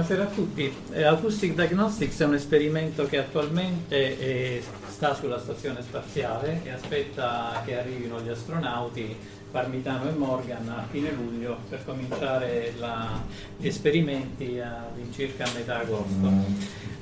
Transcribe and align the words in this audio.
Buonasera 0.00 0.30
a 0.30 0.34
tutti. 0.34 0.74
Eh, 0.92 1.02
Acoustic 1.02 1.52
Diagnostics 1.52 2.20
è 2.20 2.24
un 2.24 2.32
esperimento 2.32 3.04
che 3.04 3.18
attualmente 3.18 4.18
eh, 4.18 4.62
sta 4.88 5.14
sulla 5.14 5.38
stazione 5.38 5.82
spaziale 5.82 6.62
e 6.64 6.70
aspetta 6.70 7.62
che 7.66 7.78
arrivino 7.78 8.18
gli 8.22 8.30
astronauti 8.30 9.14
Parmitano 9.50 10.08
e 10.08 10.12
Morgan 10.14 10.66
a 10.70 10.86
fine 10.90 11.12
luglio 11.12 11.58
per 11.68 11.84
cominciare 11.84 12.72
la, 12.78 13.22
gli 13.58 13.66
esperimenti 13.66 14.58
all'incirca 14.58 15.44
a 15.44 15.50
metà 15.54 15.80
agosto. 15.80 16.32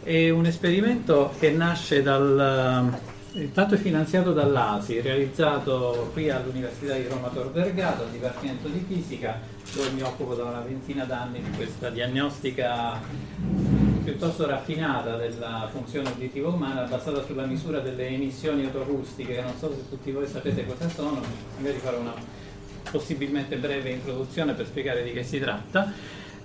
È 0.03 0.31
un 0.31 0.47
esperimento 0.47 1.33
che 1.39 1.53
nasce 1.53 2.03
dal 2.03 2.99
Intanto 3.41 3.77
è 3.77 3.79
finanziato 3.79 4.33
dall'ASI, 4.33 5.01
realizzato 5.01 6.11
qui 6.13 6.29
all'Università 6.29 6.95
di 6.95 7.07
Roma 7.07 7.29
Tor 7.29 7.53
Vergata, 7.53 8.03
al 8.03 8.11
Dipartimento 8.11 8.67
di 8.67 8.85
Fisica, 8.89 9.41
dove 9.75 9.91
mi 9.91 10.03
occupo 10.03 10.35
da 10.35 10.45
una 10.45 10.61
ventina 10.61 11.05
d'anni 11.05 11.41
di 11.41 11.51
questa 11.53 11.89
diagnostica 11.89 13.01
piuttosto 14.03 14.45
raffinata 14.45 15.17
della 15.17 15.69
funzione 15.71 16.11
uditiva 16.11 16.49
umana 16.49 16.83
basata 16.83 17.23
sulla 17.23 17.47
misura 17.47 17.79
delle 17.79 18.09
emissioni 18.09 18.65
autoacustiche, 18.65 19.35
che 19.35 19.43
non 19.43 19.57
so 19.57 19.73
se 19.73 19.89
tutti 19.89 20.11
voi 20.11 20.27
sapete 20.27 20.67
cosa 20.67 20.89
sono, 20.89 21.23
magari 21.59 21.79
farò 21.79 22.01
una 22.01 22.15
possibilmente 22.91 23.57
breve 23.57 23.91
introduzione 23.91 24.55
per 24.55 24.67
spiegare 24.67 25.05
di 25.05 25.13
che 25.13 25.23
si 25.23 25.39
tratta. 25.39 25.93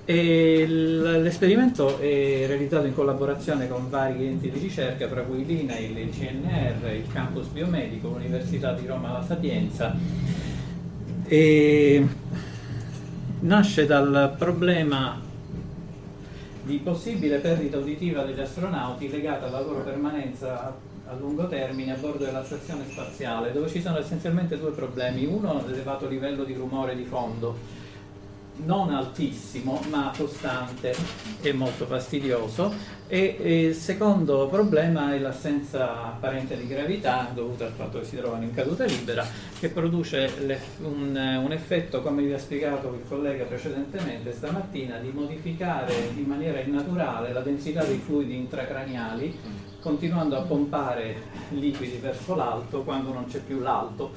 E 0.06 0.66
l'esperimento 0.68 1.98
è 1.98 2.44
realizzato 2.46 2.86
in 2.88 2.94
collaborazione 2.94 3.70
con 3.70 3.90
vari 3.90 4.28
enti 4.28 4.52
di 4.52 4.60
ricerca, 4.60 5.08
tra 5.08 5.22
cui 5.22 5.46
l'INAIL, 5.46 5.98
il 5.98 6.10
CNR, 6.10 6.92
il 6.92 7.08
Campus 7.12 7.48
Biomedico, 7.48 8.10
l'Università 8.10 8.74
di 8.74 8.86
Roma 8.86 9.14
La 9.14 9.24
Sapienza. 9.24 9.96
E 11.26 12.06
nasce 13.40 13.86
dal 13.86 14.36
problema 14.38 15.22
di 16.64 16.78
possibile 16.84 17.38
perdita 17.38 17.78
uditiva 17.78 18.24
degli 18.24 18.42
astronauti 18.42 19.10
legata 19.10 19.48
alla 19.48 19.62
loro 19.62 19.84
permanenza 19.84 20.76
a 21.06 21.14
lungo 21.18 21.48
termine 21.48 21.94
a 21.94 21.98
bordo 21.98 22.26
della 22.26 22.44
stazione 22.44 22.84
spaziale, 22.90 23.54
dove 23.54 23.70
ci 23.70 23.82
sono 23.82 24.00
essenzialmente 24.00 24.60
due 24.60 24.72
problemi. 24.72 25.24
Uno, 25.26 25.64
l'elevato 25.66 26.10
livello 26.10 26.44
di 26.44 26.54
rumore 26.54 26.94
di 26.98 27.06
fondo 27.06 27.83
non 28.58 28.94
altissimo 28.94 29.82
ma 29.90 30.12
costante 30.16 30.96
e 31.42 31.54
molto 31.54 31.86
fastidioso. 31.86 33.02
E, 33.08 33.68
il 33.68 33.76
secondo 33.76 34.48
problema 34.48 35.14
è 35.14 35.20
l'assenza 35.20 36.06
apparente 36.06 36.58
di 36.58 36.68
gravità 36.68 37.30
dovuta 37.34 37.66
al 37.66 37.74
fatto 37.74 38.00
che 38.00 38.06
si 38.06 38.16
trovano 38.16 38.44
in 38.44 38.54
caduta 38.54 38.86
libera 38.86 39.26
che 39.60 39.70
produce 39.70 40.58
un, 40.82 41.40
un, 41.44 41.52
effetto 41.52 42.02
come 42.02 42.24
vi 42.24 42.34
ha 42.34 42.40
spiegato 42.40 42.94
il 42.94 43.08
collega 43.08 43.44
precedentemente 43.44 44.32
stamattina 44.32 44.98
di 44.98 45.12
modificare 45.12 45.94
in 46.16 46.24
maniera 46.24 46.60
innaturale 46.62 47.34
la 47.34 47.42
densità 47.42 47.84
dei 47.84 47.98
fluidi 48.00 48.36
intracraniali 48.36 49.38
continuando 49.82 50.38
a 50.38 50.42
pompare 50.42 51.22
liquidi 51.50 51.98
verso 51.98 52.36
l'alto 52.36 52.84
quando 52.84 53.12
non 53.12 53.26
c'è 53.26 53.40
più 53.40 53.60
l'alto 53.60 54.12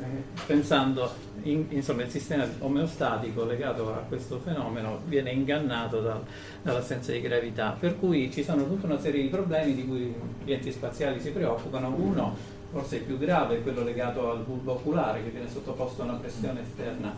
eh, 0.00 0.42
pensando, 0.46 1.08
in, 1.44 1.66
insomma, 1.70 2.02
il 2.02 2.10
sistema 2.10 2.46
omeostatico 2.58 3.44
legato 3.44 3.92
a 3.92 4.04
questo 4.08 4.38
fenomeno 4.38 5.00
viene 5.06 5.30
ingannato 5.30 6.00
da, 6.00 6.20
dall'assenza 6.62 7.12
di 7.12 7.20
gravità, 7.20 7.76
per 7.78 7.98
cui 7.98 8.30
ci 8.30 8.42
sono 8.42 8.66
tutta 8.66 8.86
una 8.86 8.98
serie 8.98 9.22
di 9.22 9.28
problemi 9.28 9.74
di 9.74 9.86
cui 9.86 10.14
gli 10.44 10.52
enti 10.52 10.72
spaziali 10.72 11.20
si 11.20 11.30
preoccupano. 11.30 11.94
Uno, 11.96 12.36
forse 12.70 12.96
il 12.96 13.02
più 13.02 13.18
grave, 13.18 13.56
è 13.56 13.62
quello 13.62 13.82
legato 13.82 14.30
al 14.30 14.38
bulbo 14.38 14.72
oculare 14.72 15.22
che 15.22 15.30
viene 15.30 15.48
sottoposto 15.48 16.02
a 16.02 16.06
una 16.06 16.14
pressione 16.14 16.62
esterna 16.62 17.14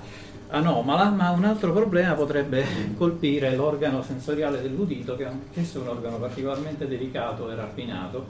anomala, 0.48 1.10
ma 1.10 1.30
un 1.30 1.44
altro 1.44 1.72
problema 1.72 2.14
potrebbe 2.14 2.64
colpire 2.96 3.54
l'organo 3.56 4.02
sensoriale 4.02 4.60
dell'udito, 4.60 5.16
che 5.16 5.24
è 5.24 5.26
anch'esso 5.26 5.80
un 5.80 5.88
organo 5.88 6.18
particolarmente 6.18 6.86
delicato 6.86 7.50
e 7.50 7.54
raffinato 7.54 8.26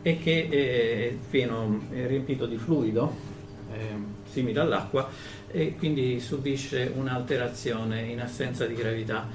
e 0.00 0.18
che 0.18 0.48
è, 0.48 1.16
pieno, 1.28 1.80
è 1.90 2.06
riempito 2.06 2.46
di 2.46 2.56
fluido 2.56 3.36
è 3.70 4.30
simile 4.30 4.60
all'acqua 4.60 5.08
e 5.50 5.74
quindi 5.76 6.20
subisce 6.20 6.92
un'alterazione 6.94 8.02
in 8.02 8.20
assenza 8.20 8.66
di 8.66 8.74
gravità. 8.74 9.26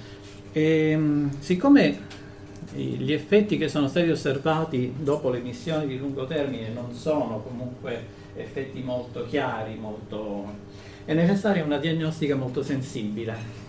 E, 0.52 1.28
siccome 1.40 2.22
gli 2.74 3.12
effetti 3.12 3.58
che 3.58 3.68
sono 3.68 3.88
stati 3.88 4.10
osservati 4.10 4.94
dopo 4.98 5.30
le 5.30 5.40
missioni 5.40 5.88
di 5.88 5.98
lungo 5.98 6.26
termine 6.26 6.70
non 6.70 6.94
sono 6.94 7.44
comunque 7.48 8.22
effetti 8.36 8.82
molto 8.82 9.26
chiari, 9.28 9.76
molto... 9.76 10.46
è 11.06 11.14
necessaria 11.14 11.64
una 11.64 11.78
diagnostica 11.78 12.36
molto 12.36 12.64
sensibile. 12.64 13.62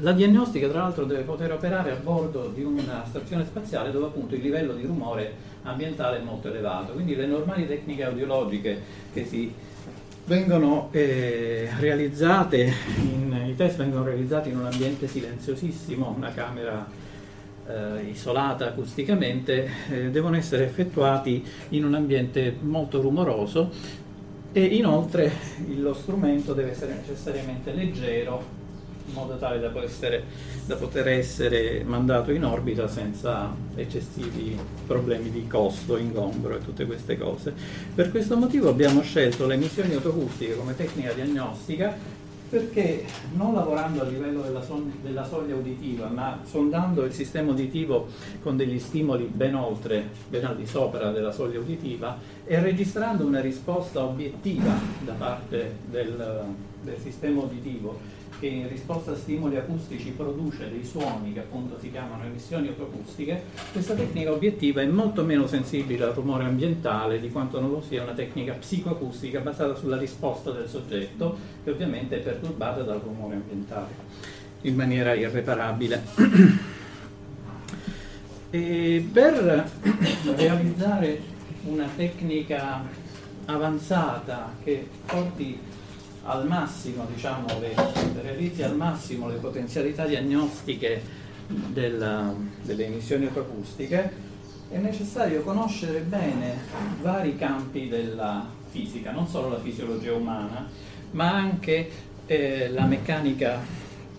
La 0.00 0.12
diagnostica 0.12 0.68
tra 0.68 0.82
l'altro 0.82 1.04
deve 1.04 1.22
poter 1.22 1.52
operare 1.52 1.90
a 1.90 1.96
bordo 1.96 2.52
di 2.54 2.62
una 2.62 3.04
stazione 3.06 3.44
spaziale 3.44 3.90
dove 3.90 4.06
appunto 4.06 4.36
il 4.36 4.42
livello 4.42 4.74
di 4.74 4.84
rumore 4.84 5.46
ambientale 5.62 6.18
è 6.18 6.22
molto 6.22 6.48
elevato, 6.48 6.92
quindi 6.92 7.16
le 7.16 7.26
normali 7.26 7.66
tecniche 7.66 8.04
audiologiche 8.04 8.80
che 9.12 9.24
si 9.24 9.52
vengono 10.28 10.90
eh, 10.92 11.70
realizzate, 11.80 12.70
in, 12.98 13.46
i 13.48 13.56
test 13.56 13.78
vengono 13.78 14.04
realizzati 14.04 14.50
in 14.50 14.58
un 14.58 14.66
ambiente 14.66 15.08
silenziosissimo, 15.08 16.14
una 16.14 16.32
camera 16.32 16.86
eh, 17.66 18.10
isolata 18.10 18.66
acusticamente, 18.66 19.70
eh, 19.90 20.10
devono 20.10 20.36
essere 20.36 20.64
effettuati 20.64 21.42
in 21.70 21.86
un 21.86 21.94
ambiente 21.94 22.54
molto 22.60 23.00
rumoroso 23.00 23.70
e 24.52 24.62
inoltre 24.62 25.32
lo 25.76 25.94
strumento 25.94 26.52
deve 26.52 26.72
essere 26.72 26.94
necessariamente 26.94 27.72
leggero 27.72 28.57
in 29.08 29.14
modo 29.14 29.36
tale 29.36 29.58
da, 29.58 29.72
essere, 29.82 30.24
da 30.66 30.76
poter 30.76 31.08
essere 31.08 31.82
mandato 31.84 32.30
in 32.30 32.44
orbita 32.44 32.86
senza 32.86 33.52
eccessivi 33.74 34.56
problemi 34.86 35.30
di 35.30 35.46
costo, 35.46 35.96
ingombro 35.96 36.56
e 36.56 36.64
tutte 36.64 36.84
queste 36.84 37.18
cose. 37.18 37.52
Per 37.94 38.10
questo 38.10 38.36
motivo 38.36 38.68
abbiamo 38.68 39.00
scelto 39.00 39.46
le 39.46 39.54
emissioni 39.54 39.94
autoacustiche 39.94 40.56
come 40.56 40.76
tecnica 40.76 41.12
diagnostica 41.12 42.16
perché 42.48 43.04
non 43.34 43.52
lavorando 43.54 44.00
a 44.00 44.04
livello 44.04 44.40
della, 44.40 44.62
son- 44.62 44.90
della, 45.02 45.24
soglia 45.24 45.54
uditiva, 45.54 46.06
ma 46.06 46.40
sondando 46.44 47.04
il 47.04 47.12
sistema 47.12 47.50
uditivo 47.50 48.08
con 48.42 48.56
degli 48.56 48.78
stimoli 48.78 49.24
ben 49.24 49.54
oltre, 49.54 50.08
ben 50.28 50.46
al 50.46 50.56
di 50.56 50.66
sopra 50.66 51.10
della 51.10 51.30
soglia 51.30 51.58
uditiva 51.58 52.18
e 52.44 52.58
registrando 52.60 53.26
una 53.26 53.40
risposta 53.40 54.02
obiettiva 54.02 54.72
da 55.04 55.12
parte 55.12 55.76
del, 55.90 56.44
del 56.82 56.96
sistema 57.02 57.42
uditivo, 57.42 58.16
che 58.38 58.46
in 58.46 58.68
risposta 58.68 59.12
a 59.12 59.16
stimoli 59.16 59.56
acustici 59.56 60.10
produce 60.10 60.70
dei 60.70 60.84
suoni 60.84 61.32
che 61.32 61.40
appunto 61.40 61.78
si 61.80 61.90
chiamano 61.90 62.24
emissioni 62.24 62.68
autoacustiche, 62.68 63.42
questa 63.72 63.94
tecnica 63.94 64.32
obiettiva 64.32 64.80
è 64.80 64.86
molto 64.86 65.24
meno 65.24 65.46
sensibile 65.46 66.04
al 66.04 66.12
rumore 66.12 66.44
ambientale 66.44 67.20
di 67.20 67.30
quanto 67.30 67.60
non 67.60 67.70
lo 67.70 67.82
sia 67.82 68.02
una 68.02 68.12
tecnica 68.12 68.52
psicoacustica 68.54 69.40
basata 69.40 69.74
sulla 69.74 69.96
risposta 69.96 70.52
del 70.52 70.68
soggetto, 70.68 71.36
che 71.64 71.70
ovviamente 71.70 72.16
è 72.16 72.20
perturbata 72.20 72.82
dal 72.82 73.00
rumore 73.00 73.34
ambientale 73.34 73.88
in 74.62 74.74
maniera 74.74 75.14
irreparabile. 75.14 76.66
E 78.50 79.06
per 79.12 79.68
realizzare 80.34 81.20
una 81.64 81.86
tecnica 81.94 82.82
avanzata 83.44 84.54
che 84.64 84.88
porti 85.04 85.58
al 86.28 86.46
massimo, 86.46 87.06
diciamo, 87.12 87.46
le, 87.58 87.74
realizzi 88.20 88.62
al 88.62 88.76
massimo 88.76 89.28
le 89.28 89.36
potenzialità 89.36 90.06
diagnostiche 90.06 91.02
della, 91.46 92.34
delle 92.62 92.86
emissioni 92.86 93.26
autoacustiche, 93.26 94.26
è 94.70 94.76
necessario 94.76 95.42
conoscere 95.42 96.00
bene 96.00 96.56
vari 97.00 97.36
campi 97.36 97.88
della 97.88 98.46
fisica, 98.70 99.10
non 99.10 99.26
solo 99.26 99.48
la 99.48 99.60
fisiologia 99.60 100.12
umana, 100.12 100.68
ma 101.12 101.32
anche 101.32 101.90
eh, 102.26 102.68
la 102.68 102.84
meccanica 102.84 103.60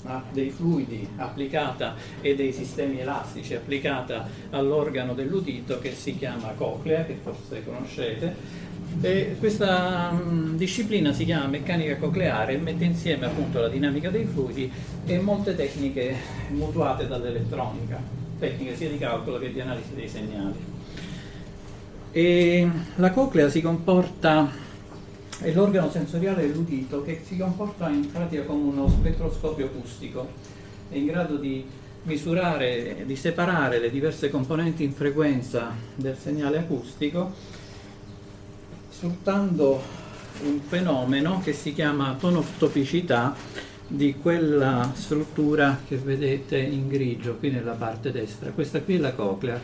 ah, 0.06 0.24
dei 0.32 0.50
fluidi 0.50 1.08
applicata 1.18 1.94
e 2.22 2.34
dei 2.34 2.52
sistemi 2.52 3.00
elastici 3.00 3.54
applicata 3.54 4.28
all'organo 4.50 5.14
dell'udito 5.14 5.78
che 5.78 5.94
si 5.94 6.18
chiama 6.18 6.54
coclea, 6.58 7.06
che 7.06 7.20
forse 7.22 7.64
conoscete, 7.64 8.68
e 9.02 9.36
questa 9.40 10.12
mh, 10.12 10.58
disciplina 10.58 11.14
si 11.14 11.24
chiama 11.24 11.48
meccanica 11.48 11.96
cocleare 11.98 12.54
e 12.54 12.58
mette 12.58 12.84
insieme 12.84 13.28
appunto 13.28 13.62
la 13.62 13.70
dinamica 13.70 14.10
dei 14.10 14.26
fluidi 14.26 14.70
e 15.06 15.20
molte 15.20 15.56
tecniche 15.56 16.16
mutuate 16.50 17.08
dall'elettronica, 17.08 18.02
tecniche 18.40 18.76
sia 18.76 18.90
di 18.90 18.98
calcolo 18.98 19.40
che 19.40 19.54
di 19.54 19.62
analisi 19.62 19.94
dei 19.96 20.10
segnali. 20.10 20.78
E 22.12 22.70
la 22.96 23.12
coclea 23.12 23.50
si 23.50 23.62
comporta, 23.62 24.52
è 25.40 25.52
l'organo 25.52 25.90
sensoriale 25.90 26.42
dell'udito 26.42 27.02
che 27.04 27.22
si 27.24 27.38
comporta 27.38 27.88
in 27.88 28.12
pratica 28.12 28.44
come 28.44 28.64
uno 28.64 28.90
spettroscopio 28.90 29.68
acustico, 29.68 30.28
è 30.90 30.96
in 30.98 31.06
grado 31.06 31.38
di 31.38 31.64
misurare, 32.04 33.04
di 33.06 33.16
separare 33.16 33.80
le 33.80 33.92
diverse 33.92 34.30
componenti 34.30 34.84
in 34.84 34.92
frequenza 34.92 35.72
del 35.96 36.18
segnale 36.18 36.58
acustico 36.58 37.58
sfruttando 39.00 39.81
un 40.44 40.60
fenomeno 40.60 41.40
che 41.42 41.54
si 41.54 41.74
chiama 41.74 42.18
tonotopicità 42.19 43.34
di 43.88 44.18
quella 44.22 44.92
struttura 44.94 45.80
che 45.88 45.96
vedete 45.96 46.57
in 46.57 46.90
grigio 46.90 47.38
qui 47.38 47.50
nella 47.50 47.72
parte 47.72 48.12
destra. 48.12 48.51
Questa 48.51 48.81
qui 48.81 48.96
è 48.96 49.00
la 49.00 49.13
coclea, 49.13 49.57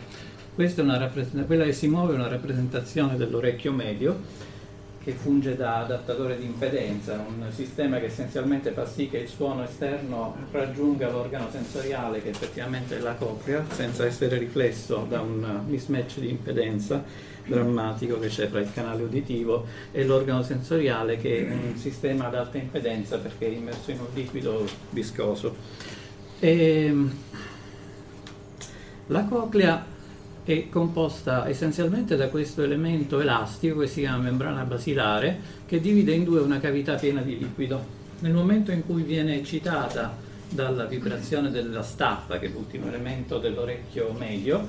questa 0.54 0.80
è 0.80 0.84
una 0.84 1.12
quella 1.44 1.64
che 1.64 1.74
si 1.74 1.86
muove 1.86 2.14
è 2.14 2.16
una 2.16 2.28
rappresentazione 2.28 3.18
dell'orecchio 3.18 3.72
medio 3.72 4.54
che 5.04 5.12
funge 5.12 5.54
da 5.54 5.84
adattatore 5.84 6.38
di 6.38 6.46
impedenza, 6.46 7.22
un 7.28 7.44
sistema 7.52 7.98
che 7.98 8.06
essenzialmente 8.06 8.70
fa 8.70 8.86
sì 8.86 9.08
che 9.10 9.18
il 9.18 9.28
suono 9.28 9.64
esterno 9.64 10.34
raggiunga 10.50 11.10
l'organo 11.10 11.48
sensoriale 11.50 12.22
che 12.22 12.30
effettivamente 12.30 12.96
è 12.96 13.00
la 13.00 13.14
coclea 13.14 13.64
senza 13.70 14.06
essere 14.06 14.38
riflesso 14.38 15.06
da 15.06 15.20
un 15.20 15.60
mismatch 15.66 16.20
di 16.20 16.30
impedenza 16.30 17.34
drammatico 17.46 18.18
che 18.18 18.28
c'è 18.28 18.48
fra 18.48 18.60
il 18.60 18.72
canale 18.72 19.04
uditivo 19.04 19.66
e 19.92 20.04
l'organo 20.04 20.42
sensoriale 20.42 21.16
che 21.16 21.46
è 21.46 21.50
un 21.50 21.76
sistema 21.76 22.26
ad 22.26 22.34
alta 22.34 22.58
impedenza 22.58 23.18
perché 23.18 23.46
è 23.46 23.50
immerso 23.50 23.90
in 23.90 24.00
un 24.00 24.06
liquido 24.12 24.66
viscoso. 24.90 25.54
E 26.38 26.84
ehm, 26.84 27.14
la 29.08 29.24
coclea 29.24 29.94
è 30.44 30.68
composta 30.68 31.48
essenzialmente 31.48 32.16
da 32.16 32.28
questo 32.28 32.62
elemento 32.62 33.20
elastico 33.20 33.80
che 33.80 33.86
si 33.86 34.00
chiama 34.00 34.24
membrana 34.24 34.62
basilare 34.64 35.38
che 35.66 35.80
divide 35.80 36.12
in 36.12 36.24
due 36.24 36.40
una 36.40 36.60
cavità 36.60 36.94
piena 36.94 37.20
di 37.20 37.38
liquido. 37.38 37.94
Nel 38.20 38.32
momento 38.32 38.70
in 38.70 38.84
cui 38.86 39.02
viene 39.02 39.36
eccitata 39.36 40.16
dalla 40.48 40.84
vibrazione 40.84 41.50
della 41.50 41.82
staffa, 41.82 42.38
che 42.38 42.46
è 42.46 42.48
l'ultimo 42.48 42.86
elemento 42.86 43.38
dell'orecchio 43.38 44.12
medio, 44.12 44.68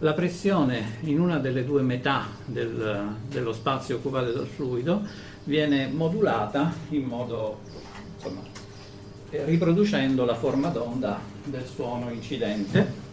la 0.00 0.12
pressione 0.12 0.98
in 1.02 1.18
una 1.18 1.38
delle 1.38 1.64
due 1.64 1.80
metà 1.80 2.26
del, 2.44 3.14
dello 3.28 3.52
spazio 3.52 3.96
occupato 3.96 4.30
dal 4.30 4.46
fluido 4.46 5.02
viene 5.44 5.88
modulata 5.88 6.72
in 6.90 7.04
modo 7.04 7.60
insomma, 8.14 8.40
eh, 9.30 9.44
riproducendo 9.44 10.24
la 10.26 10.34
forma 10.34 10.68
d'onda 10.68 11.18
del 11.44 11.64
suono 11.64 12.10
incidente 12.10 13.04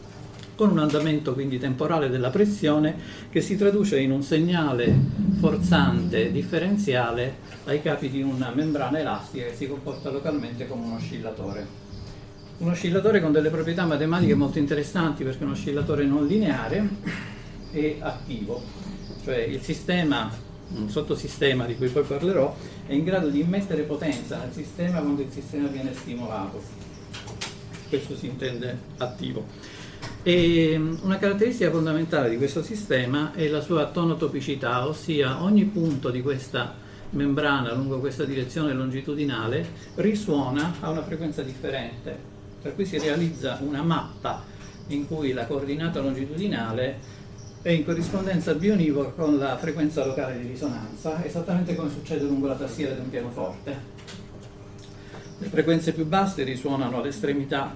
con 0.56 0.72
un 0.72 0.80
andamento 0.80 1.34
quindi 1.34 1.58
temporale 1.58 2.10
della 2.10 2.30
pressione 2.30 2.96
che 3.30 3.40
si 3.40 3.56
traduce 3.56 4.00
in 4.00 4.12
un 4.12 4.22
segnale 4.22 4.94
forzante 5.40 6.32
differenziale 6.32 7.52
ai 7.66 7.82
capi 7.82 8.10
di 8.10 8.22
una 8.22 8.52
membrana 8.54 9.00
elastica 9.00 9.46
che 9.46 9.56
si 9.56 9.68
comporta 9.68 10.12
localmente 10.12 10.68
come 10.68 10.84
un 10.84 10.92
oscillatore 10.94 11.83
un 12.60 12.70
oscillatore 12.70 13.22
con 13.22 13.32
delle 13.32 13.50
proprietà 13.50 13.86
matematiche 13.86 14.36
molto 14.36 14.60
interessanti 14.60 15.24
perché 15.24 15.42
è 15.42 15.46
un 15.46 15.52
oscillatore 15.52 16.06
non 16.06 16.28
lineare 16.28 16.88
e 17.72 17.98
attivo, 18.00 18.62
cioè 19.24 19.38
il 19.38 19.62
sistema, 19.62 20.32
un 20.76 20.90
sottosistema 20.90 21.66
di 21.66 21.76
cui 21.76 21.88
poi 21.88 22.04
parlerò, 22.04 22.56
è 22.86 22.94
in 22.94 23.04
grado 23.04 23.30
di 23.30 23.40
immettere 23.40 23.82
potenza 23.84 24.38
nel 24.38 24.52
sistema 24.52 25.00
quando 25.00 25.22
il 25.22 25.32
sistema 25.32 25.68
viene 25.68 25.94
stimolato. 25.94 26.62
Questo 27.90 28.16
si 28.16 28.28
intende 28.28 28.78
attivo. 28.98 29.46
E 30.22 30.80
una 31.02 31.18
caratteristica 31.18 31.72
fondamentale 31.72 32.30
di 32.30 32.38
questo 32.38 32.64
sistema 32.64 33.34
è 33.34 33.48
la 33.48 33.62
sua 33.62 33.88
tonotopicità, 33.88 34.88
ossia 34.88 35.42
ogni 35.42 35.66
punto 35.66 36.10
di 36.10 36.22
questa 36.22 36.82
membrana 37.12 37.74
lungo 37.74 38.00
questa 38.00 38.24
direzione 38.24 38.74
longitudinale 38.74 39.66
risuona 39.96 40.76
a 40.80 40.90
una 40.90 41.04
frequenza 41.04 41.44
differente 41.44 42.33
per 42.64 42.74
cui 42.74 42.86
si 42.86 42.98
realizza 42.98 43.60
una 43.62 43.84
mappa 43.84 44.42
in 44.88 45.06
cui 45.06 45.34
la 45.34 45.46
coordinata 45.46 46.00
longitudinale 46.00 47.22
è 47.62 47.70
in 47.70 47.86
corrispondenza 47.86 48.54
bionivoca 48.56 49.10
con 49.10 49.38
la 49.38 49.58
frequenza 49.58 50.06
locale 50.06 50.40
di 50.40 50.48
risonanza, 50.48 51.24
esattamente 51.24 51.76
come 51.76 51.90
succede 51.90 52.24
lungo 52.24 52.48
la 52.48 52.56
tastiera 52.56 52.94
di 52.94 53.02
un 53.02 53.10
pianoforte. 53.10 53.92
Le 55.40 55.48
frequenze 55.48 55.92
più 55.92 56.06
basse 56.06 56.44
risuonano 56.44 57.00
all'estremità 57.00 57.76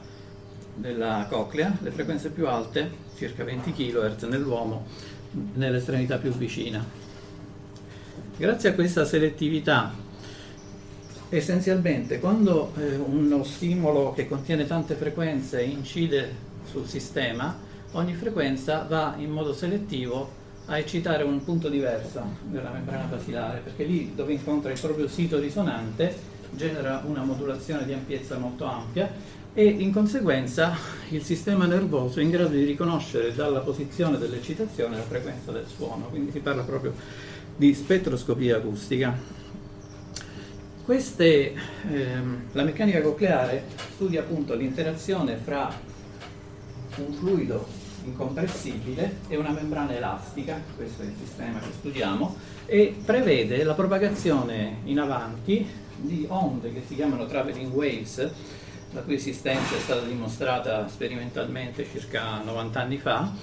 della 0.73 1.25
coclea, 1.29 1.77
le 1.81 1.91
frequenze 1.91 2.29
più 2.29 2.47
alte, 2.47 2.89
circa 3.17 3.43
20 3.43 3.73
kHz 3.73 4.23
nell'uomo, 4.23 4.85
nell'estremità 5.53 6.17
più 6.17 6.31
vicina. 6.31 6.83
Grazie 8.37 8.69
a 8.69 8.73
questa 8.73 9.03
selettività, 9.03 9.93
essenzialmente 11.29 12.19
quando 12.19 12.71
eh, 12.77 12.95
uno 12.95 13.43
stimolo 13.43 14.13
che 14.13 14.27
contiene 14.27 14.65
tante 14.65 14.95
frequenze 14.95 15.61
incide 15.61 16.45
sul 16.69 16.87
sistema, 16.87 17.57
ogni 17.93 18.13
frequenza 18.13 18.85
va 18.87 19.15
in 19.17 19.31
modo 19.31 19.53
selettivo 19.53 20.45
a 20.65 20.77
eccitare 20.77 21.23
un 21.23 21.43
punto 21.43 21.69
diverso 21.69 22.21
della 22.43 22.69
membrana 22.69 23.05
basilare, 23.05 23.59
perché 23.59 23.83
lì 23.83 24.13
dove 24.15 24.33
incontra 24.33 24.71
il 24.71 24.79
proprio 24.79 25.07
sito 25.07 25.39
risonante 25.39 26.35
genera 26.51 27.03
una 27.05 27.23
modulazione 27.23 27.85
di 27.85 27.93
ampiezza 27.93 28.37
molto 28.37 28.65
ampia 28.65 29.09
e 29.53 29.65
in 29.65 29.91
conseguenza 29.91 30.75
il 31.09 31.23
sistema 31.23 31.65
nervoso 31.65 32.19
è 32.19 32.23
in 32.23 32.29
grado 32.29 32.49
di 32.49 32.63
riconoscere 32.63 33.33
dalla 33.33 33.59
posizione 33.59 34.17
dell'eccitazione 34.17 34.97
la 34.97 35.03
frequenza 35.03 35.51
del 35.51 35.65
suono, 35.65 36.07
quindi 36.09 36.31
si 36.31 36.39
parla 36.39 36.61
proprio 36.63 36.93
di 37.55 37.73
spettroscopia 37.73 38.57
acustica. 38.57 39.17
Queste, 40.87 41.53
ehm, 41.91 42.43
la 42.53 42.63
meccanica 42.63 43.01
cocleare 43.01 43.65
studia 43.91 44.21
appunto 44.21 44.55
l'interazione 44.55 45.35
fra 45.35 45.69
un 46.95 47.11
fluido 47.11 47.67
incompressibile 48.05 49.17
e 49.27 49.35
una 49.35 49.49
membrana 49.49 49.93
elastica, 49.93 50.57
questo 50.77 51.01
è 51.01 51.05
il 51.07 51.15
sistema 51.21 51.59
che 51.59 51.73
studiamo, 51.77 52.37
e 52.65 52.95
prevede 53.03 53.65
la 53.65 53.73
propagazione 53.73 54.77
in 54.85 54.99
avanti 54.99 55.67
di 55.97 56.25
onde 56.29 56.71
che 56.71 56.83
si 56.87 56.95
chiamano 56.95 57.25
traveling 57.25 57.73
waves, 57.73 58.31
la 58.93 59.01
cui 59.01 59.15
esistenza 59.15 59.75
è 59.75 59.79
stata 59.79 60.05
dimostrata 60.05 60.87
sperimentalmente 60.87 61.85
circa 61.91 62.41
90 62.41 62.79
anni 62.79 62.97
fa, 62.97 63.33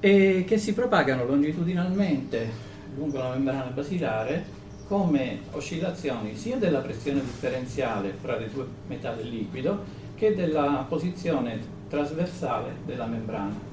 e 0.00 0.44
che 0.46 0.56
si 0.56 0.72
propagano 0.72 1.26
longitudinalmente 1.26 2.50
lungo 2.96 3.18
la 3.18 3.32
membrana 3.32 3.64
basilare 3.64 4.56
come 4.88 5.40
oscillazioni 5.52 6.34
sia 6.34 6.56
della 6.56 6.80
pressione 6.80 7.20
differenziale 7.20 8.14
fra 8.20 8.38
le 8.38 8.50
due 8.50 8.66
metà 8.86 9.12
del 9.12 9.28
liquido 9.28 10.06
che 10.14 10.34
della 10.34 10.84
posizione 10.88 11.60
trasversale 11.88 12.76
della 12.86 13.04
membrana. 13.04 13.66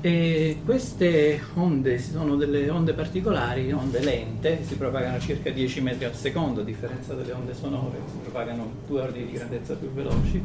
E 0.00 0.58
queste 0.64 1.42
onde 1.54 1.98
sono 1.98 2.36
delle 2.36 2.70
onde 2.70 2.92
particolari, 2.92 3.72
onde 3.72 3.98
lente, 3.98 4.62
si 4.62 4.76
propagano 4.76 5.16
a 5.16 5.18
circa 5.18 5.50
10 5.50 5.80
metri 5.80 6.04
al 6.04 6.14
secondo, 6.14 6.60
a 6.60 6.64
differenza 6.64 7.14
delle 7.14 7.32
onde 7.32 7.52
sonore, 7.52 7.98
si 8.06 8.18
propagano 8.22 8.70
due 8.86 9.00
ordini 9.00 9.26
di 9.26 9.32
grandezza 9.32 9.74
più 9.74 9.90
veloci 9.90 10.40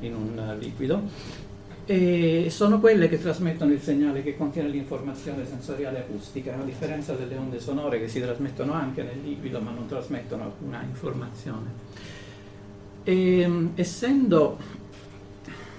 in 0.00 0.14
un 0.14 0.56
liquido 0.58 1.02
e 1.90 2.48
sono 2.50 2.80
quelle 2.80 3.08
che 3.08 3.18
trasmettono 3.18 3.72
il 3.72 3.80
segnale 3.80 4.22
che 4.22 4.36
contiene 4.36 4.68
l'informazione 4.68 5.46
sensoriale 5.46 6.00
acustica, 6.00 6.54
a 6.54 6.62
differenza 6.62 7.14
delle 7.14 7.34
onde 7.34 7.58
sonore 7.60 7.98
che 7.98 8.08
si 8.08 8.20
trasmettono 8.20 8.74
anche 8.74 9.02
nel 9.02 9.18
liquido 9.24 9.58
ma 9.60 9.70
non 9.70 9.86
trasmettono 9.86 10.44
alcuna 10.44 10.82
informazione. 10.82 11.66
E, 13.04 13.70
essendo 13.74 14.58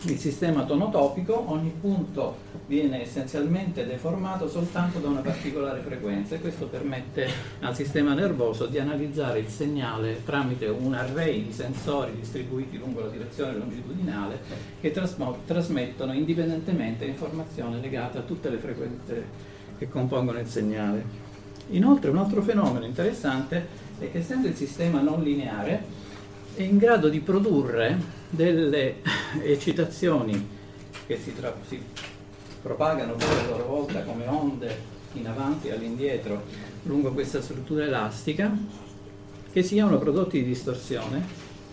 il 0.04 0.18
sistema 0.18 0.64
tonotopico, 0.64 1.52
ogni 1.52 1.74
punto 1.78 2.48
viene 2.68 3.02
essenzialmente 3.02 3.86
deformato 3.86 4.48
soltanto 4.48 5.00
da 5.00 5.10
una 5.10 5.20
particolare 5.20 5.82
frequenza 5.82 6.36
e 6.36 6.40
questo 6.40 6.68
permette 6.68 7.30
al 7.60 7.76
sistema 7.76 8.14
nervoso 8.14 8.68
di 8.68 8.80
analizzare 8.80 9.40
il 9.40 9.50
segnale 9.50 10.24
tramite 10.24 10.68
un 10.68 10.94
array 10.94 11.44
di 11.44 11.52
sensori 11.52 12.14
distribuiti 12.16 12.78
lungo 12.78 13.02
la 13.02 13.10
direzione 13.10 13.58
longitudinale 13.58 14.40
che 14.80 14.92
trasmettono 14.92 16.14
indipendentemente 16.14 17.04
informazione 17.04 17.82
legata 17.82 18.20
a 18.20 18.24
tutte 18.24 18.50
le 18.50 18.58
frequenze 18.58 19.28
che 19.78 19.90
compongono 19.90 20.40
il 20.40 20.48
segnale. 20.48 21.28
Inoltre 21.72 22.10
un 22.10 22.18
altro 22.18 22.42
fenomeno 22.42 22.86
interessante 22.86 23.68
è 24.00 24.10
che 24.10 24.20
essendo 24.20 24.48
il 24.48 24.56
sistema 24.56 25.02
non 25.02 25.22
lineare 25.22 26.08
è 26.60 26.64
in 26.64 26.78
grado 26.78 27.08
di 27.08 27.22
produrre 27.22 27.98
delle 28.30 28.96
eccitazioni 29.44 30.46
che 31.08 31.18
si, 31.18 31.34
tra- 31.34 31.56
si 31.66 31.82
propagano 32.62 33.14
poi 33.14 33.30
a 33.30 33.48
loro 33.48 33.66
volta 33.66 34.04
come 34.04 34.28
onde 34.28 34.78
in 35.14 35.26
avanti 35.26 35.70
e 35.70 35.72
all'indietro 35.72 36.44
lungo 36.84 37.14
questa 37.14 37.42
struttura 37.42 37.86
elastica 37.86 38.52
che 39.54 39.64
si 39.64 39.76
chiamano 39.76 40.00
prodotti 40.00 40.42
di 40.42 40.48
distorsione 40.48 41.26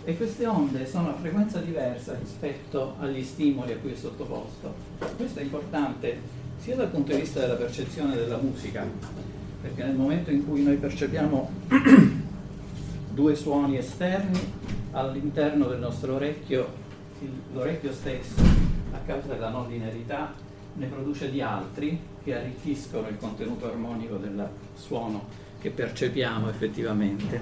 e 0.05 0.15
queste 0.15 0.47
onde 0.47 0.87
sono 0.87 1.09
a 1.09 1.15
frequenza 1.19 1.59
diversa 1.59 2.17
rispetto 2.17 2.95
agli 2.99 3.25
stimoli 3.25 3.73
a 3.73 3.77
cui 3.79 3.91
è 3.91 3.95
sottoposto. 3.95 4.73
Questo 5.17 5.39
è 5.39 5.43
importante 5.43 6.17
sia 6.59 6.77
dal 6.77 6.87
punto 6.87 7.11
di 7.11 7.19
vista 7.19 7.41
della 7.41 7.55
percezione 7.55 8.15
della 8.15 8.37
musica, 8.37 8.85
perché 9.61 9.83
nel 9.83 9.95
momento 9.95 10.31
in 10.31 10.47
cui 10.47 10.63
noi 10.63 10.77
percepiamo 10.77 11.51
due 13.17 13.33
suoni 13.33 13.77
esterni 13.77 14.39
all'interno 14.91 15.65
del 15.65 15.79
nostro 15.79 16.13
orecchio, 16.13 16.67
l'orecchio 17.51 17.91
stesso, 17.91 18.39
a 18.91 18.99
causa 19.07 19.33
della 19.33 19.49
non 19.49 19.67
linearità, 19.67 20.35
ne 20.75 20.85
produce 20.85 21.31
di 21.31 21.41
altri 21.41 21.99
che 22.23 22.35
arricchiscono 22.35 23.07
il 23.07 23.17
contenuto 23.17 23.65
armonico 23.65 24.17
del 24.17 24.47
suono 24.75 25.25
che 25.59 25.71
percepiamo 25.71 26.47
effettivamente. 26.47 27.41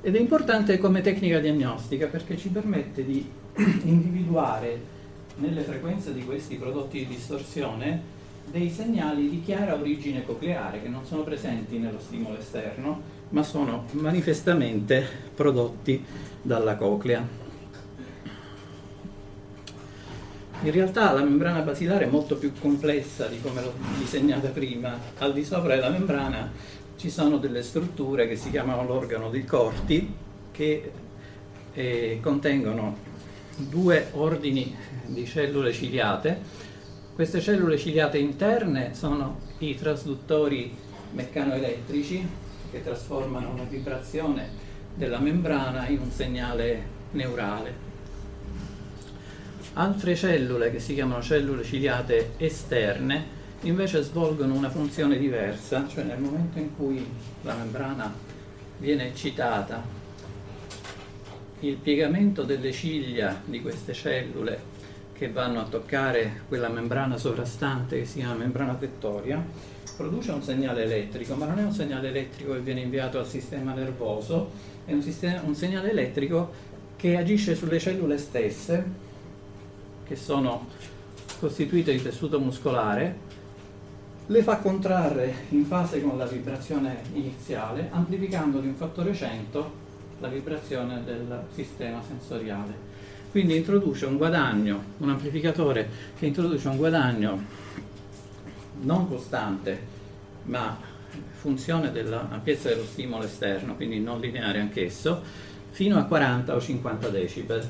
Ed 0.00 0.16
è 0.16 0.18
importante 0.18 0.78
come 0.78 1.00
tecnica 1.00 1.38
diagnostica 1.38 2.08
perché 2.08 2.36
ci 2.36 2.48
permette 2.48 3.04
di 3.04 3.24
individuare 3.84 4.92
nelle 5.36 5.60
frequenze 5.60 6.12
di 6.12 6.24
questi 6.24 6.56
prodotti 6.56 6.98
di 6.98 7.06
distorsione 7.14 8.12
dei 8.50 8.68
segnali 8.68 9.30
di 9.30 9.42
chiara 9.42 9.74
origine 9.74 10.24
cocleare 10.24 10.82
che 10.82 10.88
non 10.88 11.04
sono 11.04 11.22
presenti 11.22 11.78
nello 11.78 12.00
stimolo 12.00 12.36
esterno 12.36 13.13
ma 13.34 13.42
sono 13.42 13.86
manifestamente 13.92 15.04
prodotti 15.34 16.02
dalla 16.40 16.76
coclea. 16.76 17.42
In 20.62 20.70
realtà 20.70 21.10
la 21.10 21.22
membrana 21.22 21.60
basilare 21.60 22.04
è 22.04 22.08
molto 22.08 22.36
più 22.36 22.52
complessa 22.58 23.26
di 23.26 23.40
come 23.40 23.60
l'ho 23.60 23.74
disegnata 23.98 24.48
prima. 24.50 24.96
Al 25.18 25.32
di 25.32 25.44
sopra 25.44 25.74
della 25.74 25.90
membrana 25.90 26.50
ci 26.96 27.10
sono 27.10 27.38
delle 27.38 27.62
strutture 27.62 28.28
che 28.28 28.36
si 28.36 28.50
chiamano 28.50 28.84
l'organo 28.84 29.28
dei 29.30 29.44
corti 29.44 30.14
che 30.52 30.92
eh, 31.72 32.20
contengono 32.22 32.96
due 33.56 34.10
ordini 34.12 34.76
di 35.06 35.26
cellule 35.26 35.72
ciliate. 35.72 36.40
Queste 37.12 37.40
cellule 37.40 37.78
ciliate 37.78 38.16
interne 38.16 38.94
sono 38.94 39.40
i 39.58 39.74
trasduttori 39.74 40.72
meccanoelettrici 41.10 42.42
che 42.74 42.82
trasformano 42.82 43.50
una 43.50 43.62
vibrazione 43.62 44.48
della 44.94 45.20
membrana 45.20 45.86
in 45.86 46.00
un 46.00 46.10
segnale 46.10 46.82
neurale. 47.12 47.92
Altre 49.74 50.16
cellule, 50.16 50.72
che 50.72 50.80
si 50.80 50.94
chiamano 50.94 51.22
cellule 51.22 51.62
ciliate 51.62 52.32
esterne, 52.36 53.42
invece 53.62 54.02
svolgono 54.02 54.54
una 54.54 54.70
funzione 54.70 55.18
diversa, 55.18 55.86
cioè 55.88 56.02
nel 56.02 56.18
momento 56.18 56.58
in 56.58 56.76
cui 56.76 57.06
la 57.42 57.54
membrana 57.54 58.12
viene 58.78 59.06
eccitata, 59.06 59.82
il 61.60 61.76
piegamento 61.76 62.42
delle 62.42 62.72
ciglia 62.72 63.40
di 63.44 63.62
queste 63.62 63.92
cellule 63.92 64.73
che 65.14 65.30
vanno 65.30 65.60
a 65.60 65.64
toccare 65.64 66.42
quella 66.48 66.68
membrana 66.68 67.16
sovrastante 67.16 68.00
che 68.00 68.04
si 68.04 68.18
chiama 68.18 68.34
membrana 68.34 68.74
tettoria, 68.74 69.42
produce 69.96 70.32
un 70.32 70.42
segnale 70.42 70.82
elettrico, 70.82 71.34
ma 71.36 71.46
non 71.46 71.60
è 71.60 71.62
un 71.62 71.72
segnale 71.72 72.08
elettrico 72.08 72.52
che 72.52 72.60
viene 72.60 72.80
inviato 72.80 73.18
al 73.18 73.26
sistema 73.26 73.72
nervoso, 73.72 74.50
è 74.84 74.92
un, 74.92 75.02
sistema, 75.02 75.40
un 75.44 75.54
segnale 75.54 75.90
elettrico 75.90 76.50
che 76.96 77.16
agisce 77.16 77.54
sulle 77.54 77.78
cellule 77.78 78.18
stesse, 78.18 78.84
che 80.04 80.16
sono 80.16 80.66
costituite 81.38 81.92
di 81.92 82.02
tessuto 82.02 82.40
muscolare, 82.40 83.32
le 84.26 84.42
fa 84.42 84.56
contrarre 84.56 85.32
in 85.50 85.64
fase 85.64 86.02
con 86.02 86.18
la 86.18 86.26
vibrazione 86.26 87.02
iniziale, 87.12 87.88
amplificando 87.90 88.58
di 88.58 88.66
un 88.66 88.74
fattore 88.74 89.14
100 89.14 89.82
la 90.20 90.28
vibrazione 90.28 91.04
del 91.04 91.42
sistema 91.52 92.02
sensoriale. 92.02 92.93
Quindi 93.34 93.56
introduce 93.56 94.06
un 94.06 94.16
guadagno, 94.16 94.80
un 94.98 95.10
amplificatore 95.10 95.88
che 96.16 96.26
introduce 96.26 96.68
un 96.68 96.76
guadagno 96.76 97.42
non 98.82 99.08
costante, 99.08 99.76
ma 100.44 100.78
funzione 101.32 101.90
dell'ampiezza 101.90 102.68
dello 102.68 102.84
stimolo 102.84 103.24
esterno, 103.24 103.74
quindi 103.74 103.98
non 103.98 104.20
lineare 104.20 104.60
anch'esso, 104.60 105.20
fino 105.70 105.98
a 105.98 106.04
40 106.04 106.54
o 106.54 106.60
50 106.60 107.08
decibel. 107.08 107.68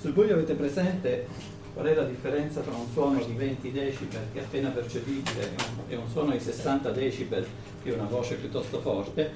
Se 0.00 0.10
voi 0.10 0.30
avete 0.30 0.54
presente 0.54 1.26
qual 1.74 1.88
è 1.88 1.94
la 1.94 2.04
differenza 2.04 2.62
tra 2.62 2.72
un 2.72 2.86
suono 2.90 3.22
di 3.22 3.34
20 3.34 3.72
decibel, 3.72 4.22
che 4.32 4.38
è 4.38 4.42
appena 4.44 4.70
percepibile, 4.70 5.50
e 5.86 5.96
un 5.96 6.08
suono 6.08 6.30
di 6.30 6.40
60 6.40 6.90
decibel, 6.92 7.46
che 7.82 7.90
è 7.90 7.92
una 7.92 8.08
voce 8.08 8.36
piuttosto 8.36 8.80
forte, 8.80 9.30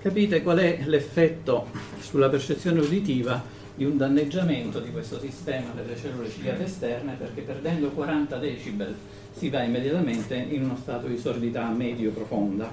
capite 0.00 0.42
qual 0.42 0.60
è 0.60 0.80
l'effetto 0.86 1.66
sulla 1.98 2.30
percezione 2.30 2.80
uditiva 2.80 3.58
di 3.80 3.86
un 3.86 3.96
danneggiamento 3.96 4.78
di 4.78 4.90
questo 4.90 5.18
sistema 5.18 5.70
delle 5.74 5.96
cellule 5.96 6.28
ciliate 6.28 6.64
esterne, 6.64 7.14
perché 7.14 7.40
perdendo 7.40 7.88
40 7.88 8.36
decibel 8.36 8.94
si 9.32 9.48
va 9.48 9.62
immediatamente 9.62 10.34
in 10.34 10.64
uno 10.64 10.76
stato 10.76 11.06
di 11.06 11.16
sordità 11.16 11.66
medio-profonda. 11.70 12.70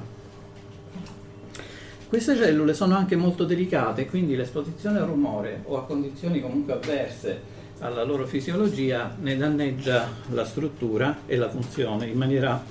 Queste 2.09 2.35
cellule 2.35 2.73
sono 2.73 2.97
anche 2.97 3.15
molto 3.15 3.45
delicate, 3.45 4.05
quindi 4.05 4.35
l'esposizione 4.35 4.99
al 4.99 5.05
rumore 5.05 5.61
o 5.63 5.77
a 5.77 5.85
condizioni 5.85 6.41
comunque 6.41 6.73
avverse 6.73 7.39
alla 7.79 8.03
loro 8.03 8.27
fisiologia 8.27 9.15
ne 9.17 9.37
danneggia 9.37 10.09
la 10.31 10.43
struttura 10.43 11.19
e 11.25 11.37
la 11.37 11.47
funzione 11.47 12.07
in 12.07 12.17
maniera 12.17 12.61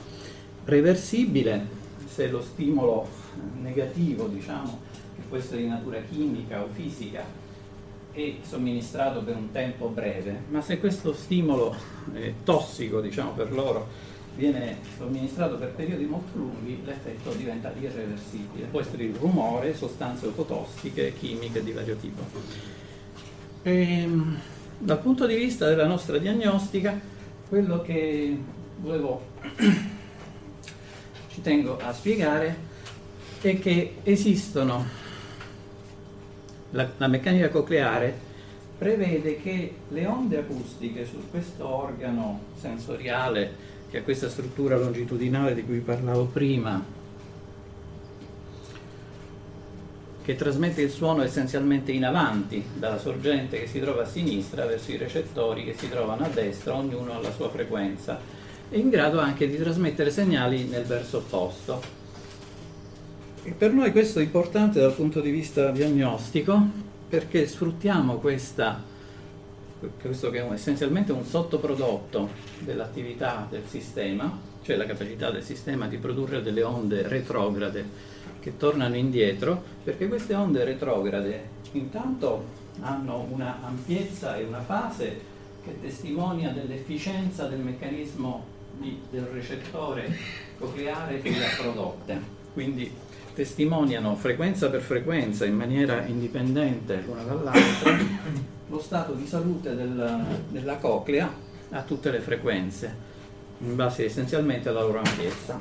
reversibile 0.66 1.66
se 2.06 2.28
lo 2.28 2.42
stimolo 2.42 3.08
negativo, 3.62 4.26
diciamo, 4.26 4.78
che 5.14 5.22
può 5.26 5.38
essere 5.38 5.62
di 5.62 5.68
natura 5.68 6.00
chimica 6.02 6.62
o 6.62 6.68
fisica, 6.70 7.44
è 8.16 8.36
somministrato 8.48 9.20
per 9.20 9.36
un 9.36 9.52
tempo 9.52 9.88
breve, 9.88 10.44
ma 10.48 10.62
se 10.62 10.78
questo 10.78 11.12
stimolo 11.12 11.76
è 12.14 12.32
tossico, 12.42 13.02
diciamo, 13.02 13.32
per 13.32 13.52
loro 13.52 14.14
viene 14.36 14.78
somministrato 14.96 15.56
per 15.56 15.72
periodi 15.72 16.04
molto 16.04 16.38
lunghi, 16.38 16.80
l'effetto 16.84 17.32
diventa 17.32 17.72
irreversibile. 17.78 18.66
Può 18.70 18.80
essere 18.80 19.04
il 19.04 19.14
rumore, 19.14 19.74
sostanze 19.74 20.26
ototossiche, 20.26 21.12
chimiche 21.18 21.62
di 21.62 21.72
vario 21.72 21.96
tipo. 21.96 22.22
E, 23.62 24.00
ehm, 24.00 24.40
dal 24.78 24.98
punto 25.00 25.26
di 25.26 25.34
vista 25.34 25.68
della 25.68 25.86
nostra 25.86 26.16
diagnostica, 26.16 26.98
quello 27.48 27.82
che 27.82 28.38
volevo, 28.78 29.26
ci 31.32 31.42
tengo 31.42 31.76
a 31.78 31.92
spiegare, 31.92 32.56
è 33.42 33.58
che 33.58 33.96
esistono, 34.02 35.04
la, 36.76 36.88
la 36.96 37.08
meccanica 37.08 37.48
cocleare 37.48 38.34
prevede 38.78 39.40
che 39.40 39.74
le 39.88 40.06
onde 40.06 40.38
acustiche 40.38 41.06
su 41.06 41.30
questo 41.30 41.66
organo 41.66 42.40
sensoriale 42.60 43.74
che 43.88 43.98
ha 43.98 44.02
questa 44.02 44.28
struttura 44.28 44.76
longitudinale 44.76 45.54
di 45.54 45.64
cui 45.64 45.78
parlavo 45.78 46.26
prima, 46.26 46.84
che 50.22 50.34
trasmette 50.34 50.82
il 50.82 50.90
suono 50.90 51.22
essenzialmente 51.22 51.92
in 51.92 52.04
avanti, 52.04 52.62
dalla 52.74 52.98
sorgente 52.98 53.60
che 53.60 53.68
si 53.68 53.80
trova 53.80 54.02
a 54.02 54.06
sinistra 54.06 54.66
verso 54.66 54.90
i 54.90 54.96
recettori 54.96 55.64
che 55.64 55.74
si 55.74 55.88
trovano 55.88 56.24
a 56.24 56.28
destra, 56.28 56.74
ognuno 56.74 57.14
alla 57.14 57.32
sua 57.32 57.48
frequenza, 57.48 58.18
è 58.68 58.76
in 58.76 58.90
grado 58.90 59.20
anche 59.20 59.48
di 59.48 59.56
trasmettere 59.56 60.10
segnali 60.10 60.64
nel 60.64 60.84
verso 60.84 61.18
opposto. 61.18 61.95
E 63.46 63.52
per 63.52 63.72
noi 63.72 63.92
questo 63.92 64.18
è 64.18 64.24
importante 64.24 64.80
dal 64.80 64.92
punto 64.92 65.20
di 65.20 65.30
vista 65.30 65.70
diagnostico 65.70 66.60
perché 67.08 67.46
sfruttiamo 67.46 68.16
questa 68.16 68.82
questo 70.00 70.30
che 70.30 70.44
è 70.44 70.52
essenzialmente 70.52 71.12
un 71.12 71.24
sottoprodotto 71.24 72.28
dell'attività 72.58 73.46
del 73.48 73.62
sistema, 73.68 74.36
cioè 74.62 74.74
la 74.74 74.84
capacità 74.84 75.30
del 75.30 75.44
sistema 75.44 75.86
di 75.86 75.98
produrre 75.98 76.42
delle 76.42 76.64
onde 76.64 77.06
retrograde 77.06 77.84
che 78.40 78.56
tornano 78.56 78.96
indietro, 78.96 79.62
perché 79.84 80.08
queste 80.08 80.34
onde 80.34 80.64
retrograde 80.64 81.48
intanto 81.70 82.44
hanno 82.80 83.28
una 83.30 83.60
ampiezza 83.62 84.36
e 84.36 84.42
una 84.42 84.62
fase 84.62 85.20
che 85.62 85.80
testimonia 85.80 86.50
dell'efficienza 86.50 87.46
del 87.46 87.60
meccanismo 87.60 88.44
di, 88.76 88.98
del 89.08 89.26
recettore 89.26 90.12
cocleare 90.58 91.20
che 91.22 91.30
le 91.30 91.46
ha 91.46 91.56
prodotte. 91.56 92.45
Quindi 92.56 92.90
testimoniano 93.34 94.16
frequenza 94.16 94.70
per 94.70 94.80
frequenza 94.80 95.44
in 95.44 95.54
maniera 95.54 96.06
indipendente 96.06 97.02
l'una 97.04 97.22
dall'altra 97.22 97.98
lo 98.70 98.80
stato 98.80 99.12
di 99.12 99.26
salute 99.26 99.74
del, 99.74 100.24
della 100.48 100.76
coclea 100.76 101.30
a 101.68 101.82
tutte 101.82 102.10
le 102.10 102.20
frequenze, 102.20 102.96
in 103.58 103.76
base 103.76 104.06
essenzialmente 104.06 104.70
alla 104.70 104.80
loro 104.80 105.00
ampiezza. 105.00 105.60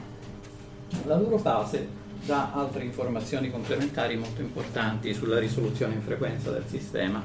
La 1.05 1.17
loro 1.17 1.37
fase 1.37 1.85
dà 2.25 2.53
altre 2.53 2.85
informazioni 2.85 3.51
complementari 3.51 4.15
molto 4.15 4.39
importanti 4.39 5.13
sulla 5.13 5.37
risoluzione 5.37 5.95
in 5.95 6.01
frequenza 6.01 6.51
del 6.51 6.63
sistema 6.69 7.21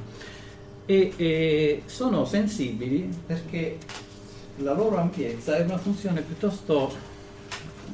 e, 0.85 1.13
e 1.15 1.83
sono 1.87 2.25
sensibili 2.25 3.09
perché 3.25 3.79
la 4.57 4.75
loro 4.75 4.97
ampiezza 4.97 5.55
è 5.55 5.63
una 5.63 5.79
funzione 5.79 6.23
piuttosto 6.23 6.93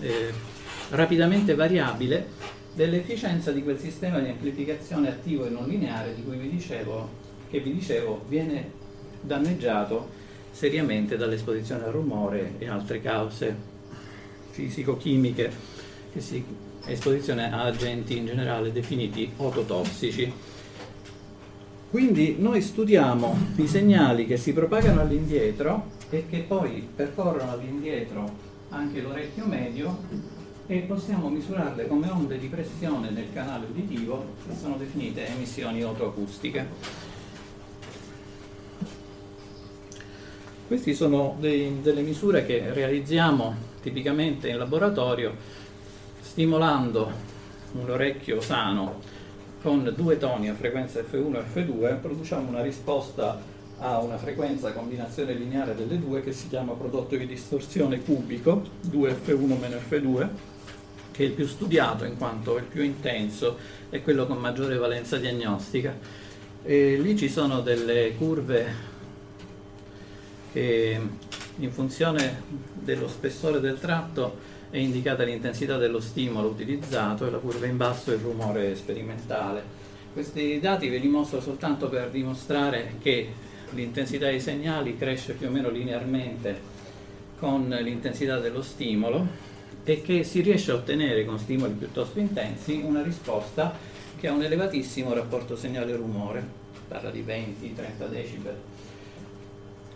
eh, 0.00 0.54
rapidamente 0.90 1.54
variabile 1.54 2.28
dell'efficienza 2.74 3.52
di 3.52 3.62
quel 3.62 3.78
sistema 3.78 4.18
di 4.18 4.28
amplificazione 4.28 5.08
attivo 5.08 5.46
e 5.46 5.50
non 5.50 5.66
lineare 5.66 6.14
di 6.14 6.22
cui 6.22 6.36
vi 6.36 6.50
dicevo, 6.50 7.08
che 7.48 7.60
vi 7.60 7.72
dicevo 7.72 8.24
viene 8.28 8.70
danneggiato 9.20 10.08
seriamente 10.50 11.16
dall'esposizione 11.16 11.84
al 11.84 11.92
rumore 11.92 12.54
e 12.58 12.68
altre 12.68 13.00
cause 13.00 13.54
fisico-chimiche, 14.50 15.50
che 16.12 16.20
si, 16.20 16.44
esposizione 16.86 17.52
a 17.52 17.64
agenti 17.64 18.16
in 18.16 18.26
generale 18.26 18.72
definiti 18.72 19.30
ototossici. 19.36 20.32
Quindi 21.90 22.36
noi 22.38 22.60
studiamo 22.60 23.36
i 23.56 23.66
segnali 23.66 24.26
che 24.26 24.36
si 24.36 24.52
propagano 24.52 25.00
all'indietro 25.00 25.94
e 26.10 26.26
che 26.28 26.38
poi 26.40 26.86
percorrono 26.94 27.52
all'indietro 27.52 28.30
anche 28.70 29.00
l'orecchio 29.00 29.46
medio 29.46 29.98
e 30.68 30.80
possiamo 30.80 31.28
misurarle 31.28 31.86
come 31.86 32.10
onde 32.10 32.38
di 32.38 32.48
pressione 32.48 33.10
nel 33.10 33.32
canale 33.32 33.66
uditivo 33.66 34.34
che 34.46 34.54
sono 34.56 34.76
definite 34.76 35.26
emissioni 35.28 35.82
autoacustiche. 35.82 36.66
Queste 40.66 40.94
sono 40.94 41.36
dei, 41.38 41.80
delle 41.80 42.02
misure 42.02 42.44
che 42.44 42.72
realizziamo 42.72 43.54
tipicamente 43.80 44.48
in 44.48 44.58
laboratorio 44.58 45.34
stimolando 46.20 47.34
un 47.72 47.88
orecchio 47.88 48.40
sano 48.40 49.00
con 49.62 49.92
due 49.96 50.18
toni 50.18 50.48
a 50.48 50.54
frequenza 50.54 51.00
F1 51.00 51.36
e 51.36 51.64
F2 51.64 52.00
produciamo 52.00 52.48
una 52.48 52.62
risposta 52.62 53.40
a 53.78 54.00
una 54.00 54.16
frequenza 54.16 54.72
combinazione 54.72 55.34
lineare 55.34 55.76
delle 55.76 56.00
due 56.00 56.22
che 56.22 56.32
si 56.32 56.48
chiama 56.48 56.72
prodotto 56.72 57.16
di 57.16 57.26
distorsione 57.26 58.00
cubico 58.00 58.62
2F1-F2 58.90 60.28
che 61.16 61.24
è 61.24 61.26
il 61.26 61.32
più 61.32 61.46
studiato 61.46 62.04
in 62.04 62.18
quanto 62.18 62.58
è 62.58 62.60
il 62.60 62.66
più 62.66 62.82
intenso 62.82 63.56
e 63.88 64.02
quello 64.02 64.26
con 64.26 64.36
maggiore 64.36 64.76
valenza 64.76 65.16
diagnostica. 65.16 65.96
E 66.62 66.98
lì 67.00 67.16
ci 67.16 67.30
sono 67.30 67.62
delle 67.62 68.14
curve 68.16 68.94
che 70.52 71.00
in 71.56 71.72
funzione 71.72 72.42
dello 72.74 73.08
spessore 73.08 73.60
del 73.60 73.80
tratto 73.80 74.54
è 74.68 74.76
indicata 74.76 75.22
l'intensità 75.22 75.78
dello 75.78 76.00
stimolo 76.00 76.48
utilizzato 76.48 77.26
e 77.26 77.30
la 77.30 77.38
curva 77.38 77.64
in 77.64 77.78
basso 77.78 78.10
è 78.10 78.14
il 78.14 78.20
rumore 78.20 78.74
sperimentale. 78.76 79.84
Questi 80.12 80.60
dati 80.60 80.88
ve 80.88 80.98
li 80.98 81.08
mostro 81.08 81.40
soltanto 81.40 81.88
per 81.88 82.10
dimostrare 82.10 82.96
che 83.00 83.32
l'intensità 83.70 84.26
dei 84.26 84.40
segnali 84.40 84.98
cresce 84.98 85.32
più 85.32 85.48
o 85.48 85.50
meno 85.50 85.70
linearmente 85.70 86.74
con 87.38 87.68
l'intensità 87.68 88.38
dello 88.38 88.62
stimolo 88.62 89.54
e 89.88 90.02
che 90.02 90.24
si 90.24 90.40
riesce 90.40 90.72
a 90.72 90.74
ottenere 90.74 91.24
con 91.24 91.38
stimoli 91.38 91.72
piuttosto 91.72 92.18
intensi 92.18 92.82
una 92.84 93.02
risposta 93.02 93.72
che 94.18 94.26
ha 94.26 94.32
un 94.32 94.42
elevatissimo 94.42 95.14
rapporto 95.14 95.54
segnale-rumore, 95.54 96.44
parla 96.88 97.10
di 97.10 97.22
20-30 97.22 98.08
decibel. 98.10 98.54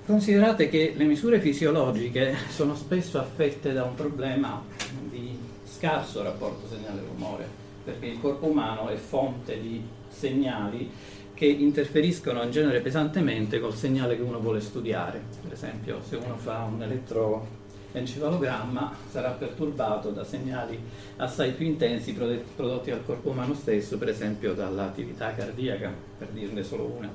Considerate 0.07 0.68
che 0.68 0.94
le 0.96 1.05
misure 1.05 1.40
fisiologiche 1.40 2.37
sono 2.50 2.76
spesso 2.76 3.18
affette 3.18 3.72
da 3.72 3.83
un 3.83 3.96
problema 3.96 4.62
di 5.09 5.37
scarso 5.64 6.22
rapporto 6.22 6.68
segnale-rumore, 6.68 7.48
perché 7.83 8.07
il 8.07 8.20
corpo 8.20 8.46
umano 8.46 8.90
è 8.90 8.96
fonte 8.96 9.61
di 9.61 9.83
segnali 10.09 10.88
che 11.35 11.46
interferiscono 11.46 12.44
in 12.44 12.53
genere 12.53 12.81
pesantemente 12.81 13.59
col 13.59 13.74
segnale 13.74 14.14
che 14.14 14.22
uno 14.22 14.38
vuole 14.38 14.61
studiare. 14.61 15.20
Per 15.42 15.53
esempio, 15.53 16.00
se 16.07 16.14
uno 16.14 16.37
fa 16.37 16.68
un 16.70 16.81
elettro 16.81 17.59
l'encefalogramma 17.92 18.92
sarà 19.11 19.31
perturbato 19.31 20.11
da 20.11 20.24
segnali 20.24 20.79
assai 21.16 21.53
più 21.53 21.66
intensi 21.66 22.12
prodotti 22.12 22.90
dal 22.90 23.05
corpo 23.05 23.31
umano 23.31 23.55
stesso, 23.55 23.98
per 23.98 24.09
esempio 24.09 24.55
dall'attività 24.55 25.35
cardiaca, 25.35 25.92
per 26.18 26.29
dirne 26.29 26.62
solo 26.62 26.85
una. 26.85 27.11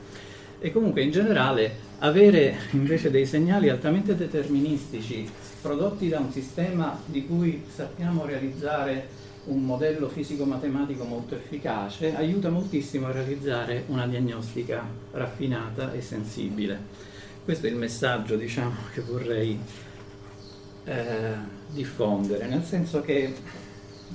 E 0.60 0.72
comunque 0.72 1.02
in 1.02 1.12
generale 1.12 1.76
avere 2.00 2.58
invece 2.72 3.12
dei 3.12 3.26
segnali 3.26 3.70
altamente 3.70 4.16
deterministici 4.16 5.30
prodotti 5.62 6.08
da 6.10 6.20
un 6.20 6.32
sistema 6.32 7.00
di 7.06 7.26
cui 7.26 7.64
sappiamo 7.68 8.26
realizzare 8.26 9.24
un 9.46 9.64
modello 9.64 10.10
fisico-matematico 10.10 11.04
molto 11.04 11.36
efficace 11.36 12.16
aiuta 12.16 12.50
moltissimo 12.50 13.08
a 13.08 13.12
realizzare 13.12 13.84
una 13.88 14.08
diagnostica 14.08 14.84
raffinata 15.12 15.94
e 15.94 16.02
sensibile. 16.02 16.80
Questo 17.44 17.68
è 17.68 17.70
il 17.70 17.76
messaggio 17.76 18.38
diciamo, 18.38 18.76
che 18.92 19.02
vorrei 19.02 19.60
eh, 20.86 21.34
diffondere, 21.70 22.48
nel 22.48 22.64
senso 22.64 23.02
che 23.02 23.34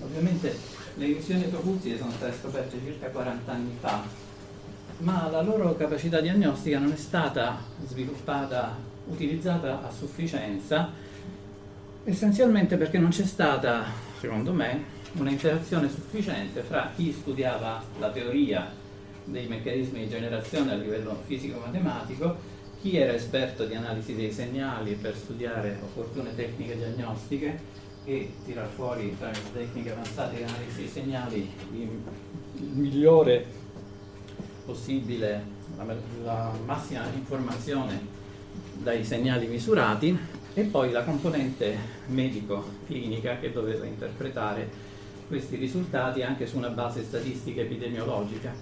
ovviamente 0.01 0.57
le 0.95 1.05
emissioni 1.05 1.45
autoacustiche 1.45 1.99
sono 1.99 2.11
state 2.11 2.37
scoperte 2.41 2.79
circa 2.83 3.09
40 3.09 3.53
anni 3.53 3.77
fa, 3.79 4.03
ma 4.99 5.29
la 5.31 5.43
loro 5.43 5.75
capacità 5.77 6.21
diagnostica 6.21 6.79
non 6.79 6.93
è 6.93 6.97
stata 6.97 7.59
sviluppata, 7.87 8.77
utilizzata 9.07 9.83
a 9.87 9.91
sufficienza, 9.91 10.91
essenzialmente 12.05 12.77
perché 12.77 12.99
non 12.99 13.11
c'è 13.11 13.25
stata, 13.25 13.85
secondo 14.19 14.53
me, 14.53 14.99
una 15.15 15.31
interazione 15.31 15.89
sufficiente 15.89 16.61
fra 16.63 16.93
chi 16.95 17.13
studiava 17.13 17.83
la 17.99 18.11
teoria 18.11 18.71
dei 19.25 19.47
meccanismi 19.47 20.01
di 20.01 20.09
generazione 20.09 20.73
a 20.73 20.77
livello 20.77 21.23
fisico-matematico, 21.27 22.59
chi 22.81 22.97
era 22.97 23.13
esperto 23.13 23.67
di 23.67 23.75
analisi 23.75 24.15
dei 24.15 24.33
segnali 24.33 24.95
per 24.95 25.15
studiare 25.15 25.79
opportune 25.83 26.35
tecniche 26.35 26.77
diagnostiche 26.77 27.59
e 28.05 28.33
tirar 28.45 28.69
fuori 28.69 29.15
tra 29.19 29.31
le 29.31 29.39
tecniche 29.53 29.93
avanzate 29.93 30.37
di 30.37 30.43
analisi 30.43 30.77
dei 30.77 30.89
segnali 30.89 31.51
il 31.73 32.69
migliore 32.73 33.45
possibile, 34.65 35.45
la, 35.77 35.95
la 36.25 36.53
massima 36.65 37.05
informazione 37.13 38.19
dai 38.79 39.05
segnali 39.05 39.47
misurati 39.47 40.19
e 40.55 40.63
poi 40.63 40.91
la 40.91 41.05
componente 41.05 41.77
medico-clinica 42.07 43.39
che 43.39 43.53
doveva 43.53 43.85
interpretare 43.85 44.89
questi 45.29 45.57
risultati 45.57 46.23
anche 46.23 46.47
su 46.47 46.57
una 46.57 46.71
base 46.71 47.03
statistica 47.03 47.61
epidemiologica. 47.61 48.53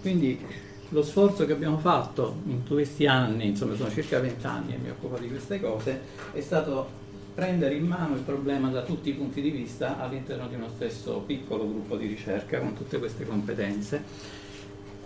Quindi 0.00 0.70
lo 0.92 1.02
sforzo 1.02 1.46
che 1.46 1.52
abbiamo 1.52 1.78
fatto 1.78 2.36
in 2.46 2.66
questi 2.66 3.06
anni, 3.06 3.48
insomma 3.48 3.74
sono 3.74 3.90
circa 3.90 4.20
20 4.20 4.46
anni 4.46 4.74
e 4.74 4.76
mi 4.76 4.90
occupo 4.90 5.18
di 5.18 5.28
queste 5.28 5.58
cose, 5.60 6.00
è 6.32 6.40
stato 6.40 7.00
prendere 7.34 7.74
in 7.74 7.86
mano 7.86 8.14
il 8.14 8.20
problema 8.20 8.68
da 8.68 8.82
tutti 8.82 9.08
i 9.08 9.14
punti 9.14 9.40
di 9.40 9.50
vista 9.50 9.98
all'interno 9.98 10.48
di 10.48 10.54
uno 10.54 10.68
stesso 10.68 11.22
piccolo 11.24 11.66
gruppo 11.66 11.96
di 11.96 12.06
ricerca 12.06 12.58
con 12.58 12.74
tutte 12.74 12.98
queste 12.98 13.26
competenze. 13.26 14.02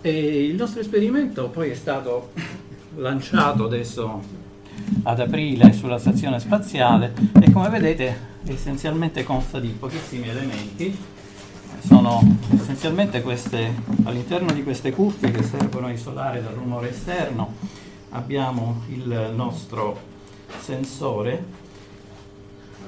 E 0.01 0.45
il 0.45 0.55
nostro 0.55 0.81
esperimento 0.81 1.47
poi 1.49 1.69
è 1.69 1.73
stato 1.73 2.31
lanciato 2.95 3.65
adesso 3.65 4.21
ad 5.03 5.19
aprile 5.19 5.71
sulla 5.71 5.97
stazione 5.97 6.39
spaziale 6.39 7.13
e 7.41 7.51
come 7.51 7.69
vedete 7.69 8.35
essenzialmente 8.45 9.23
consta 9.23 9.59
di 9.59 9.69
pochissimi 9.69 10.27
elementi 10.27 11.15
sono 11.87 12.21
essenzialmente 12.53 13.21
queste 13.21 13.73
all'interno 14.03 14.51
di 14.51 14.61
queste 14.61 14.91
cuffie 14.91 15.31
che 15.31 15.41
servono 15.41 15.87
a 15.87 15.91
isolare 15.91 16.43
dal 16.43 16.53
rumore 16.53 16.89
esterno 16.89 17.53
abbiamo 18.09 18.81
il 18.89 19.31
nostro 19.33 19.97
sensore 20.59 21.45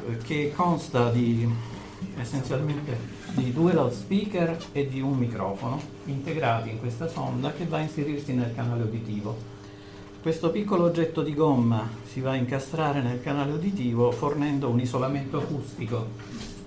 eh, 0.06 0.18
che 0.18 0.52
consta 0.54 1.12
di 1.12 1.48
essenzialmente 2.18 3.18
di 3.36 3.54
due 3.54 3.72
loudspeaker 3.72 4.58
e 4.74 4.90
di 4.90 5.00
un 5.00 5.18
microfono 5.18 5.80
integrati 6.06 6.70
in 6.70 6.80
questa 6.80 7.08
sonda 7.08 7.54
che 7.54 7.66
va 7.66 7.78
a 7.78 7.82
inserirsi 7.82 8.34
nel 8.34 8.54
canale 8.54 8.84
uditivo. 8.84 9.58
Questo 10.22 10.50
piccolo 10.50 10.84
oggetto 10.84 11.22
di 11.22 11.34
gomma 11.34 11.88
si 12.06 12.20
va 12.20 12.32
a 12.32 12.36
incastrare 12.36 13.02
nel 13.02 13.22
canale 13.22 13.54
uditivo 13.54 14.12
fornendo 14.12 14.68
un 14.68 14.82
isolamento 14.82 15.38
acustico, 15.38 16.08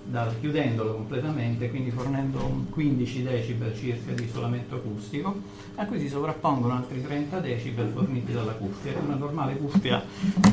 da, 0.03 0.31
chiudendolo 0.39 0.93
completamente, 0.93 1.69
quindi 1.69 1.91
fornendo 1.91 2.43
un 2.43 2.69
15 2.69 3.23
decibel 3.23 3.75
circa 3.75 4.11
di 4.11 4.23
isolamento 4.23 4.75
acustico, 4.75 5.35
a 5.75 5.85
cui 5.85 5.99
si 5.99 6.09
sovrappongono 6.09 6.73
altri 6.73 7.01
30 7.01 7.39
decibel 7.39 7.89
forniti 7.89 8.31
dalla 8.31 8.53
cuffia, 8.53 8.93
una 9.03 9.15
normale 9.15 9.57
cuffia 9.57 10.03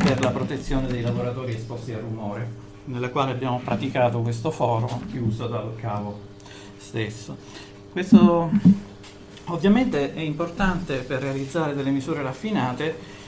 per 0.03 0.21
la 0.21 0.31
protezione 0.31 0.87
dei 0.87 1.03
lavoratori 1.03 1.55
esposti 1.55 1.93
al 1.93 2.01
rumore, 2.01 2.49
nella 2.85 3.11
quale 3.11 3.33
abbiamo 3.33 3.61
praticato 3.63 4.21
questo 4.21 4.51
foro 4.51 5.01
chiuso 5.11 5.47
dal 5.47 5.75
cavo 5.77 6.19
stesso. 6.79 7.37
Questo 7.91 8.51
Ovviamente 9.51 10.15
è 10.15 10.21
importante 10.21 10.99
per 10.99 11.23
realizzare 11.23 11.75
delle 11.75 11.91
misure 11.91 12.23
raffinate 12.23 13.19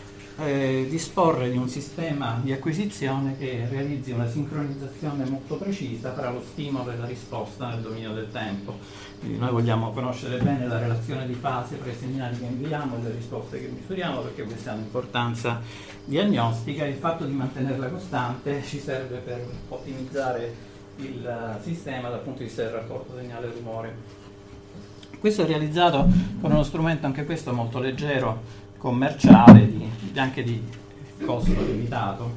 eh, 0.44 0.86
disporre 0.88 1.50
di 1.50 1.56
un 1.56 1.68
sistema 1.68 2.40
di 2.42 2.52
acquisizione 2.52 3.36
che 3.38 3.66
realizzi 3.70 4.10
una 4.10 4.28
sincronizzazione 4.28 5.24
molto 5.24 5.56
precisa 5.56 6.10
tra 6.10 6.30
lo 6.30 6.42
stimolo 6.42 6.90
e 6.90 6.96
la 6.96 7.06
risposta 7.06 7.68
nel 7.68 7.80
dominio 7.80 8.12
del 8.12 8.30
tempo. 8.30 8.78
Quindi 9.20 9.38
noi 9.38 9.50
vogliamo 9.50 9.92
conoscere 9.92 10.38
bene 10.38 10.66
la 10.66 10.78
relazione 10.78 11.26
di 11.26 11.34
fase 11.34 11.80
tra 11.80 11.90
i 11.90 11.94
segnali 11.94 12.38
che 12.38 12.44
inviamo 12.44 12.96
e 12.96 13.02
le 13.02 13.12
risposte 13.12 13.60
che 13.60 13.68
misuriamo 13.68 14.20
perché 14.20 14.42
queste 14.42 14.68
hanno 14.70 14.82
importanza 14.82 15.60
diagnostica 16.04 16.84
e 16.84 16.88
il 16.90 16.96
fatto 16.96 17.24
di 17.24 17.32
mantenerla 17.32 17.86
costante 17.88 18.62
ci 18.64 18.80
serve 18.80 19.18
per 19.18 19.46
ottimizzare 19.68 20.70
il 20.96 21.58
sistema 21.62 22.08
dal 22.08 22.20
punto 22.20 22.40
di 22.40 22.46
vista 22.46 22.62
del 22.62 22.72
rapporto 22.72 23.16
segnale-rumore. 23.16 24.20
Questo 25.22 25.42
è 25.42 25.46
realizzato 25.46 26.08
con 26.40 26.50
uno 26.50 26.64
strumento 26.64 27.06
anche 27.06 27.24
questo 27.24 27.52
molto 27.52 27.78
leggero, 27.78 28.42
commerciale, 28.82 29.68
di, 29.70 30.18
anche 30.18 30.42
di 30.42 30.60
costo 31.24 31.52
limitato, 31.52 32.34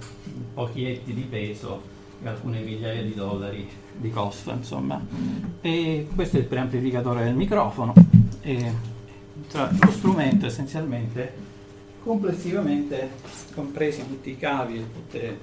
pochi 0.54 0.86
etti 0.86 1.12
di 1.12 1.24
peso 1.24 1.82
e 2.22 2.28
alcune 2.28 2.60
migliaia 2.60 3.02
di 3.02 3.16
dollari 3.16 3.68
di 3.98 4.12
costo, 4.12 4.52
insomma. 4.52 5.04
E 5.62 6.08
questo 6.14 6.38
è 6.38 6.42
il 6.42 6.46
preamplificatore 6.46 7.24
del 7.24 7.34
microfono. 7.34 7.94
E, 8.42 8.72
cioè, 9.50 9.70
lo 9.72 9.92
strumento 9.92 10.46
essenzialmente, 10.46 11.34
complessivamente, 12.04 13.10
compresi 13.56 14.06
tutti 14.08 14.30
i 14.30 14.38
cavi 14.38 14.78
e 14.78 14.94
tutte 14.94 15.40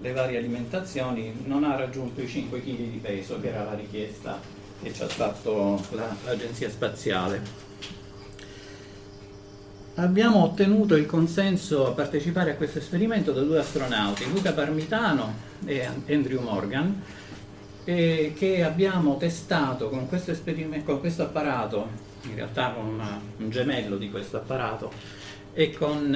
le 0.00 0.12
varie 0.12 0.38
alimentazioni, 0.38 1.34
non 1.44 1.64
ha 1.64 1.76
raggiunto 1.76 2.22
i 2.22 2.26
5 2.26 2.62
kg 2.62 2.76
di 2.76 2.98
peso 3.02 3.38
che 3.40 3.48
era 3.48 3.64
la 3.64 3.74
richiesta 3.74 4.40
che 4.82 4.90
ci 4.90 5.02
ha 5.02 5.08
fatto 5.08 5.78
la, 5.90 6.16
l'Agenzia 6.24 6.70
Spaziale. 6.70 7.65
Abbiamo 9.98 10.42
ottenuto 10.42 10.94
il 10.94 11.06
consenso 11.06 11.86
a 11.86 11.92
partecipare 11.92 12.50
a 12.50 12.56
questo 12.56 12.80
esperimento 12.80 13.32
da 13.32 13.40
due 13.40 13.60
astronauti, 13.60 14.30
Luca 14.30 14.52
Parmitano 14.52 15.32
e 15.64 15.88
Andrew 16.10 16.42
Morgan, 16.42 17.02
e 17.82 18.34
che 18.36 18.62
abbiamo 18.62 19.16
testato 19.16 19.88
con 19.88 20.06
questo, 20.06 20.34
con 20.84 21.00
questo 21.00 21.22
apparato, 21.22 21.88
in 22.24 22.34
realtà 22.34 22.72
con 22.72 22.84
una, 22.84 23.18
un 23.38 23.48
gemello 23.48 23.96
di 23.96 24.10
questo 24.10 24.36
apparato, 24.36 24.92
e 25.54 25.72
con 25.72 26.14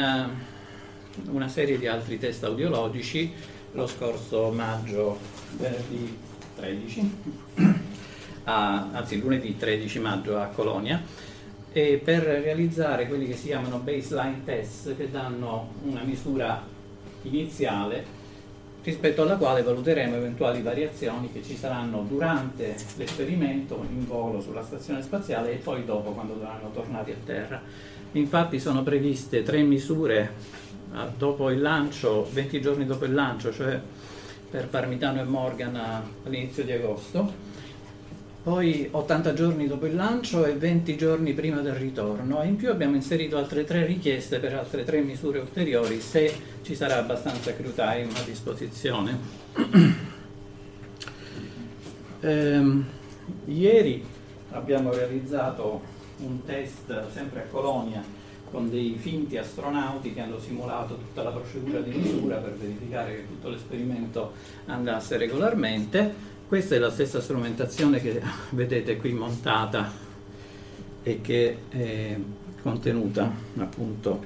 uh, 1.24 1.34
una 1.34 1.48
serie 1.48 1.78
di 1.78 1.86
altri 1.86 2.18
test 2.18 2.44
audiologici 2.44 3.32
lo 3.72 3.86
scorso 3.86 4.50
maggio, 4.50 5.18
venerdì 5.56 6.18
13 6.54 7.16
a, 8.44 8.90
anzi 8.92 9.18
lunedì 9.18 9.56
13 9.56 9.98
maggio 10.00 10.38
a 10.38 10.48
Colonia, 10.48 11.02
e 11.72 12.00
per 12.02 12.22
realizzare 12.22 13.06
quelli 13.06 13.26
che 13.26 13.36
si 13.36 13.46
chiamano 13.46 13.78
baseline 13.78 14.42
test 14.44 14.96
che 14.96 15.10
danno 15.10 15.72
una 15.84 16.02
misura 16.02 16.62
iniziale 17.22 18.18
rispetto 18.82 19.22
alla 19.22 19.36
quale 19.36 19.62
valuteremo 19.62 20.16
eventuali 20.16 20.62
variazioni 20.62 21.30
che 21.30 21.42
ci 21.44 21.54
saranno 21.54 22.04
durante 22.08 22.74
l'esperimento 22.96 23.84
in 23.88 24.06
volo 24.06 24.40
sulla 24.40 24.62
stazione 24.62 25.02
spaziale 25.02 25.52
e 25.52 25.56
poi 25.56 25.84
dopo 25.84 26.12
quando 26.12 26.38
saranno 26.40 26.70
tornati 26.72 27.10
a 27.10 27.16
terra. 27.24 27.60
Infatti 28.12 28.58
sono 28.58 28.82
previste 28.82 29.42
tre 29.42 29.62
misure 29.62 30.32
ah, 30.92 31.08
dopo 31.16 31.50
il 31.50 31.60
lancio, 31.60 32.26
20 32.32 32.60
giorni 32.60 32.86
dopo 32.86 33.04
il 33.04 33.12
lancio, 33.12 33.52
cioè 33.52 33.78
per 34.50 34.66
Parmitano 34.66 35.20
e 35.20 35.24
Morgan 35.24 35.78
all'inizio 36.24 36.64
di 36.64 36.72
agosto 36.72 37.49
poi 38.42 38.88
80 38.90 39.34
giorni 39.34 39.66
dopo 39.66 39.84
il 39.84 39.94
lancio 39.94 40.46
e 40.46 40.54
20 40.54 40.96
giorni 40.96 41.34
prima 41.34 41.60
del 41.60 41.74
ritorno. 41.74 42.42
In 42.42 42.56
più 42.56 42.70
abbiamo 42.70 42.96
inserito 42.96 43.36
altre 43.36 43.64
tre 43.64 43.84
richieste 43.84 44.38
per 44.38 44.54
altre 44.54 44.82
tre 44.84 45.02
misure 45.02 45.40
ulteriori 45.40 46.00
se 46.00 46.32
ci 46.62 46.74
sarà 46.74 46.96
abbastanza 46.96 47.54
crew 47.54 47.74
time 47.74 48.08
a 48.14 48.22
disposizione. 48.24 49.18
ehm, 52.20 52.84
ieri 53.44 54.02
abbiamo 54.52 54.90
realizzato 54.92 55.82
un 56.18 56.42
test 56.44 57.10
sempre 57.12 57.42
a 57.42 57.44
Colonia 57.50 58.02
con 58.50 58.68
dei 58.68 58.96
finti 58.98 59.36
astronauti 59.36 60.12
che 60.12 60.20
hanno 60.20 60.40
simulato 60.40 60.96
tutta 60.96 61.22
la 61.22 61.30
procedura 61.30 61.80
di 61.80 61.90
misura 61.90 62.36
per 62.36 62.56
verificare 62.56 63.16
che 63.16 63.26
tutto 63.28 63.48
l'esperimento 63.48 64.32
andasse 64.66 65.16
regolarmente 65.18 66.38
questa 66.50 66.74
è 66.74 66.78
la 66.78 66.90
stessa 66.90 67.20
strumentazione 67.20 68.00
che 68.00 68.20
vedete 68.50 68.96
qui 68.96 69.12
montata 69.12 69.88
e 71.00 71.20
che 71.20 71.58
è 71.68 72.18
contenuta 72.60 73.32
appunto 73.58 74.20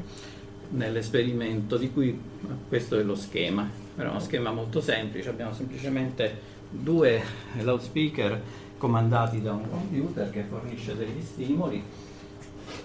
nell'esperimento 0.71 1.77
di 1.77 1.93
cui 1.93 2.19
questo 2.67 2.99
è 2.99 3.03
lo 3.03 3.15
schema. 3.15 3.69
È 3.95 4.01
uno 4.01 4.21
schema 4.21 4.53
molto 4.53 4.81
semplice, 4.81 5.29
abbiamo 5.29 5.53
semplicemente 5.53 6.35
due 6.71 7.23
loudspeaker 7.61 8.41
comandati 8.79 9.43
da 9.43 9.53
un 9.53 9.69
computer 9.69 10.31
che 10.31 10.45
fornisce 10.49 10.97
degli 10.97 11.21
stimoli 11.21 11.85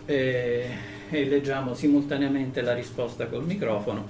e, 0.04 0.70
e 1.10 1.26
leggiamo 1.26 1.74
simultaneamente 1.76 2.60
la 2.60 2.74
risposta 2.74 3.28
col 3.28 3.46
microfono 3.46 4.06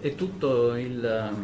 e 0.00 0.14
tutto 0.14 0.76
il 0.76 1.34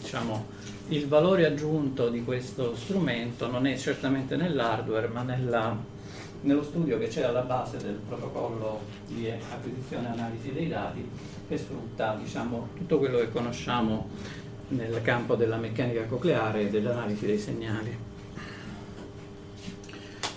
diciamo, 0.00 0.53
il 0.94 1.08
valore 1.08 1.44
aggiunto 1.44 2.08
di 2.08 2.22
questo 2.22 2.76
strumento 2.76 3.50
non 3.50 3.66
è 3.66 3.76
certamente 3.76 4.36
nell'hardware, 4.36 5.08
ma 5.08 5.22
nella, 5.22 5.76
nello 6.42 6.62
studio 6.62 6.98
che 6.98 7.08
c'è 7.08 7.22
alla 7.22 7.40
base 7.40 7.78
del 7.78 7.98
protocollo 8.06 8.80
di 9.08 9.28
acquisizione 9.28 10.06
e 10.06 10.10
analisi 10.12 10.52
dei 10.52 10.68
dati, 10.68 11.08
che 11.48 11.58
sfrutta 11.58 12.16
diciamo, 12.20 12.68
tutto 12.76 12.98
quello 12.98 13.18
che 13.18 13.32
conosciamo 13.32 14.08
nel 14.68 15.02
campo 15.02 15.34
della 15.34 15.56
meccanica 15.56 16.04
cocleare 16.04 16.62
e 16.62 16.70
dell'analisi 16.70 17.26
dei 17.26 17.38
segnali. 17.38 17.96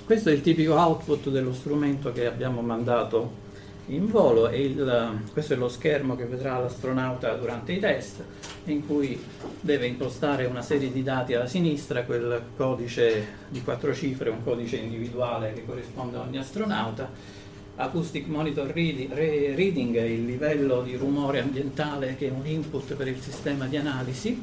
questo 0.06 0.30
è 0.30 0.34
il 0.34 0.42
tipico 0.42 0.74
output 0.74 1.30
dello 1.30 1.54
strumento 1.54 2.12
che 2.12 2.26
abbiamo 2.26 2.62
mandato 2.62 3.46
in 3.88 4.10
volo 4.10 4.50
e 4.50 4.64
il, 4.64 5.22
questo 5.32 5.54
è 5.54 5.56
lo 5.56 5.70
schermo 5.70 6.16
che 6.16 6.26
vedrà 6.26 6.58
l'astronauta 6.58 7.34
durante 7.36 7.74
i 7.74 7.80
test 7.80 8.24
in 8.72 8.86
cui 8.86 9.20
deve 9.60 9.88
impostare 9.88 10.46
una 10.46 10.62
serie 10.62 10.92
di 10.92 11.04
dati 11.04 11.34
alla 11.34 11.48
sinistra, 11.48 12.04
quel 12.04 12.42
codice 12.56 13.26
di 13.50 13.62
quattro 13.62 13.94
cifre, 13.94 14.30
un 14.30 14.44
codice 14.44 14.78
individuale 14.78 15.54
che 15.54 15.66
corrisponde 15.66 16.18
a 16.18 16.22
ogni 16.22 16.38
astronauta, 16.38 17.10
acoustic 17.76 18.28
monitor 18.28 18.68
reading 18.68 19.96
è 19.96 20.02
il 20.02 20.26
livello 20.26 20.82
di 20.82 20.96
rumore 20.96 21.40
ambientale 21.40 22.16
che 22.16 22.28
è 22.28 22.32
un 22.32 22.46
input 22.46 22.96
per 22.96 23.08
il 23.08 23.20
sistema 23.20 23.66
di 23.66 23.78
analisi. 23.78 24.42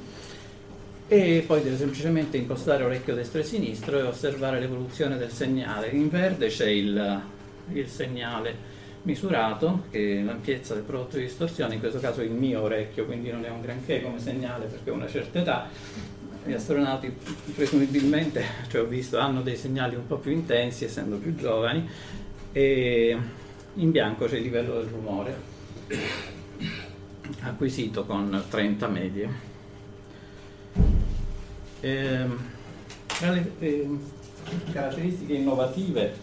E 1.06 1.44
poi 1.46 1.62
deve 1.62 1.76
semplicemente 1.76 2.38
impostare 2.38 2.82
orecchio 2.82 3.14
destro 3.14 3.40
e 3.40 3.44
sinistro 3.44 3.98
e 3.98 4.02
osservare 4.02 4.58
l'evoluzione 4.58 5.18
del 5.18 5.30
segnale. 5.30 5.88
In 5.88 6.08
verde 6.08 6.48
c'è 6.48 6.68
il, 6.68 7.20
il 7.72 7.88
segnale 7.88 8.72
misurato, 9.04 9.84
che 9.90 10.22
l'ampiezza 10.22 10.74
del 10.74 10.82
prodotto 10.82 11.16
di 11.16 11.22
distorsione, 11.22 11.74
in 11.74 11.80
questo 11.80 12.00
caso 12.00 12.22
il 12.22 12.32
mio 12.32 12.62
orecchio, 12.62 13.06
quindi 13.06 13.30
non 13.30 13.44
è 13.44 13.48
un 13.48 13.60
granché 13.60 14.02
come 14.02 14.18
segnale 14.18 14.66
perché 14.66 14.90
ho 14.90 14.94
una 14.94 15.08
certa 15.08 15.38
età. 15.38 15.68
Gli 16.44 16.52
astronauti 16.52 17.14
presumibilmente, 17.54 18.44
cioè 18.68 18.82
ho 18.82 18.86
visto, 18.86 19.18
hanno 19.18 19.40
dei 19.40 19.56
segnali 19.56 19.94
un 19.94 20.06
po' 20.06 20.16
più 20.16 20.32
intensi 20.32 20.84
essendo 20.84 21.16
più 21.16 21.34
giovani 21.34 21.88
e 22.52 23.18
in 23.74 23.90
bianco 23.90 24.26
c'è 24.26 24.36
il 24.36 24.42
livello 24.42 24.74
del 24.74 24.88
rumore 24.88 25.52
acquisito 27.40 28.04
con 28.04 28.44
30 28.48 28.88
medie. 28.88 29.52
E, 31.80 32.26
tra 33.06 33.30
le 33.30 33.52
eh, 33.58 33.88
caratteristiche 34.72 35.34
innovative 35.34 36.16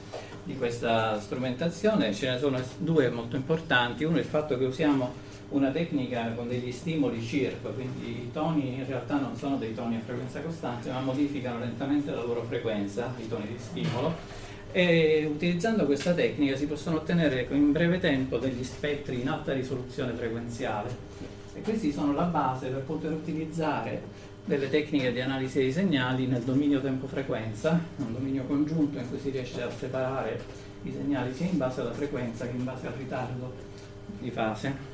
di 0.51 0.57
questa 0.57 1.19
strumentazione 1.19 2.13
ce 2.13 2.29
ne 2.29 2.37
sono 2.37 2.59
due 2.77 3.09
molto 3.09 3.35
importanti. 3.35 4.03
Uno 4.03 4.17
è 4.17 4.19
il 4.19 4.25
fatto 4.25 4.57
che 4.57 4.65
usiamo 4.65 5.29
una 5.49 5.69
tecnica 5.69 6.31
con 6.33 6.47
degli 6.47 6.71
stimoli 6.71 7.21
CIRP, 7.21 7.73
quindi 7.73 8.09
i 8.09 8.29
toni 8.31 8.75
in 8.75 8.85
realtà 8.85 9.19
non 9.19 9.35
sono 9.35 9.57
dei 9.57 9.73
toni 9.73 9.95
a 9.95 9.99
frequenza 10.05 10.39
costante, 10.41 10.91
ma 10.91 10.99
modificano 10.99 11.59
lentamente 11.59 12.11
la 12.11 12.23
loro 12.23 12.43
frequenza, 12.43 13.13
i 13.17 13.27
toni 13.27 13.47
di 13.47 13.57
stimolo. 13.57 14.39
E 14.73 15.27
utilizzando 15.29 15.85
questa 15.85 16.13
tecnica 16.13 16.55
si 16.55 16.65
possono 16.65 16.97
ottenere 16.97 17.47
in 17.51 17.71
breve 17.73 17.99
tempo 17.99 18.37
degli 18.37 18.63
spettri 18.63 19.19
in 19.19 19.27
alta 19.27 19.51
risoluzione 19.53 20.13
frequenziale. 20.13 21.09
E 21.53 21.61
questi 21.61 21.91
sono 21.91 22.13
la 22.13 22.23
base 22.23 22.67
per 22.67 22.81
poter 22.81 23.11
utilizzare 23.11 24.01
delle 24.45 24.69
tecniche 24.69 25.11
di 25.11 25.21
analisi 25.21 25.59
dei 25.59 25.71
segnali 25.71 26.25
nel 26.25 26.41
dominio 26.41 26.81
tempo-frequenza, 26.81 27.79
un 27.97 28.13
dominio 28.13 28.43
congiunto 28.43 28.97
in 28.97 29.07
cui 29.09 29.19
si 29.19 29.29
riesce 29.29 29.61
a 29.61 29.69
separare 29.69 30.39
i 30.83 30.91
segnali 30.91 31.33
sia 31.33 31.45
in 31.45 31.57
base 31.57 31.81
alla 31.81 31.93
frequenza 31.93 32.47
che 32.47 32.55
in 32.55 32.63
base 32.63 32.87
al 32.87 32.93
ritardo 32.93 33.53
di 34.19 34.31
fase. 34.31 34.89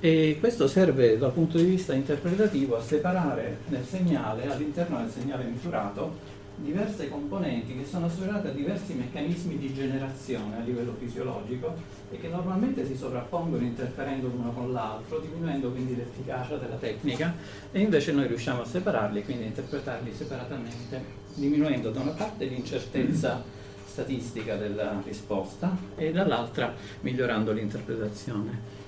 E 0.00 0.36
questo 0.38 0.68
serve 0.68 1.16
dal 1.16 1.32
punto 1.32 1.56
di 1.56 1.64
vista 1.64 1.94
interpretativo 1.94 2.76
a 2.76 2.82
separare 2.82 3.58
nel 3.68 3.84
segnale, 3.86 4.50
all'interno 4.50 4.98
del 4.98 5.10
segnale 5.10 5.44
misurato, 5.44 6.18
diverse 6.56 7.08
componenti 7.08 7.76
che 7.76 7.84
sono 7.84 8.06
associate 8.06 8.48
a 8.48 8.52
diversi 8.52 8.94
meccanismi 8.94 9.58
di 9.58 9.74
generazione 9.74 10.56
a 10.56 10.60
livello 10.60 10.94
fisiologico 10.98 11.74
e 12.10 12.18
che 12.18 12.28
normalmente 12.28 12.86
si 12.86 12.96
sovrappongono 12.96 13.64
interferendo 13.64 14.28
l'uno 14.28 14.52
con 14.52 14.72
l'altro, 14.72 15.18
diminuendo 15.18 15.70
quindi 15.70 15.96
l'efficacia 15.96 16.56
della 16.56 16.76
tecnica 16.76 17.34
e 17.72 17.80
invece 17.80 18.12
noi 18.12 18.28
riusciamo 18.28 18.62
a 18.62 18.66
separarli 18.66 19.20
e 19.20 19.24
quindi 19.24 19.44
a 19.44 19.46
interpretarli 19.46 20.12
separatamente, 20.14 21.02
diminuendo 21.34 21.90
da 21.90 22.00
una 22.00 22.12
parte 22.12 22.44
l'incertezza 22.44 23.42
statistica 23.84 24.56
della 24.56 25.00
risposta 25.04 25.76
e 25.96 26.12
dall'altra 26.12 26.74
migliorando 27.00 27.52
l'interpretazione. 27.52 28.82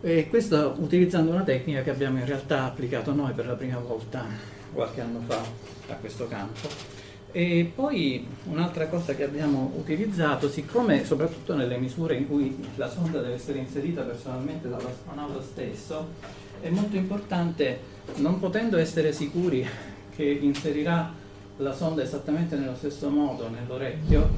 E 0.00 0.28
questo 0.28 0.74
utilizzando 0.78 1.32
una 1.32 1.42
tecnica 1.42 1.82
che 1.82 1.90
abbiamo 1.90 2.18
in 2.18 2.26
realtà 2.26 2.64
applicato 2.64 3.12
noi 3.12 3.32
per 3.32 3.46
la 3.46 3.54
prima 3.54 3.78
volta 3.78 4.24
qualche 4.72 5.00
anno 5.00 5.20
fa 5.26 5.42
a 5.88 5.94
questo 5.94 6.28
campo. 6.28 6.97
E 7.30 7.70
poi 7.74 8.26
un'altra 8.44 8.86
cosa 8.86 9.14
che 9.14 9.24
abbiamo 9.24 9.72
utilizzato, 9.76 10.48
siccome 10.48 11.04
soprattutto 11.04 11.54
nelle 11.54 11.76
misure 11.76 12.16
in 12.16 12.26
cui 12.26 12.56
la 12.76 12.88
sonda 12.88 13.20
deve 13.20 13.34
essere 13.34 13.58
inserita 13.58 14.02
personalmente 14.02 14.68
dall'astronauta 14.68 15.42
stesso, 15.42 16.08
è 16.60 16.70
molto 16.70 16.96
importante, 16.96 17.80
non 18.16 18.38
potendo 18.38 18.78
essere 18.78 19.12
sicuri 19.12 19.66
che 20.16 20.24
inserirà 20.24 21.12
la 21.58 21.74
sonda 21.74 22.02
esattamente 22.02 22.56
nello 22.56 22.74
stesso 22.74 23.10
modo 23.10 23.50
nell'orecchio, 23.50 24.28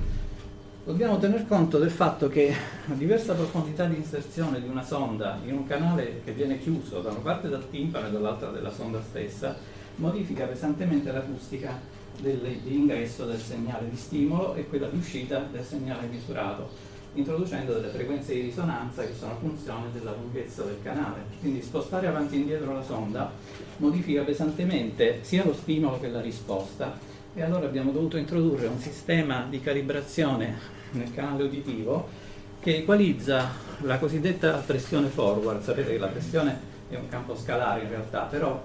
dobbiamo 0.84 1.18
tener 1.18 1.46
conto 1.46 1.78
del 1.78 1.90
fatto 1.90 2.28
che 2.28 2.52
a 2.52 2.94
diversa 2.94 3.34
profondità 3.34 3.84
di 3.84 3.94
inserzione 3.94 4.60
di 4.60 4.66
una 4.66 4.82
sonda 4.82 5.38
in 5.46 5.52
un 5.52 5.66
canale 5.66 6.22
che 6.24 6.32
viene 6.32 6.58
chiuso 6.58 7.00
da 7.00 7.10
una 7.10 7.20
parte 7.20 7.48
dal 7.48 7.70
timpano 7.70 8.08
e 8.08 8.10
dall'altra 8.10 8.50
della 8.50 8.72
sonda 8.72 9.00
stessa 9.00 9.56
modifica 9.96 10.46
pesantemente 10.46 11.12
l'acustica 11.12 11.78
dell'ingresso 12.20 13.24
del 13.24 13.40
segnale 13.40 13.88
di 13.88 13.96
stimolo 13.96 14.54
e 14.54 14.66
quella 14.66 14.88
di 14.88 14.98
uscita 14.98 15.46
del 15.50 15.64
segnale 15.64 16.06
misurato, 16.06 16.68
introducendo 17.14 17.74
delle 17.74 17.88
frequenze 17.88 18.34
di 18.34 18.40
risonanza 18.42 19.02
che 19.02 19.14
sono 19.18 19.36
funzione 19.40 19.90
della 19.92 20.12
lunghezza 20.12 20.62
del 20.62 20.78
canale. 20.82 21.24
Quindi 21.40 21.62
spostare 21.62 22.06
avanti 22.06 22.36
e 22.36 22.38
indietro 22.38 22.72
la 22.72 22.82
sonda 22.82 23.32
modifica 23.78 24.22
pesantemente 24.22 25.20
sia 25.22 25.44
lo 25.44 25.54
stimolo 25.54 25.98
che 25.98 26.08
la 26.08 26.20
risposta 26.20 26.98
e 27.34 27.42
allora 27.42 27.66
abbiamo 27.66 27.92
dovuto 27.92 28.16
introdurre 28.16 28.66
un 28.66 28.78
sistema 28.78 29.46
di 29.48 29.60
calibrazione 29.60 30.58
nel 30.92 31.12
canale 31.14 31.44
uditivo 31.44 32.08
che 32.60 32.78
equalizza 32.78 33.48
la 33.82 33.98
cosiddetta 33.98 34.56
pressione 34.58 35.08
forward. 35.08 35.62
Sapete 35.62 35.92
che 35.92 35.98
la 35.98 36.08
pressione 36.08 36.58
è 36.90 36.96
un 36.96 37.08
campo 37.08 37.36
scalare 37.36 37.82
in 37.82 37.88
realtà, 37.88 38.22
però 38.22 38.62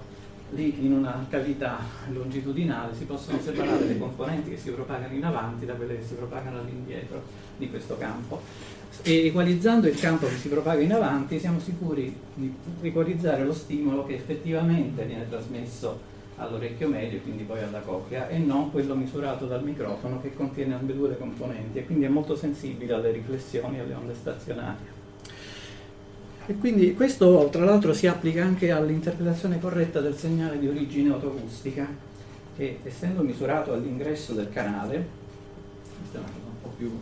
lì 0.50 0.84
in 0.84 0.92
una 0.92 1.26
cavità 1.28 1.78
longitudinale 2.12 2.94
si 2.94 3.04
possono 3.04 3.38
separare 3.40 3.84
le 3.86 3.98
componenti 3.98 4.50
che 4.50 4.58
si 4.58 4.70
propagano 4.70 5.14
in 5.14 5.24
avanti 5.24 5.66
da 5.66 5.74
quelle 5.74 5.96
che 5.98 6.04
si 6.04 6.14
propagano 6.14 6.60
all'indietro 6.60 7.22
di 7.56 7.68
questo 7.68 7.96
campo. 7.98 8.40
E 9.02 9.26
equalizzando 9.26 9.88
il 9.88 9.98
campo 9.98 10.26
che 10.26 10.36
si 10.36 10.48
propaga 10.48 10.80
in 10.80 10.92
avanti 10.92 11.38
siamo 11.38 11.58
sicuri 11.58 12.16
di 12.34 12.54
equalizzare 12.80 13.44
lo 13.44 13.52
stimolo 13.52 14.06
che 14.06 14.14
effettivamente 14.14 15.04
viene 15.04 15.28
trasmesso 15.28 16.14
all'orecchio 16.36 16.88
medio, 16.88 17.18
quindi 17.20 17.44
poi 17.44 17.62
alla 17.62 17.80
coclea, 17.80 18.28
e 18.28 18.38
non 18.38 18.70
quello 18.70 18.94
misurato 18.94 19.46
dal 19.46 19.64
microfono 19.64 20.20
che 20.20 20.34
contiene 20.34 20.74
ambedue 20.74 21.08
le 21.08 21.18
componenti 21.18 21.78
e 21.78 21.86
quindi 21.86 22.04
è 22.04 22.08
molto 22.08 22.36
sensibile 22.36 22.92
alle 22.92 23.10
riflessioni 23.10 23.78
e 23.78 23.80
alle 23.80 23.94
onde 23.94 24.14
stazionarie. 24.14 24.95
E 26.48 26.56
quindi 26.58 26.94
questo 26.94 27.48
tra 27.50 27.64
l'altro 27.64 27.92
si 27.92 28.06
applica 28.06 28.44
anche 28.44 28.70
all'interpretazione 28.70 29.58
corretta 29.58 30.00
del 30.00 30.16
segnale 30.16 30.60
di 30.60 30.68
origine 30.68 31.12
autoacustica, 31.12 31.88
che 32.56 32.78
essendo 32.84 33.22
misurato 33.22 33.72
all'ingresso 33.72 34.32
del 34.32 34.48
canale, 34.50 35.08
questa 35.98 36.18
è 36.18 36.20
una 36.20 36.28
cosa 36.28 36.46
un 36.46 36.60
po' 36.62 36.68
più 36.76 36.96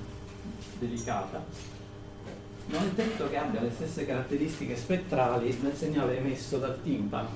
delicata, 0.78 1.44
non 2.68 2.82
è 2.84 2.88
detto 2.94 3.28
che 3.28 3.36
abbia 3.36 3.60
le 3.60 3.70
stesse 3.70 4.06
caratteristiche 4.06 4.76
spettrali 4.76 5.54
del 5.60 5.74
segnale 5.74 6.16
emesso 6.16 6.56
dal 6.56 6.82
timpano, 6.82 7.28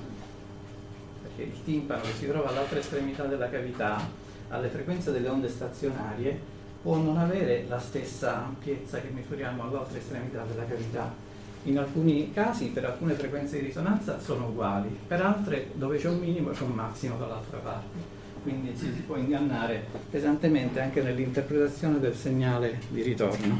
perché 1.21 1.43
il 1.43 1.63
timpano 1.63 2.01
che 2.01 2.13
si 2.17 2.27
trova 2.27 2.49
all'altra 2.49 2.79
estremità 2.79 3.25
della 3.25 3.51
cavità, 3.51 4.09
alle 4.47 4.69
frequenze 4.69 5.11
delle 5.11 5.29
onde 5.29 5.47
stazionarie, 5.47 6.57
può 6.81 6.95
non 6.95 7.19
avere 7.19 7.65
la 7.67 7.79
stessa 7.79 8.45
ampiezza 8.45 8.99
che 8.99 9.09
misuriamo 9.09 9.61
all'altra 9.61 9.99
estremità 9.99 10.43
della 10.45 10.65
cavità 10.65 11.27
in 11.63 11.77
alcuni 11.77 12.31
casi 12.33 12.67
per 12.67 12.85
alcune 12.85 13.13
frequenze 13.13 13.59
di 13.59 13.65
risonanza 13.65 14.19
sono 14.19 14.47
uguali, 14.47 14.89
per 15.07 15.21
altre 15.21 15.71
dove 15.73 15.97
c'è 15.97 16.07
un 16.07 16.19
minimo 16.19 16.51
c'è 16.51 16.63
un 16.63 16.71
massimo 16.71 17.17
dall'altra 17.17 17.57
parte. 17.57 18.17
Quindi 18.41 18.69
ci 18.77 18.85
si 18.95 19.01
può 19.01 19.17
ingannare 19.17 19.85
pesantemente 20.09 20.79
anche 20.79 21.01
nell'interpretazione 21.01 21.99
del 21.99 22.15
segnale 22.15 22.79
di 22.89 23.01
ritorno. 23.01 23.59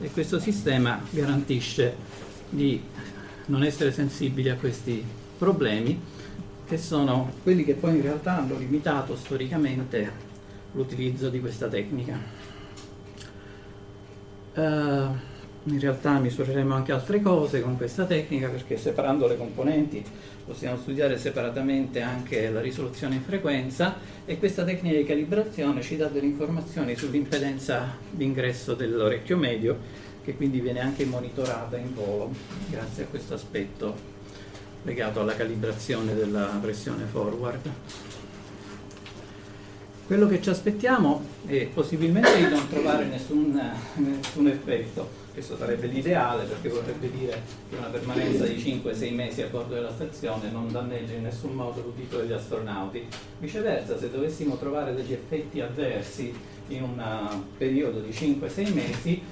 E 0.00 0.10
questo 0.10 0.38
sistema 0.38 1.00
garantisce 1.10 1.96
di 2.48 2.80
non 3.46 3.64
essere 3.64 3.92
sensibili 3.92 4.48
a 4.48 4.56
questi 4.56 5.04
problemi, 5.36 6.00
che 6.66 6.78
sono 6.78 7.32
quelli 7.42 7.64
che 7.64 7.74
poi 7.74 7.96
in 7.96 8.02
realtà 8.02 8.38
hanno 8.38 8.56
limitato 8.56 9.16
storicamente 9.16 10.28
l'utilizzo 10.72 11.28
di 11.28 11.40
questa 11.40 11.66
tecnica. 11.66 12.16
Uh, 14.54 15.28
in 15.64 15.78
realtà 15.78 16.18
misureremo 16.18 16.74
anche 16.74 16.92
altre 16.92 17.20
cose 17.20 17.60
con 17.60 17.76
questa 17.76 18.04
tecnica 18.04 18.48
perché 18.48 18.78
separando 18.78 19.26
le 19.26 19.36
componenti 19.36 20.02
possiamo 20.46 20.78
studiare 20.78 21.18
separatamente 21.18 22.00
anche 22.00 22.48
la 22.50 22.60
risoluzione 22.60 23.16
in 23.16 23.22
frequenza 23.22 23.96
e 24.24 24.38
questa 24.38 24.64
tecnica 24.64 24.96
di 24.96 25.04
calibrazione 25.04 25.82
ci 25.82 25.96
dà 25.96 26.06
delle 26.06 26.26
informazioni 26.26 26.96
sull'impedenza 26.96 27.96
d'ingresso 28.10 28.74
dell'orecchio 28.74 29.36
medio 29.36 30.08
che 30.24 30.34
quindi 30.34 30.60
viene 30.60 30.80
anche 30.80 31.04
monitorata 31.04 31.76
in 31.76 31.94
volo 31.94 32.30
grazie 32.70 33.04
a 33.04 33.06
questo 33.06 33.34
aspetto 33.34 34.18
legato 34.82 35.20
alla 35.20 35.34
calibrazione 35.34 36.14
della 36.14 36.58
pressione 36.60 37.04
forward. 37.04 37.70
Quello 40.06 40.26
che 40.26 40.42
ci 40.42 40.48
aspettiamo 40.50 41.24
è 41.46 41.68
possibilmente 41.72 42.36
di 42.36 42.48
non 42.48 42.66
trovare 42.68 43.04
nessun, 43.04 43.60
nessun 43.94 44.48
effetto, 44.48 45.19
questo 45.32 45.56
sarebbe 45.56 45.86
l'ideale 45.86 46.44
perché 46.44 46.68
vorrebbe 46.68 47.10
dire 47.10 47.42
che 47.68 47.76
una 47.76 47.86
permanenza 47.86 48.44
di 48.44 48.56
5-6 48.56 49.14
mesi 49.14 49.42
a 49.42 49.46
bordo 49.46 49.74
della 49.74 49.92
stazione 49.92 50.50
non 50.50 50.70
danneggia 50.70 51.12
in 51.12 51.22
nessun 51.22 51.54
modo 51.54 51.80
l'udito 51.80 52.18
degli 52.18 52.32
astronauti. 52.32 53.06
Viceversa, 53.38 53.98
se 53.98 54.10
dovessimo 54.10 54.56
trovare 54.56 54.94
degli 54.94 55.12
effetti 55.12 55.60
avversi 55.60 56.34
in 56.68 56.82
un 56.82 57.42
periodo 57.56 58.00
di 58.00 58.10
5-6 58.10 58.74
mesi, 58.74 59.22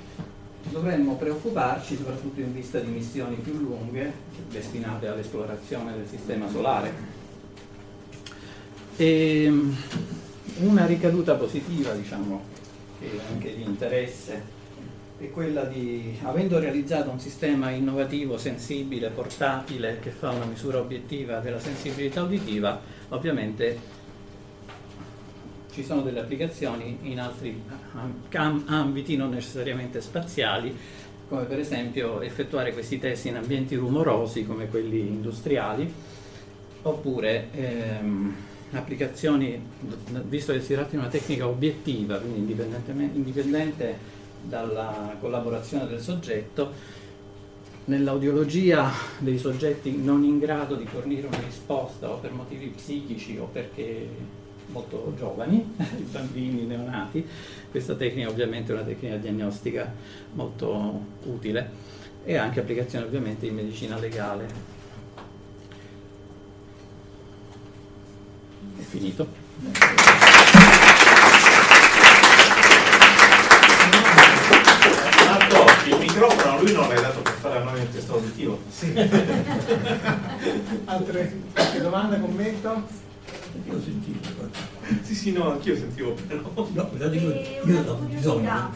dovremmo 0.70 1.16
preoccuparci 1.16 1.96
soprattutto 1.96 2.40
in 2.40 2.52
vista 2.52 2.78
di 2.78 2.90
missioni 2.90 3.36
più 3.36 3.54
lunghe 3.54 4.12
destinate 4.50 5.08
all'esplorazione 5.08 5.94
del 5.94 6.06
sistema 6.06 6.48
solare. 6.48 7.16
E 8.96 9.44
ehm, 9.44 9.76
una 10.60 10.86
ricaduta 10.86 11.34
positiva, 11.34 11.92
diciamo, 11.92 12.42
che 12.98 13.10
anche 13.30 13.54
di 13.54 13.62
interesse, 13.62 14.56
è 15.18 15.30
quella 15.30 15.64
di, 15.64 16.16
avendo 16.22 16.60
realizzato 16.60 17.10
un 17.10 17.18
sistema 17.18 17.70
innovativo, 17.70 18.38
sensibile, 18.38 19.10
portatile, 19.10 19.98
che 20.00 20.10
fa 20.10 20.30
una 20.30 20.44
misura 20.44 20.78
obiettiva 20.78 21.40
della 21.40 21.58
sensibilità 21.58 22.22
uditiva, 22.22 22.80
ovviamente 23.08 23.96
ci 25.72 25.84
sono 25.84 26.02
delle 26.02 26.20
applicazioni 26.20 26.98
in 27.02 27.18
altri 27.18 27.60
ambiti 28.66 29.16
non 29.16 29.30
necessariamente 29.30 30.00
spaziali, 30.00 30.76
come 31.28 31.44
per 31.44 31.58
esempio 31.58 32.20
effettuare 32.20 32.72
questi 32.72 33.00
test 33.00 33.26
in 33.26 33.36
ambienti 33.36 33.74
rumorosi 33.74 34.46
come 34.46 34.68
quelli 34.68 35.00
industriali, 35.00 35.92
oppure 36.82 37.48
ehm, 37.52 38.34
applicazioni, 38.70 39.60
visto 40.28 40.52
che 40.52 40.60
si 40.60 40.74
tratta 40.74 40.90
di 40.90 40.96
una 40.96 41.08
tecnica 41.08 41.48
obiettiva, 41.48 42.18
quindi 42.18 42.54
indipendente 43.14 44.16
dalla 44.42 45.16
collaborazione 45.20 45.86
del 45.86 46.00
soggetto, 46.00 46.72
nell'audiologia 47.86 48.90
dei 49.18 49.38
soggetti 49.38 49.96
non 49.96 50.22
in 50.22 50.38
grado 50.38 50.74
di 50.74 50.86
fornire 50.86 51.26
una 51.26 51.40
risposta 51.44 52.10
o 52.10 52.18
per 52.18 52.32
motivi 52.32 52.66
psichici 52.68 53.38
o 53.38 53.48
perché 53.50 54.08
molto 54.66 55.14
giovani, 55.16 55.74
i 55.96 56.06
bambini 56.10 56.64
neonati, 56.64 57.26
questa 57.70 57.94
tecnica 57.94 58.28
ovviamente 58.28 58.72
è 58.72 58.74
una 58.74 58.84
tecnica 58.84 59.16
diagnostica 59.16 59.92
molto 60.34 61.00
utile 61.24 61.96
e 62.24 62.36
anche 62.36 62.60
applicazione 62.60 63.06
ovviamente 63.06 63.46
in 63.46 63.54
medicina 63.54 63.98
legale. 63.98 64.76
È 68.76 68.82
finito. 68.82 70.37
Microfono 76.08 76.60
lui 76.62 76.72
non 76.72 76.88
l'hai 76.88 77.00
dato 77.00 77.20
per 77.20 77.34
fare 77.34 77.58
a 77.58 77.62
noi 77.62 77.80
il 77.80 77.90
testo 77.90 78.14
auditivo. 78.14 78.58
Sì. 78.68 78.92
Altre 80.86 81.32
domande, 81.80 82.20
commento? 82.20 82.82
Io 83.66 83.76
ho 83.76 83.80
sentito. 83.80 84.48
Sì, 85.02 85.14
sì, 85.14 85.32
no, 85.32 85.52
anch'io 85.52 85.76
sentivo 85.76 86.14
però. 86.26 86.42
No, 86.72 86.90
la 86.96 87.08
dico, 87.08 87.28
io 87.28 87.84
ho 87.86 87.94
bisogno 87.96 88.72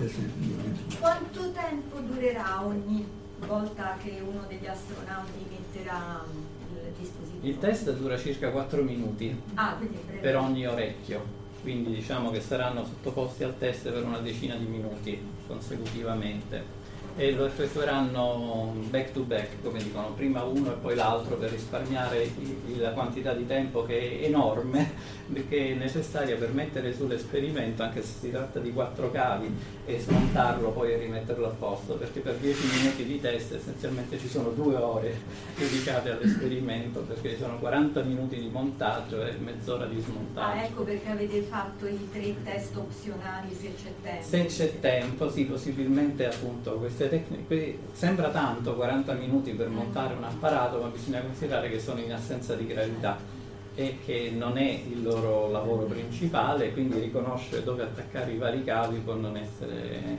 Quanto 0.98 1.52
tempo 1.52 1.98
durerà 2.00 2.64
ogni 2.64 3.06
volta 3.46 3.96
che 4.02 4.20
uno 4.20 4.44
degli 4.46 4.66
astronauti 4.66 5.46
metterà 5.48 6.22
il 6.28 6.92
dispositivo? 6.98 7.46
Il 7.46 7.58
test 7.58 7.92
dura 7.94 8.18
circa 8.18 8.50
4 8.50 8.82
minuti 8.82 9.40
ah, 9.54 9.78
per 10.20 10.36
ogni 10.36 10.66
orecchio, 10.66 11.24
quindi 11.62 11.94
diciamo 11.94 12.30
che 12.30 12.40
saranno 12.40 12.84
sottoposti 12.84 13.44
al 13.44 13.56
test 13.58 13.90
per 13.90 14.04
una 14.04 14.18
decina 14.18 14.54
di 14.56 14.66
minuti 14.66 15.18
consecutivamente 15.46 16.80
e 17.16 17.32
lo 17.32 17.44
effettueranno 17.44 18.74
back 18.88 19.12
to 19.12 19.20
back, 19.20 19.62
come 19.62 19.82
dicono, 19.82 20.12
prima 20.12 20.42
uno 20.44 20.72
e 20.72 20.76
poi 20.76 20.94
l'altro 20.94 21.36
per 21.36 21.50
risparmiare 21.50 22.30
la 22.76 22.90
quantità 22.90 23.34
di 23.34 23.46
tempo 23.46 23.84
che 23.84 24.20
è 24.20 24.24
enorme, 24.24 24.92
che 25.48 25.72
è 25.72 25.74
necessaria 25.74 26.36
per 26.36 26.52
mettere 26.52 26.94
sull'esperimento, 26.94 27.82
anche 27.82 28.02
se 28.02 28.18
si 28.20 28.30
tratta 28.30 28.60
di 28.60 28.72
quattro 28.72 29.10
cavi, 29.10 29.54
e 29.84 29.98
smontarlo 29.98 30.70
poi 30.70 30.92
e 30.92 30.96
rimetterlo 30.96 31.46
a 31.46 31.50
posto, 31.50 31.94
perché 31.94 32.20
per 32.20 32.36
10 32.36 32.66
minuti 32.76 33.04
di 33.04 33.20
test 33.20 33.54
essenzialmente 33.54 34.18
ci 34.18 34.28
sono 34.28 34.50
due 34.50 34.76
ore 34.76 35.18
dedicate 35.58 36.10
all'esperimento, 36.10 37.00
perché 37.00 37.30
ci 37.30 37.38
sono 37.38 37.58
40 37.58 38.02
minuti 38.02 38.38
di 38.38 38.48
montaggio 38.48 39.24
e 39.24 39.32
mezz'ora 39.32 39.86
di 39.86 40.00
smontaggio. 40.00 40.58
Ah, 40.58 40.64
ecco 40.64 40.82
perché 40.84 41.08
avete 41.08 41.42
fatto 41.42 41.86
i 41.86 42.08
tre 42.12 42.34
test 42.44 42.76
opzionali 42.76 43.52
se 43.54 43.74
c'è 43.74 43.92
tempo. 44.00 44.26
Se 44.28 44.44
c'è 44.46 44.80
tempo, 44.80 45.30
sì, 45.30 45.44
possibilmente 45.46 46.26
appunto 46.26 46.72
queste 46.74 47.08
tecniche, 47.08 47.78
sembra 47.92 48.28
tanto 48.30 48.74
40 48.74 49.12
minuti 49.14 49.50
per 49.52 49.68
montare 49.68 50.14
un 50.14 50.22
apparato, 50.22 50.80
ma 50.80 50.88
bisogna 50.88 51.20
considerare 51.20 51.68
che 51.68 51.80
sono 51.80 52.00
in 52.00 52.12
assenza 52.12 52.54
di 52.54 52.66
gravità 52.66 53.40
e 53.74 53.98
che 54.04 54.32
non 54.36 54.58
è 54.58 54.82
il 54.88 55.02
loro 55.02 55.50
lavoro 55.50 55.84
principale, 55.84 56.72
quindi 56.72 56.98
riconoscere 56.98 57.62
dove 57.62 57.82
attaccare 57.82 58.32
i 58.32 58.36
vari 58.36 58.64
cavi 58.64 58.98
può 58.98 59.14
non 59.14 59.36
essere 59.36 60.18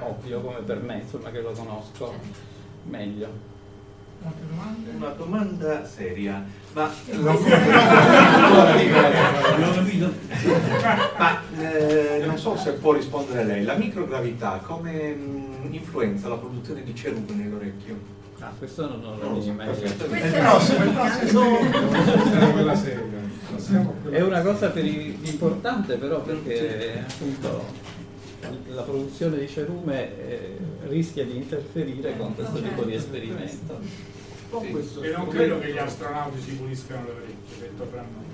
ovvio 0.00 0.40
come 0.40 0.58
per 0.60 0.80
me, 0.82 1.00
insomma 1.02 1.30
che 1.30 1.40
lo 1.40 1.52
conosco 1.52 2.12
meglio. 2.84 3.56
Una 4.96 5.10
domanda 5.10 5.86
seria, 5.86 6.44
ma, 6.72 6.90
ma 11.16 11.40
eh, 11.56 12.24
non 12.26 12.36
so 12.36 12.56
se 12.56 12.72
può 12.72 12.90
rispondere 12.92 13.44
lei, 13.44 13.62
la 13.62 13.76
microgravità 13.76 14.58
come 14.58 15.12
mh, 15.14 15.72
influenza 15.72 16.26
la 16.26 16.34
produzione 16.34 16.82
di 16.82 16.92
cerume 16.96 17.32
nell'orecchio? 17.32 18.17
Ah, 18.40 18.52
questo 18.56 18.88
non, 18.88 19.00
non 19.00 19.34
lo 19.34 19.40
so 19.40 19.52
mai. 19.52 19.68
È 24.10 24.20
una 24.20 24.42
cosa 24.42 24.68
per 24.70 24.84
i, 24.84 25.18
importante 25.22 25.96
però 25.96 26.20
perché 26.22 27.04
appunto 27.06 27.64
la 28.68 28.82
produzione 28.82 29.38
di 29.38 29.48
cerume 29.48 30.16
eh, 30.18 30.56
rischia 30.86 31.24
di 31.24 31.36
interferire 31.36 32.16
con 32.16 32.34
questo 32.34 32.62
tipo 32.62 32.84
di 32.84 32.94
esperimento. 32.94 33.80
Sì. 33.80 34.76
E 35.02 35.10
non 35.10 35.28
credo 35.28 35.58
che 35.58 35.72
gli 35.72 35.78
astronauti 35.78 36.40
si 36.40 36.52
puliscano 36.52 37.04
le 37.06 37.10
orecchie, 37.10 37.60
detto 37.60 37.86
fra 37.90 38.00
noi. 38.00 38.26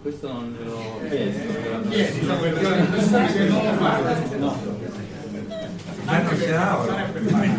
Questo 0.00 0.32
non 0.32 0.56
l'ho 0.64 1.00
chiesto. 1.08 1.52
Non 3.48 3.64
lo 3.64 3.72
fate. 3.84 4.36
No. 4.36 4.56
Ora. 6.40 7.10
Ma. 7.40 7.50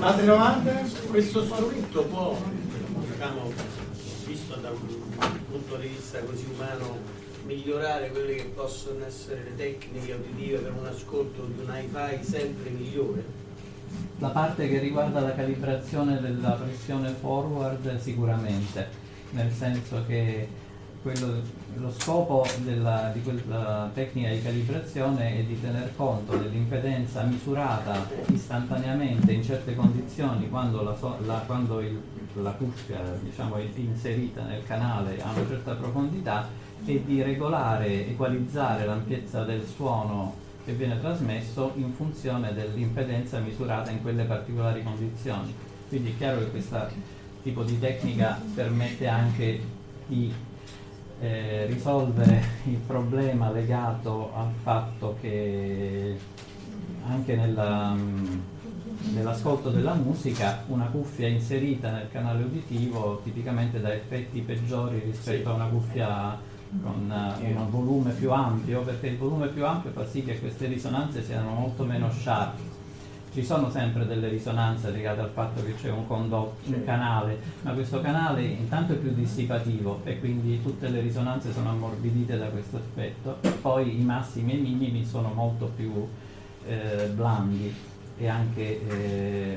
Altre 0.00 0.24
domande? 0.24 0.84
Questo 1.08 1.44
strumento 1.44 2.04
può, 2.04 2.38
diciamo, 3.10 3.52
visto 4.26 4.54
da 4.56 4.70
un 4.70 4.78
punto 5.50 5.76
di 5.76 5.88
vista 5.88 6.20
così 6.20 6.46
umano, 6.54 6.98
migliorare 7.44 8.10
quelle 8.10 8.36
che 8.36 8.52
possono 8.54 9.04
essere 9.04 9.42
le 9.42 9.56
tecniche 9.56 10.12
uditive 10.12 10.58
per 10.58 10.72
un 10.78 10.86
ascolto 10.86 11.44
di 11.46 11.60
un 11.60 11.74
hi-fi 11.74 12.24
sempre 12.24 12.70
migliore? 12.70 13.24
La 14.20 14.28
parte 14.28 14.68
che 14.68 14.78
riguarda 14.78 15.20
la 15.20 15.34
calibrazione 15.34 16.20
della 16.20 16.52
pressione 16.52 17.08
forward 17.20 17.98
sicuramente, 18.00 18.88
nel 19.30 19.52
senso 19.52 20.04
che 20.06 20.62
quello, 21.04 21.42
lo 21.76 21.92
scopo 21.92 22.46
della, 22.64 23.10
di 23.12 23.20
quella 23.20 23.90
tecnica 23.92 24.30
di 24.30 24.40
calibrazione 24.40 25.38
è 25.38 25.42
di 25.42 25.60
tener 25.60 25.94
conto 25.94 26.34
dell'impedenza 26.34 27.22
misurata 27.24 28.08
istantaneamente 28.28 29.30
in 29.30 29.44
certe 29.44 29.74
condizioni 29.74 30.48
quando 30.48 30.82
la, 30.82 30.96
la, 31.26 31.42
quando 31.44 31.80
il, 31.80 32.00
la 32.40 32.52
cuffia 32.52 33.00
diciamo, 33.22 33.56
è 33.56 33.68
inserita 33.74 34.44
nel 34.44 34.64
canale 34.64 35.20
a 35.22 35.30
una 35.30 35.46
certa 35.46 35.74
profondità 35.74 36.48
e 36.86 37.04
di 37.04 37.22
regolare, 37.22 38.08
equalizzare 38.08 38.86
l'ampiezza 38.86 39.44
del 39.44 39.62
suono 39.66 40.36
che 40.64 40.72
viene 40.72 40.98
trasmesso 40.98 41.72
in 41.74 41.92
funzione 41.92 42.54
dell'impedenza 42.54 43.38
misurata 43.40 43.90
in 43.90 44.00
quelle 44.00 44.24
particolari 44.24 44.82
condizioni. 44.82 45.54
Quindi 45.86 46.12
è 46.12 46.16
chiaro 46.16 46.38
che 46.38 46.50
questo 46.50 46.88
tipo 47.42 47.62
di 47.62 47.78
tecnica 47.78 48.40
permette 48.54 49.06
anche 49.06 49.60
di 50.06 50.32
eh, 51.24 51.66
risolvere 51.66 52.42
il 52.64 52.76
problema 52.86 53.50
legato 53.50 54.30
al 54.34 54.52
fatto 54.62 55.16
che 55.20 56.18
anche 57.06 57.34
nella, 57.34 57.96
nell'ascolto 59.12 59.70
della 59.70 59.94
musica 59.94 60.64
una 60.66 60.84
cuffia 60.86 61.26
inserita 61.26 61.90
nel 61.90 62.08
canale 62.10 62.44
uditivo 62.44 63.20
tipicamente 63.24 63.80
dà 63.80 63.92
effetti 63.94 64.40
peggiori 64.40 65.00
rispetto 65.02 65.48
a 65.50 65.54
una 65.54 65.66
cuffia 65.66 66.38
con 66.82 67.08
uh, 67.08 67.44
un 67.44 67.70
volume 67.70 68.10
più 68.12 68.30
ampio 68.30 68.82
perché 68.82 69.06
il 69.06 69.16
volume 69.16 69.46
più 69.48 69.64
ampio 69.64 69.92
fa 69.92 70.06
sì 70.06 70.24
che 70.24 70.38
queste 70.40 70.66
risonanze 70.66 71.22
siano 71.22 71.54
molto 71.54 71.84
meno 71.84 72.10
sharp 72.10 72.58
ci 73.34 73.44
sono 73.44 73.68
sempre 73.68 74.06
delle 74.06 74.28
risonanze 74.28 74.92
legate 74.92 75.20
al 75.20 75.30
fatto 75.30 75.60
che 75.64 75.74
c'è 75.74 75.90
un 75.90 76.06
condotto, 76.06 76.54
un 76.66 76.84
canale, 76.84 77.36
ma 77.62 77.72
questo 77.72 78.00
canale 78.00 78.42
intanto 78.42 78.92
è 78.92 78.96
più 78.96 79.12
dissipativo 79.12 80.02
e 80.04 80.20
quindi 80.20 80.62
tutte 80.62 80.88
le 80.88 81.00
risonanze 81.00 81.52
sono 81.52 81.70
ammorbidite 81.70 82.38
da 82.38 82.46
questo 82.46 82.78
effetto, 82.78 83.38
poi 83.60 83.98
i 83.98 84.04
massimi 84.04 84.52
e 84.52 84.56
i 84.56 84.60
minimi 84.60 85.04
sono 85.04 85.32
molto 85.32 85.72
più 85.74 86.06
eh, 86.66 87.08
blandi 87.12 87.74
e 88.18 88.28
anche 88.28 88.88
eh, 88.88 89.56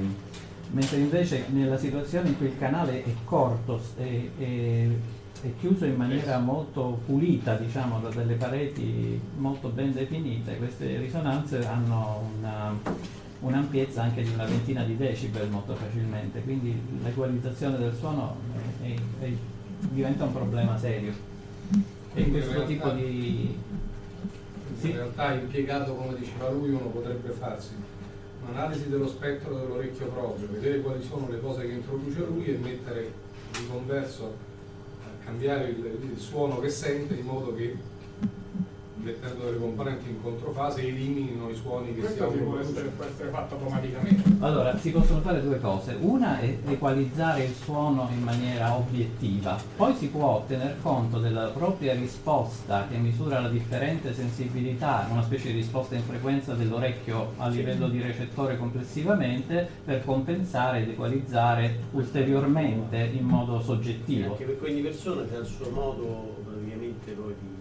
mentre 0.72 0.98
invece 0.98 1.46
nella 1.50 1.78
situazione 1.78 2.30
in 2.30 2.38
cui 2.38 2.48
il 2.48 2.58
canale 2.58 3.04
è 3.04 3.14
corto 3.26 3.80
e, 3.98 4.32
e 4.40 5.00
è 5.40 5.52
chiuso 5.60 5.86
in 5.86 5.96
maniera 5.96 6.40
molto 6.40 7.00
pulita, 7.06 7.54
diciamo, 7.54 8.00
da 8.00 8.10
delle 8.10 8.34
pareti 8.34 9.22
molto 9.38 9.70
ben 9.70 9.94
definite, 9.94 10.58
queste 10.58 10.98
risonanze 10.98 11.64
hanno 11.64 12.32
una, 12.40 12.74
un'ampiezza 13.40 14.04
anche 14.04 14.24
di 14.24 14.32
una 14.32 14.46
ventina 14.46 14.84
di 14.84 14.98
decibel 14.98 15.50
molto 15.50 15.76
facilmente, 15.76 16.42
quindi 16.42 16.80
l'equalizzazione 17.04 17.78
del 17.78 17.96
suono 17.96 18.36
è, 18.82 18.94
è, 19.20 19.32
diventa 19.92 20.26
un 20.26 20.34
problema 20.34 20.78
serio. 20.78 21.14
E 22.14 22.22
in 22.22 22.32
questo 22.32 22.52
realtà, 22.52 22.68
tipo 22.68 22.90
di... 22.92 23.58
Sì? 24.80 24.90
In 24.90 24.96
realtà 24.96 25.34
impiegato, 25.34 25.96
come 25.96 26.18
diceva 26.18 26.50
lui, 26.50 26.70
uno 26.70 26.88
potrebbe 26.88 27.30
farsi 27.30 27.74
un'analisi 28.42 28.90
dello 28.90 29.08
spettro 29.08 29.56
dell'orecchio 29.56 30.08
proprio, 30.08 30.48
vedere 30.50 30.82
quali 30.82 31.04
sono 31.04 31.28
le 31.30 31.40
cose 31.40 31.68
che 31.68 31.74
introduce 31.74 32.20
lui 32.20 32.46
e 32.46 32.58
mettere 32.58 33.12
di 33.52 33.68
converso 33.70 34.46
cambiare 35.24 35.70
il, 35.70 35.86
il, 36.12 36.18
suono 36.18 36.60
che 36.60 36.70
sente 36.70 37.16
in 37.16 37.26
modo 37.26 37.54
che 37.54 37.76
mettendo 39.08 39.46
delle 39.46 39.58
componenti 39.58 40.10
in 40.10 40.22
controfase 40.22 40.82
eliminino 40.82 41.50
i 41.50 41.56
suoni 41.56 41.94
che 41.94 42.02
Questo 42.02 42.32
si 42.32 42.38
può 42.40 42.60
essere, 42.60 42.90
può 42.90 43.06
essere 43.06 43.30
fatto 43.30 43.56
automaticamente. 43.56 44.36
Allora, 44.40 44.78
si 44.78 44.92
possono 44.92 45.22
fare 45.22 45.42
due 45.42 45.60
cose. 45.60 45.98
Una 46.00 46.40
è 46.40 46.58
equalizzare 46.68 47.46
il 47.46 47.54
suono 47.54 48.10
in 48.12 48.22
maniera 48.22 48.76
obiettiva, 48.76 49.58
poi 49.76 49.96
si 49.96 50.08
può 50.08 50.44
tener 50.48 50.76
conto 50.82 51.20
della 51.20 51.48
propria 51.48 51.94
risposta 51.94 52.86
che 52.90 52.98
misura 52.98 53.40
la 53.40 53.50
differente 53.50 54.14
sensibilità, 54.14 55.08
una 55.10 55.24
specie 55.24 55.48
di 55.48 55.56
risposta 55.56 55.96
in 55.96 56.04
frequenza 56.04 56.54
dell'orecchio 56.54 57.34
a 57.38 57.48
livello 57.48 57.88
di 57.88 58.02
recettore 58.02 58.58
complessivamente, 58.58 59.68
per 59.86 60.04
compensare 60.04 60.82
ed 60.82 60.90
equalizzare 60.90 61.80
ulteriormente 61.92 62.98
in 63.14 63.26
modo 63.26 63.62
soggettivo. 63.62 64.32
Anche 64.32 64.46
per 64.46 64.70
ogni 64.70 64.82
persona 64.82 65.24
c'è 65.24 65.40
il 65.40 65.46
suo 65.46 65.70
modo 65.70 66.36
praticamente 66.44 67.12
poi 67.12 67.34
di 67.40 67.57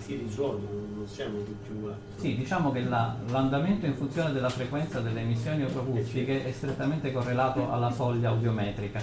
si 0.00 0.16
risolvono, 0.16 0.86
non 0.94 1.06
siamo 1.06 1.38
tutti 1.42 1.70
uguali. 1.72 1.96
Sì, 2.16 2.36
diciamo 2.36 2.72
che 2.72 2.82
la, 2.82 3.16
l'andamento 3.28 3.86
in 3.86 3.94
funzione 3.94 4.32
della 4.32 4.48
frequenza 4.48 5.00
delle 5.00 5.20
emissioni 5.20 5.62
autoacustiche 5.62 6.44
è 6.44 6.52
strettamente 6.52 7.12
correlato 7.12 7.70
alla 7.70 7.90
soglia 7.90 8.30
audiometrica, 8.30 9.02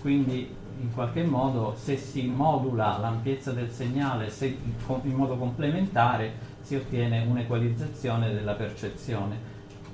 quindi 0.00 0.54
in 0.80 0.92
qualche 0.94 1.22
modo 1.22 1.74
se 1.76 1.96
si 1.96 2.26
modula 2.26 2.98
l'ampiezza 2.98 3.52
del 3.52 3.70
segnale 3.70 4.30
se 4.30 4.56
in 5.02 5.14
modo 5.14 5.36
complementare 5.36 6.32
si 6.62 6.74
ottiene 6.76 7.24
un'equalizzazione 7.26 8.32
della 8.32 8.54
percezione. 8.54 9.49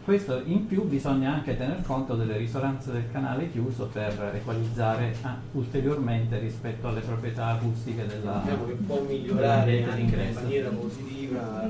Questo 0.06 0.40
in 0.44 0.68
più 0.68 0.84
bisogna 0.84 1.34
anche 1.34 1.56
tener 1.56 1.82
conto 1.82 2.14
delle 2.14 2.36
risonanze 2.36 2.92
del 2.92 3.10
canale 3.10 3.50
chiuso 3.50 3.88
per 3.92 4.36
equalizzare 4.36 5.16
ah, 5.22 5.36
ulteriormente 5.50 6.38
rispetto 6.38 6.86
alle 6.86 7.00
proprietà 7.00 7.46
acustiche 7.46 8.06
della, 8.06 8.40
diciamo 8.44 8.66
che 8.66 8.72
può 8.74 9.00
migliorare 9.00 9.78
in 9.78 10.32
maniera 10.32 10.68
positiva. 10.68 11.68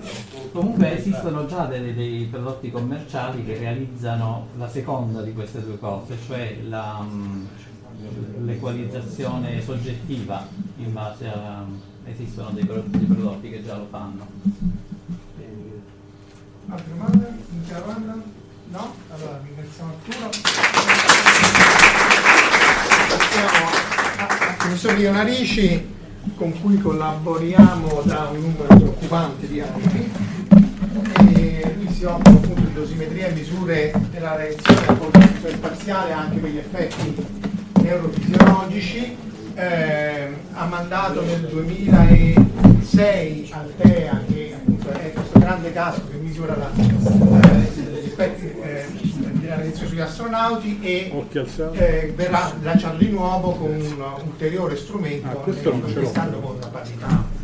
Comunque 0.53 0.99
esistono 0.99 1.47
già 1.47 1.65
dei, 1.65 1.95
dei, 1.95 2.25
prodotti 2.27 2.71
commerciali 2.71 3.43
che 3.43 3.57
realizzano 3.57 4.49
la 4.59 4.69
seconda 4.69 5.23
di 5.23 5.33
queste 5.33 5.65
due 5.65 5.79
cose, 5.79 6.19
cioè 6.27 6.59
la, 6.69 6.99
um, 7.01 7.49
l'equalizzazione 8.45 9.63
soggettiva 9.63 10.47
in 10.77 10.93
base 10.93 11.27
a... 11.27 11.65
esistono 12.05 12.51
dei, 12.51 12.67
dei 12.67 13.07
prodotti 13.07 13.49
che 13.49 13.65
già 13.65 13.79
lo 13.79 13.87
fanno. 13.89 14.27
Altre 16.69 16.89
domande? 16.91 17.46
Domanda? 17.75 18.15
No? 18.69 18.95
Allora 19.13 19.41
ringraziamo 19.45 19.93
Arturo. 19.93 20.31
Passiamo 23.09 23.67
al 24.19 24.57
professor 24.57 24.99
Narici 24.99 25.95
con 26.37 26.59
cui 26.61 26.79
collaboriamo 26.79 28.03
da 28.05 28.31
un 28.33 28.41
numero 28.41 28.77
preoccupante 28.77 29.49
di 29.49 29.61
anni. 29.61 30.13
Lui 31.77 31.93
si 31.93 32.05
occupa 32.05 32.31
appunto 32.31 32.61
di 32.61 32.73
dosimetria 32.73 33.27
e 33.27 33.33
misure 33.33 33.93
della 34.11 34.37
reazione 34.37 34.87
parziale 35.61 36.13
anche 36.13 36.39
per 36.39 36.51
gli 36.51 36.59
effetti 36.59 37.15
neurofisiologici. 37.83 39.17
Eh, 39.55 40.29
ha 40.53 40.67
mandato 40.67 41.25
nel 41.25 41.49
2006 41.49 43.51
al 43.53 43.75
TEA 43.77 44.23
che 44.29 44.55
appunto 44.55 44.91
è 44.91 45.13
questo 45.13 45.39
grande 45.39 45.73
casco 45.73 46.09
che 46.11 46.16
misura 46.27 46.57
la, 46.57 46.71
gli 46.75 48.07
effetti 48.07 48.53
della 49.47 49.57
radiazione 49.57 49.89
sugli 49.89 50.01
astronauti 50.01 50.79
e 50.83 51.27
eh, 51.73 52.13
verrà 52.17 52.53
lanciato 52.63 52.97
di 52.97 53.09
nuovo 53.09 53.53
con 53.53 53.71
un 53.71 54.05
ulteriore 54.25 54.77
strumento 54.77 55.29
ah, 55.29 55.35
quest'anno 55.35 56.41
con 56.41 56.59
la 56.61 56.67
parità. 56.67 57.35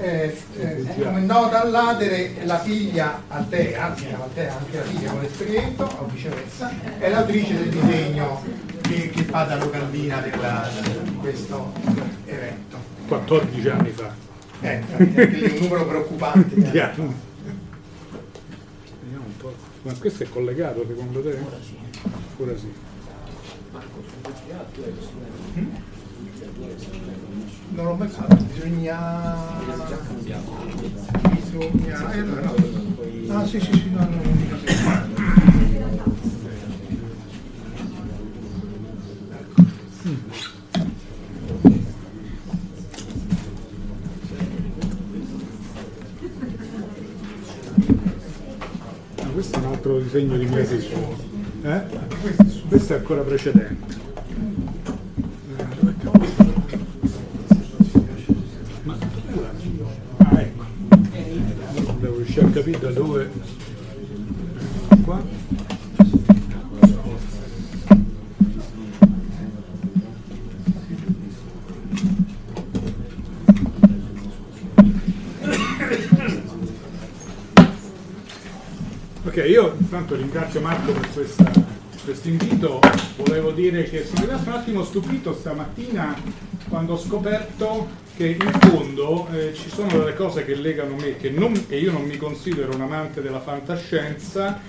Eh, 0.00 0.36
eh, 0.56 0.86
come 1.02 1.20
nota 1.20 1.62
all'Adere 1.62 2.44
la 2.44 2.60
figlia 2.60 3.22
Altea, 3.28 3.94
si 3.96 4.06
chiama 4.06 4.24
Altea 4.24 4.56
anche 4.56 4.76
la 4.76 4.84
figlia 4.84 5.10
con 5.10 5.20
l'esperimento 5.20 5.82
o 5.84 6.06
viceversa, 6.06 6.70
è 6.98 7.10
l'autrice 7.10 7.54
del 7.54 7.68
disegno 7.68 8.42
che, 8.82 9.10
che 9.10 9.22
fa 9.24 9.42
da 9.44 9.56
locandina 9.56 10.20
di 10.20 10.30
questo 11.20 11.72
evento. 12.24 12.76
14 13.08 13.68
anni 13.68 13.90
fa. 13.90 14.26
Eh, 14.60 14.82
lì 14.88 15.52
un 15.52 15.58
numero 15.60 15.86
preoccupante. 15.86 16.54
Di 16.70 16.78
anni. 16.80 17.14
Vediamo 19.00 19.24
un 19.24 19.36
po'. 19.36 19.54
Ma 19.88 19.94
questo 19.94 20.22
è 20.22 20.28
collegato 20.28 20.84
secondo 20.86 21.22
te? 21.22 21.30
Ora 21.30 21.56
sì. 21.62 21.78
Ora 22.36 22.54
sì. 22.58 22.70
Mm? 25.58 25.74
Non 27.70 27.84
l'ho 27.86 27.94
mai 27.94 28.08
fatto, 28.08 28.36
bisogna. 28.36 28.98
Bisogna. 31.30 32.12
Eh, 32.12 32.20
no. 32.20 32.54
Ah 33.28 33.46
sì 33.46 33.58
sì 33.60 33.72
sì, 33.72 33.90
no, 33.90 34.00
no, 34.00 34.10
non 34.10 34.32
mi 34.36 34.46
capisco. 34.46 35.17
Questo 49.38 49.60
è 49.60 49.62
un 49.62 49.72
altro 49.72 50.00
disegno 50.00 50.36
di 50.36 50.46
mia 50.46 50.68
eh? 51.62 51.82
questo 52.66 52.94
è 52.94 52.96
ancora 52.96 53.22
precedente. 53.22 53.94
Ah 60.16 60.40
ecco. 60.40 60.64
Devo 62.00 62.16
riuscire 62.16 62.46
a 62.46 62.50
capire 62.50 62.78
da 62.80 62.90
dove. 62.90 63.30
Qua 65.04 65.22
Io 79.44 79.74
intanto 79.78 80.16
ringrazio 80.16 80.60
Marco 80.60 80.92
per 80.92 81.08
questo 81.12 82.28
invito, 82.28 82.80
volevo 83.16 83.50
dire 83.50 83.84
che 83.84 84.04
sono 84.04 84.22
rimasto 84.22 84.48
un 84.48 84.54
attimo 84.54 84.84
stupito 84.84 85.34
stamattina 85.34 86.16
quando 86.68 86.94
ho 86.94 86.98
scoperto 86.98 87.88
che 88.16 88.36
in 88.40 88.50
fondo 88.60 89.28
eh, 89.32 89.52
ci 89.54 89.68
sono 89.68 89.98
delle 89.98 90.14
cose 90.14 90.44
che 90.44 90.54
legano 90.54 90.96
me, 90.96 91.16
che 91.16 91.30
non, 91.30 91.52
e 91.68 91.78
io 91.78 91.92
non 91.92 92.02
mi 92.02 92.16
considero 92.16 92.74
un 92.74 92.80
amante 92.80 93.22
della 93.22 93.40
fantascienza, 93.40 94.60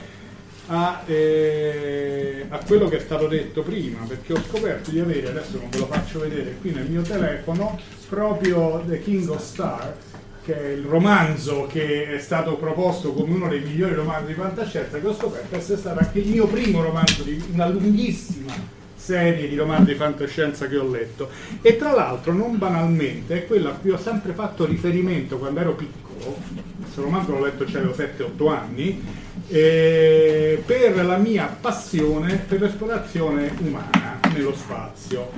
a, 0.68 1.02
eh, 1.08 2.46
a, 2.48 2.60
quello 2.66 2.88
che 2.88 2.98
è 2.98 3.00
stato 3.00 3.28
detto 3.28 3.64
prima, 3.64 4.06
perché 4.08 4.34
ho 4.34 4.42
scoperto 4.48 4.92
di 4.92 5.00
avere, 5.00 5.30
adesso 5.30 5.58
non 5.58 5.70
ve 5.70 5.80
lo 5.80 5.88
faccio 5.88 6.20
vedere 6.20 6.58
qui 6.62 6.72
nel 6.72 6.88
mio 6.88 7.02
telefono, 7.02 7.80
proprio 8.08 8.84
The 8.86 9.02
King 9.02 9.30
of 9.30 9.42
Star, 9.42 9.96
che 10.50 10.60
è 10.60 10.68
il 10.70 10.84
romanzo 10.84 11.68
che 11.70 12.16
è 12.16 12.20
stato 12.20 12.56
proposto 12.56 13.14
come 13.14 13.36
uno 13.36 13.48
dei 13.48 13.60
migliori 13.60 13.94
romanzi 13.94 14.28
di 14.28 14.34
fantascienza, 14.34 15.00
che 15.00 15.06
ho 15.06 15.14
scoperto 15.14 15.56
essere 15.56 15.78
stato 15.78 16.00
anche 16.00 16.20
il 16.20 16.28
mio 16.28 16.48
primo 16.48 16.82
romanzo 16.82 17.22
di 17.22 17.40
una 17.54 17.68
lunghissima 17.68 18.78
serie 18.96 19.48
di 19.48 19.56
romanzi 19.56 19.92
di 19.92 19.96
fantascienza 19.96 20.68
che 20.68 20.78
ho 20.78 20.90
letto. 20.90 21.30
E 21.62 21.78
tra 21.78 21.94
l'altro, 21.94 22.34
non 22.34 22.58
banalmente, 22.58 23.44
è 23.44 23.48
quello 23.48 23.70
a 23.70 23.74
cui 23.74 23.92
ho 23.92 23.98
sempre 24.00 24.34
fatto 24.34 24.66
riferimento 24.66 25.38
quando 25.38 25.60
ero 25.60 25.76
piccolo, 25.76 26.38
questo 26.82 27.04
romanzo 27.04 27.32
l'ho 27.32 27.44
letto, 27.44 27.68
cioè 27.68 27.82
avevo 27.82 27.96
7-8 27.96 28.50
anni, 28.52 29.04
eh, 29.50 30.64
per 30.66 31.06
la 31.06 31.18
mia 31.18 31.58
passione 31.62 32.44
per 32.48 32.60
l'esplorazione 32.62 33.54
umana 33.60 34.20
nello 34.34 34.56
spazio, 34.56 35.30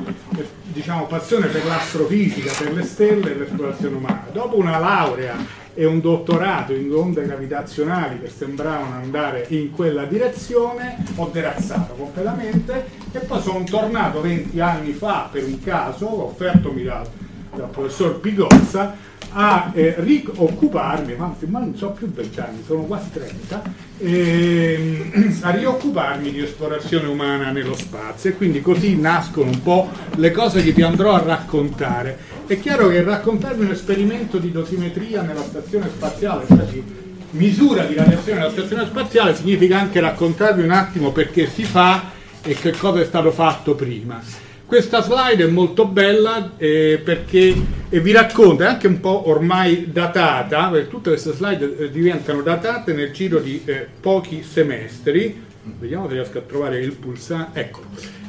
diciamo 0.72 1.06
passione 1.06 1.48
per 1.48 1.66
l'astrofisica, 1.66 2.52
per 2.58 2.74
le 2.74 2.84
stelle 2.84 3.32
e 3.32 3.36
l'esplorazione 3.36 3.96
umana. 3.96 4.28
Dopo 4.32 4.58
una 4.58 4.78
laurea 4.80 5.36
e 5.74 5.86
un 5.86 6.02
dottorato 6.02 6.74
in 6.74 6.92
onde 6.94 7.24
gravitazionali 7.26 8.20
che 8.20 8.30
sembravano 8.30 8.96
andare 8.96 9.46
in 9.50 9.72
quella 9.72 10.06
direzione, 10.06 10.98
ho 11.16 11.30
derazzato 11.32 11.94
completamente 11.94 12.86
e 13.12 13.20
poi 13.20 13.42
sono 13.42 13.64
tornato 13.64 14.22
20 14.22 14.60
anni 14.60 14.92
fa 14.92 15.30
per 15.32 15.44
un 15.44 15.62
caso, 15.62 16.26
offertomi 16.26 16.84
dal, 16.84 17.08
dal 17.56 17.70
professor 17.70 18.20
Pigozza, 18.20 19.10
a 19.34 19.72
eh, 19.74 19.96
rioccuparmi, 19.98 21.16
ma, 21.16 21.34
non 21.60 21.76
so 21.76 21.92
più 21.92 22.12
20 22.12 22.40
anni, 22.40 22.64
sono 22.66 22.84
quasi 22.84 23.12
30, 23.12 23.62
ehm, 24.00 25.38
a 25.42 25.50
rioccuparmi 25.52 26.32
di 26.32 26.42
esplorazione 26.42 27.08
umana 27.08 27.52
nello 27.52 27.76
spazio 27.76 28.30
e 28.30 28.34
quindi 28.34 28.62
così 28.62 28.98
nascono 28.98 29.50
un 29.50 29.62
po' 29.62 29.90
le 30.16 30.32
cose 30.32 30.64
che 30.64 30.74
ti 30.74 30.82
andrò 30.82 31.14
a 31.14 31.24
raccontare. 31.24 32.18
È 32.46 32.60
chiaro 32.60 32.90
che 32.90 33.02
raccontarvi 33.04 33.64
un 33.64 33.72
esperimento 33.72 34.38
di 34.38 34.52
dosimetria 34.52 35.22
nella 35.22 35.44
stazione 35.44 35.88
spaziale, 35.88 36.46
cioè 36.48 36.66
di 36.66 36.84
misura 37.32 37.84
di 37.84 37.96
radiazione 37.96 38.40
nella 38.40 38.52
stazione 38.52 38.86
spaziale, 38.86 39.36
significa 39.36 39.80
anche 39.80 40.02
raccontarvi 40.02 40.62
un 40.64 40.72
attimo 40.72 41.12
perché 41.12 41.48
si 41.48 41.64
fa 41.64 42.12
e 42.44 42.56
che 42.56 42.72
cosa 42.72 43.00
è 43.00 43.06
stato 43.06 43.32
fatto 43.32 43.76
prima. 43.76 44.22
Questa 44.66 45.02
slide 45.02 45.46
è 45.46 45.48
molto 45.48 45.86
bella 45.86 46.52
eh, 46.58 47.02
perché 47.04 47.81
eh, 47.92 48.00
vi 48.00 48.12
racconta, 48.12 48.70
anche 48.70 48.88
un 48.88 49.00
po' 49.00 49.30
ormai 49.30 49.92
datata, 49.92 50.70
perché 50.70 50.88
tutte 50.88 51.10
queste 51.10 51.34
slide 51.34 51.78
eh, 51.78 51.92
diventano 51.92 52.42
datate 52.42 52.94
nel 52.94 53.12
giro 53.12 53.40
di 53.40 53.62
eh, 53.66 53.86
pochi 54.00 54.44
semestri. 54.44 55.50
Vediamo 55.78 56.08
se 56.08 56.14
riesco 56.14 56.38
a 56.38 56.42
trovare 56.42 56.80
il 56.80 56.94
pulsante. 56.94 57.60
Eccolo. 57.60 57.86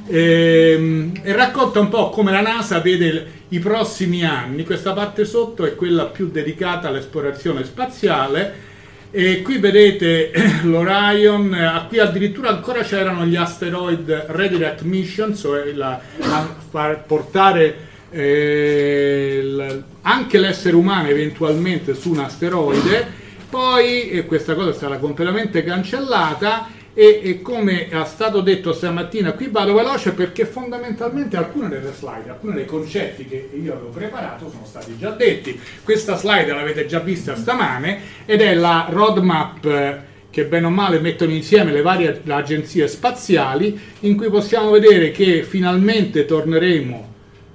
Ehm, 0.08 1.12
e 1.22 1.32
racconta 1.32 1.78
un 1.78 1.88
po' 1.88 2.10
come 2.10 2.32
la 2.32 2.40
NASA 2.40 2.80
vede 2.80 3.40
i 3.48 3.60
prossimi 3.60 4.24
anni. 4.24 4.64
Questa 4.64 4.92
parte 4.92 5.24
sotto 5.24 5.64
è 5.64 5.76
quella 5.76 6.06
più 6.06 6.28
dedicata 6.28 6.88
all'esplorazione 6.88 7.64
spaziale 7.64 8.70
e 9.14 9.42
qui 9.42 9.58
vedete 9.58 10.32
l'Orion, 10.64 11.54
eh, 11.54 11.86
qui 11.86 11.98
addirittura 11.98 12.48
ancora 12.48 12.82
c'erano 12.82 13.26
gli 13.26 13.36
asteroid 13.36 14.24
redirect 14.28 14.82
mission, 14.82 15.36
cioè 15.36 15.70
la, 15.72 16.00
la, 16.18 16.94
portare 17.06 17.90
eh, 18.12 19.82
anche 20.02 20.38
l'essere 20.38 20.76
umano 20.76 21.08
eventualmente 21.08 21.94
su 21.94 22.10
un 22.10 22.20
asteroide, 22.20 23.20
poi 23.48 24.10
e 24.10 24.24
questa 24.26 24.54
cosa 24.54 24.72
stata 24.72 24.98
completamente 24.98 25.64
cancellata 25.64 26.68
e, 26.94 27.20
e, 27.22 27.42
come 27.42 27.88
è 27.88 28.04
stato 28.04 28.42
detto 28.42 28.72
stamattina 28.72 29.32
qui 29.32 29.48
vado 29.48 29.72
veloce 29.72 30.12
perché 30.12 30.44
fondamentalmente 30.44 31.38
alcune 31.38 31.68
delle 31.68 31.92
slide, 31.92 32.28
alcuni 32.28 32.54
dei 32.54 32.66
concetti 32.66 33.26
che 33.26 33.48
io 33.62 33.72
avevo 33.72 33.88
preparato 33.88 34.50
sono 34.50 34.66
stati 34.66 34.96
già 34.98 35.10
detti. 35.10 35.58
Questa 35.82 36.16
slide 36.16 36.52
l'avete 36.52 36.86
già 36.86 37.00
vista 37.00 37.34
stamane 37.34 38.00
ed 38.26 38.42
è 38.42 38.54
la 38.54 38.86
roadmap 38.90 39.64
eh, 39.64 40.00
che 40.28 40.44
bene 40.44 40.66
o 40.66 40.70
male 40.70 40.98
mettono 40.98 41.32
insieme 41.32 41.72
le 41.72 41.82
varie 41.82 42.22
agenzie 42.26 42.88
spaziali 42.88 43.78
in 44.00 44.16
cui 44.16 44.28
possiamo 44.30 44.70
vedere 44.70 45.10
che 45.10 45.42
finalmente 45.42 46.24
torneremo 46.24 47.11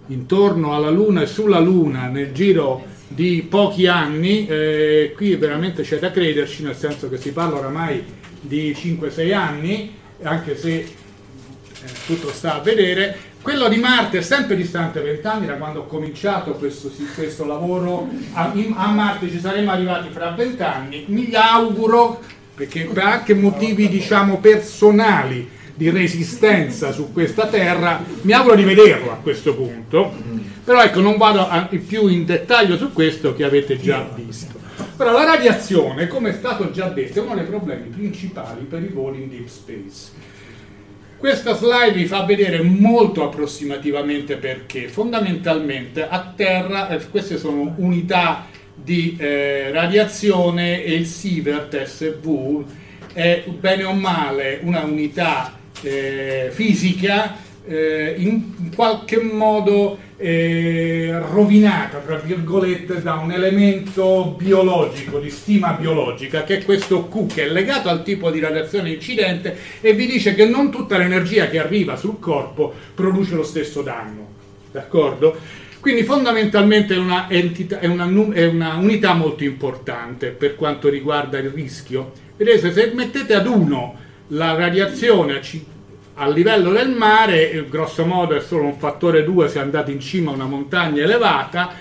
intorno 0.07 0.73
alla 0.73 0.89
Luna 0.89 1.21
e 1.21 1.25
sulla 1.25 1.59
Luna 1.59 2.07
nel 2.07 2.31
giro 2.31 2.85
di 3.07 3.45
pochi 3.49 3.87
anni. 3.87 4.47
Eh, 4.47 5.13
qui 5.15 5.35
veramente 5.35 5.83
c'è 5.83 5.99
da 5.99 6.11
crederci, 6.11 6.63
nel 6.63 6.75
senso 6.75 7.09
che 7.09 7.17
si 7.17 7.31
parla 7.31 7.57
oramai 7.57 8.03
di 8.41 8.75
5-6 8.77 9.33
anni, 9.33 9.93
anche 10.23 10.57
se 10.57 10.75
eh, 10.75 10.87
tutto 12.05 12.29
sta 12.29 12.55
a 12.55 12.59
vedere. 12.59 13.17
Quello 13.41 13.69
di 13.69 13.77
Marte 13.77 14.17
è 14.17 14.21
sempre 14.21 14.57
distante 14.57 14.99
20 14.99 15.27
anni 15.27 15.45
da 15.45 15.53
quando 15.53 15.81
ho 15.81 15.85
cominciato 15.85 16.51
questo, 16.53 16.91
questo 17.15 17.45
lavoro. 17.45 18.09
A, 18.33 18.51
a, 18.75 18.91
Marte 18.91 19.29
ci 19.29 19.39
saremmo 19.39 19.71
arrivati 19.71 20.09
fra 20.11 20.31
20 20.31 20.63
anni. 20.63 21.05
Mi 21.07 21.29
auguro, 21.33 22.21
perché 22.53 22.85
per 22.85 23.03
anche 23.03 23.33
motivi 23.33 23.87
diciamo 23.87 24.39
personali 24.39 25.55
di 25.77 25.91
resistenza 25.91 26.91
su 26.91 27.13
questa 27.13 27.45
terra, 27.45 28.03
mi 28.21 28.31
auguro 28.31 28.55
di 28.55 28.63
vederlo 28.63 29.11
a 29.11 29.17
questo 29.21 29.53
punto. 29.53 30.11
Però 30.63 30.81
ecco, 30.81 30.99
non 30.99 31.17
vado 31.17 31.47
più 31.85 32.07
in 32.07 32.25
dettaglio 32.25 32.77
su 32.77 32.91
questo 32.91 33.35
che 33.35 33.43
avete 33.43 33.79
già 33.79 34.09
visto. 34.15 34.55
Però 34.97 35.11
la 35.11 35.23
radiazione, 35.23 36.07
come 36.07 36.31
è 36.31 36.33
stato 36.33 36.71
già 36.71 36.89
detto, 36.89 37.19
è 37.19 37.21
uno 37.21 37.35
dei 37.35 37.45
problemi 37.45 37.89
principali 37.89 38.63
per 38.63 38.81
i 38.81 38.87
voli 38.87 39.21
in 39.21 39.29
deep 39.29 39.47
space. 39.47 40.35
Questa 41.17 41.55
slide 41.55 41.93
vi 41.93 42.05
fa 42.05 42.25
vedere 42.25 42.61
molto 42.61 43.23
approssimativamente 43.23 44.37
perché 44.37 44.87
fondamentalmente 44.87 46.07
a 46.07 46.33
terra 46.35 46.89
eh, 46.89 47.07
queste 47.09 47.37
sono 47.37 47.73
unità 47.77 48.47
di 48.73 49.15
eh, 49.19 49.71
radiazione 49.71 50.83
e 50.83 50.93
il 50.93 51.05
Sievert 51.07 51.83
SV 51.83 52.63
è 53.13 53.43
bene 53.47 53.83
o 53.83 53.93
male 53.93 54.59
una 54.61 54.81
unità 54.81 55.57
eh, 55.81 56.49
fisica 56.51 57.37
eh, 57.67 58.15
in 58.17 58.73
qualche 58.73 59.21
modo 59.21 59.97
eh, 60.17 61.15
rovinata, 61.29 61.99
tra 61.99 62.15
virgolette, 62.15 63.01
da 63.01 63.15
un 63.15 63.31
elemento 63.31 64.35
biologico, 64.37 65.19
di 65.19 65.29
stima 65.29 65.73
biologica, 65.73 66.43
che 66.43 66.59
è 66.59 66.65
questo 66.65 67.07
Q, 67.07 67.33
che 67.33 67.43
è 67.43 67.49
legato 67.49 67.89
al 67.89 68.03
tipo 68.03 68.31
di 68.31 68.39
radiazione 68.39 68.91
incidente 68.91 69.55
e 69.81 69.93
vi 69.93 70.07
dice 70.07 70.33
che 70.33 70.45
non 70.45 70.71
tutta 70.71 70.97
l'energia 70.97 71.49
che 71.49 71.59
arriva 71.59 71.95
sul 71.95 72.19
corpo 72.19 72.73
produce 72.95 73.35
lo 73.35 73.43
stesso 73.43 73.81
danno. 73.81 74.35
D'accordo? 74.71 75.37
Quindi 75.79 76.03
fondamentalmente 76.03 76.95
è 76.95 76.97
una, 76.97 77.29
entità, 77.29 77.79
è, 77.79 77.85
una, 77.85 78.09
è 78.33 78.45
una, 78.45 78.75
unità 78.75 79.13
molto 79.13 79.43
importante 79.43 80.29
per 80.29 80.55
quanto 80.55 80.89
riguarda 80.89 81.37
il 81.37 81.49
rischio. 81.49 82.11
Vedete, 82.35 82.73
se 82.73 82.91
mettete 82.93 83.33
ad 83.35 83.47
uno 83.47 84.05
la 84.27 84.55
radiazione 84.55 85.41
a 86.15 86.27
livello 86.27 86.71
del 86.71 86.89
mare, 86.89 87.51
eh, 87.51 87.65
grosso 87.67 88.05
modo 88.05 88.35
è 88.35 88.41
solo 88.41 88.63
un 88.63 88.77
fattore 88.77 89.23
2 89.23 89.47
se 89.47 89.59
andate 89.59 89.91
in 89.91 89.99
cima 89.99 90.31
a 90.31 90.33
una 90.33 90.45
montagna 90.45 91.03
elevata. 91.03 91.73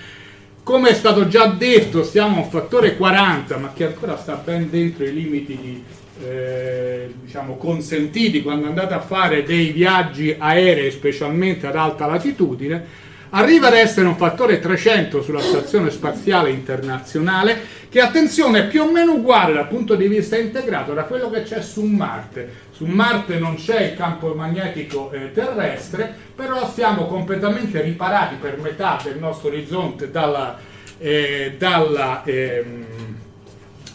Come 0.63 0.91
è 0.91 0.95
stato 0.95 1.27
già 1.27 1.47
detto, 1.47 2.03
stiamo 2.03 2.37
a 2.37 2.41
un 2.41 2.51
fattore 2.51 2.97
40, 2.97 3.57
ma 3.57 3.73
che 3.73 3.87
ancora 3.87 4.17
sta 4.17 4.35
ben 4.35 4.69
dentro 4.69 5.05
i 5.05 5.13
limiti 5.15 5.83
eh, 6.23 7.15
diciamo, 7.23 7.57
consentiti 7.57 8.43
quando 8.43 8.67
andate 8.67 8.95
a 8.95 9.01
fare 9.01 9.43
dei 9.43 9.71
viaggi 9.71 10.35
aerei, 10.37 10.91
specialmente 10.91 11.67
ad 11.67 11.77
alta 11.77 12.07
latitudine 12.07 13.05
arriva 13.31 13.69
ad 13.69 13.75
essere 13.75 14.07
un 14.07 14.17
fattore 14.17 14.61
300 14.61 15.23
sulla 15.23 15.41
stazione 15.41 15.91
spaziale 15.91 16.51
internazionale 16.51 17.85
che 17.89 18.01
attenzione 18.01 18.61
è 18.61 18.67
più 18.67 18.83
o 18.83 18.91
meno 18.91 19.15
uguale 19.15 19.55
dal 19.55 19.69
punto 19.69 19.95
di 19.95 20.07
vista 20.07 20.37
integrato 20.37 20.93
da 20.93 21.05
quello 21.05 21.31
che 21.31 21.43
c'è 21.43 21.63
su 21.63 21.83
Marte. 21.83 22.65
Su 22.71 22.85
Marte 22.85 23.39
non 23.39 23.55
c'è 23.55 23.81
il 23.81 23.97
campo 23.97 24.35
magnetico 24.35 25.11
eh, 25.13 25.33
terrestre, 25.33 26.13
però 26.35 26.71
siamo 26.71 27.07
completamente 27.07 27.81
riparati 27.81 28.37
per 28.39 28.59
metà 28.59 29.01
del 29.03 29.19
nostro 29.19 29.49
orizzonte 29.49 30.11
dalla, 30.11 30.59
eh, 30.99 31.55
dalla 31.57 32.23
ehm, 32.25 33.06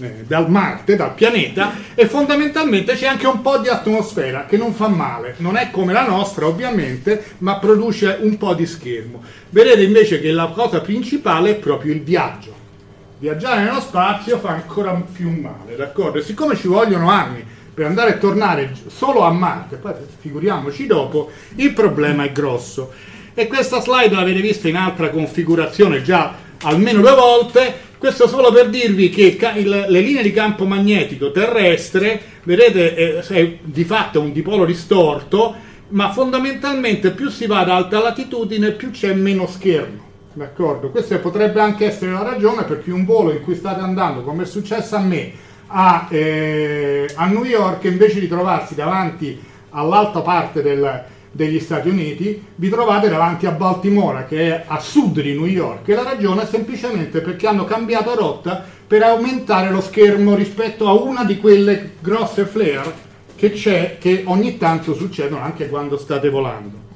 eh, 0.02 0.24
dal 0.28 0.50
Marte, 0.50 0.96
dal 0.96 1.14
pianeta, 1.14 1.74
e 1.94 2.08
fondamentalmente 2.08 2.94
c'è 2.94 3.08
anche 3.08 3.28
un 3.28 3.42
po' 3.42 3.58
di 3.60 3.68
atmosfera 3.68 4.46
che 4.46 4.58
non 4.58 4.74
fa 4.74 4.88
male, 4.88 5.36
non 5.38 5.58
è 5.58 5.70
come 5.72 5.94
la 5.94 6.06
nostra 6.06 6.48
ovviamente, 6.48 7.34
ma 7.40 7.58
produce 7.58 8.18
un 8.22 8.38
po' 8.38 8.54
di 8.54 8.66
schermo. 8.66 9.24
Vedete 9.50 9.84
invece 9.84 10.20
che 10.20 10.32
la 10.32 10.48
cosa 10.48 10.82
principale 10.82 11.52
è 11.52 11.56
proprio 11.56 11.94
il 11.94 12.02
viaggio. 12.02 12.54
Viaggiare 13.20 13.64
nello 13.64 13.82
spazio 13.82 14.40
fa 14.40 14.50
ancora 14.50 14.94
più 14.94 15.30
male, 15.30 15.76
d'accordo? 15.76 16.18
E 16.18 16.24
siccome 16.24 16.56
ci 16.56 16.68
vogliono 16.68 17.10
anni 17.10 17.46
per 17.74 17.86
andare 17.86 18.16
e 18.16 18.18
tornare 18.18 18.74
solo 18.88 19.22
a 19.22 19.32
Marte, 19.32 19.78
poi 19.78 19.94
figuriamoci 20.20 20.88
dopo, 20.88 21.30
il 21.56 21.72
problema 21.74 22.24
è 22.24 22.32
grosso. 22.32 22.92
E 23.34 23.48
questa 23.48 23.80
slide 23.80 24.14
l'avete 24.14 24.42
vista 24.42 24.68
in 24.68 24.76
altra 24.76 25.10
configurazione 25.10 26.02
già 26.02 26.34
almeno 26.64 27.02
due 27.02 27.14
volte, 27.14 27.90
questo 28.02 28.28
solo 28.28 28.52
per 28.52 28.70
dirvi 28.70 29.12
che 29.12 29.38
le 29.64 30.00
linee 30.00 30.24
di 30.24 30.32
campo 30.32 30.66
magnetico 30.66 31.30
terrestre, 31.30 32.20
vedete, 32.42 32.96
è, 32.96 33.18
è 33.20 33.58
di 33.62 33.84
fatto 33.84 34.20
un 34.20 34.32
dipolo 34.32 34.66
distorto, 34.66 35.54
ma 35.90 36.12
fondamentalmente 36.12 37.12
più 37.12 37.30
si 37.30 37.46
va 37.46 37.60
ad 37.60 37.70
alta 37.70 38.02
latitudine 38.02 38.72
più 38.72 38.90
c'è 38.90 39.14
meno 39.14 39.46
schermo. 39.46 40.02
D'accordo? 40.34 40.90
Questa 40.90 41.16
potrebbe 41.20 41.62
anche 41.62 41.86
essere 41.86 42.10
la 42.12 42.24
ragione 42.24 42.64
per 42.64 42.82
cui 42.82 42.92
un 42.92 43.06
volo 43.06 43.34
in 43.34 43.44
cui 43.44 43.54
state 43.54 43.82
andando, 43.82 44.24
come 44.24 44.44
è 44.44 44.48
successo 44.48 44.96
a 44.96 45.00
me, 45.00 45.32
a, 45.68 46.08
eh, 46.10 47.08
a 47.14 47.28
New 47.28 47.44
York, 47.44 47.84
invece 47.84 48.20
di 48.20 48.28
trovarsi 48.28 48.74
davanti 48.74 49.40
all'alta 49.70 50.22
parte 50.22 50.64
del, 50.64 51.04
degli 51.32 51.60
Stati 51.60 51.88
Uniti, 51.88 52.44
vi 52.56 52.70
trovate 52.70 53.08
davanti 53.10 53.46
a 53.46 53.52
Baltimora, 53.52 54.26
che 54.26 54.50
è 54.50 54.64
a 54.68 54.80
sud 54.80 55.22
di 55.22 55.34
New 55.34 55.46
York, 55.46 55.88
e 55.88 55.96
la 55.96 56.04
ragione 56.04 56.44
è 56.44 56.46
semplicemente 56.46 57.22
perché 57.22 57.48
hanno 57.48 57.64
cambiato 57.64 58.14
rotta 58.16 58.64
per 58.86 59.02
aumentare 59.04 59.70
lo 59.70 59.80
schermo 59.80 60.36
rispetto 60.36 60.88
a 60.88 60.94
una 60.94 61.24
di 61.24 61.38
quelle 61.38 61.92
grosse 62.02 62.46
flare 62.46 63.10
che 63.36 63.54
c'è, 63.54 63.98
che 63.98 64.24
ogni 64.26 64.58
tanto 64.58 64.94
succedono 64.94 65.42
anche 65.42 65.70
quando 65.70 65.98
state 65.98 66.30
volando. 66.30 66.90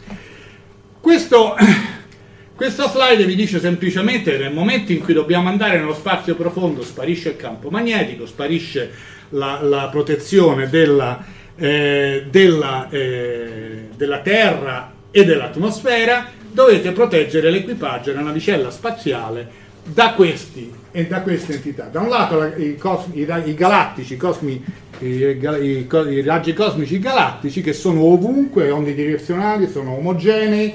Questo, 1.00 1.56
questa 2.56 2.90
slide 2.90 3.26
vi 3.26 3.36
dice 3.36 3.60
semplicemente 3.60 4.32
che 4.32 4.38
nel 4.38 4.54
momento 4.54 4.92
in 4.92 5.00
cui 5.00 5.14
dobbiamo 5.14 5.48
andare 5.48 5.78
nello 5.78 5.94
spazio 5.94 6.36
profondo 6.36 6.84
sparisce 6.84 7.30
il 7.30 7.36
campo 7.38 7.70
magnetico, 7.70 8.26
sparisce 8.26 8.92
la, 9.30 9.62
la 9.62 9.88
protezione 9.90 10.70
della, 10.70 11.24
eh, 11.56 12.26
della, 12.30 12.90
eh, 12.90 13.90
della 13.96 14.20
Terra 14.20 14.94
e 15.12 15.24
dell'atmosfera, 15.24 16.30
dovete 16.52 16.92
proteggere 16.92 17.50
l'equipaggio 17.50 18.12
della 18.12 18.24
navicella 18.24 18.70
spaziale 18.72 19.64
da 19.84 20.14
questi 20.14 20.72
e 20.92 21.06
da 21.06 21.22
queste 21.22 21.54
entità. 21.54 21.86
Da 21.86 22.00
un 22.00 22.10
lato 22.10 22.44
i, 22.58 22.76
cosmi, 22.78 23.20
i, 23.20 23.28
i 23.46 23.54
galattici, 23.54 24.18
cosmi, 24.18 24.64
i, 25.00 25.08
i, 25.08 26.22
raggi 26.24 26.54
cosmici 26.54 27.00
galattici 27.00 27.62
che 27.62 27.74
sono 27.74 28.04
ovunque, 28.04 28.72
onnidirezionali, 28.72 29.68
sono 29.68 29.98
omogenei, 29.98 30.74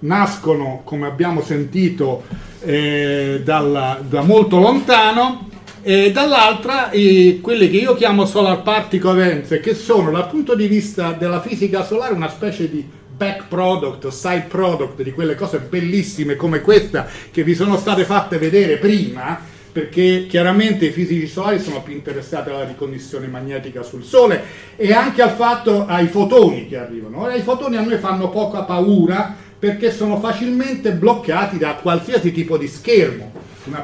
nascono, 0.00 0.82
come 0.84 1.06
abbiamo 1.06 1.42
sentito, 1.42 2.22
eh, 2.60 3.40
dalla, 3.42 3.98
da 4.06 4.22
molto 4.22 4.58
lontano 4.58 5.48
e 5.86 6.10
dall'altra 6.12 6.88
eh, 6.88 7.40
quelle 7.42 7.68
che 7.68 7.76
io 7.76 7.94
chiamo 7.94 8.24
solar 8.24 8.62
particle 8.62 9.10
events 9.10 9.60
che 9.60 9.74
sono 9.74 10.10
dal 10.10 10.28
punto 10.28 10.54
di 10.54 10.66
vista 10.66 11.12
della 11.12 11.42
fisica 11.42 11.84
solare 11.84 12.14
una 12.14 12.30
specie 12.30 12.70
di 12.70 12.82
back 13.14 13.48
product, 13.48 14.08
side 14.08 14.46
product 14.48 15.02
di 15.02 15.12
quelle 15.12 15.34
cose 15.34 15.58
bellissime 15.58 16.36
come 16.36 16.62
questa 16.62 17.06
che 17.30 17.44
vi 17.44 17.54
sono 17.54 17.76
state 17.76 18.04
fatte 18.04 18.38
vedere 18.38 18.78
prima 18.78 19.38
perché 19.70 20.24
chiaramente 20.26 20.86
i 20.86 20.90
fisici 20.90 21.26
solari 21.26 21.58
sono 21.58 21.82
più 21.82 21.92
interessati 21.92 22.48
alla 22.48 22.64
riconnessione 22.64 23.26
magnetica 23.26 23.82
sul 23.82 24.04
Sole 24.04 24.42
e 24.76 24.90
anche 24.94 25.20
al 25.20 25.32
fatto 25.32 25.84
ai 25.84 26.06
fotoni 26.06 26.68
che 26.68 26.78
arrivano. 26.78 27.22
Ora 27.22 27.34
i 27.34 27.42
fotoni 27.42 27.76
a 27.76 27.82
noi 27.82 27.98
fanno 27.98 28.30
poca 28.30 28.62
paura 28.62 29.36
perché 29.58 29.90
sono 29.90 30.18
facilmente 30.18 30.92
bloccati 30.92 31.58
da 31.58 31.74
qualsiasi 31.74 32.32
tipo 32.32 32.56
di 32.56 32.68
schermo 32.68 33.32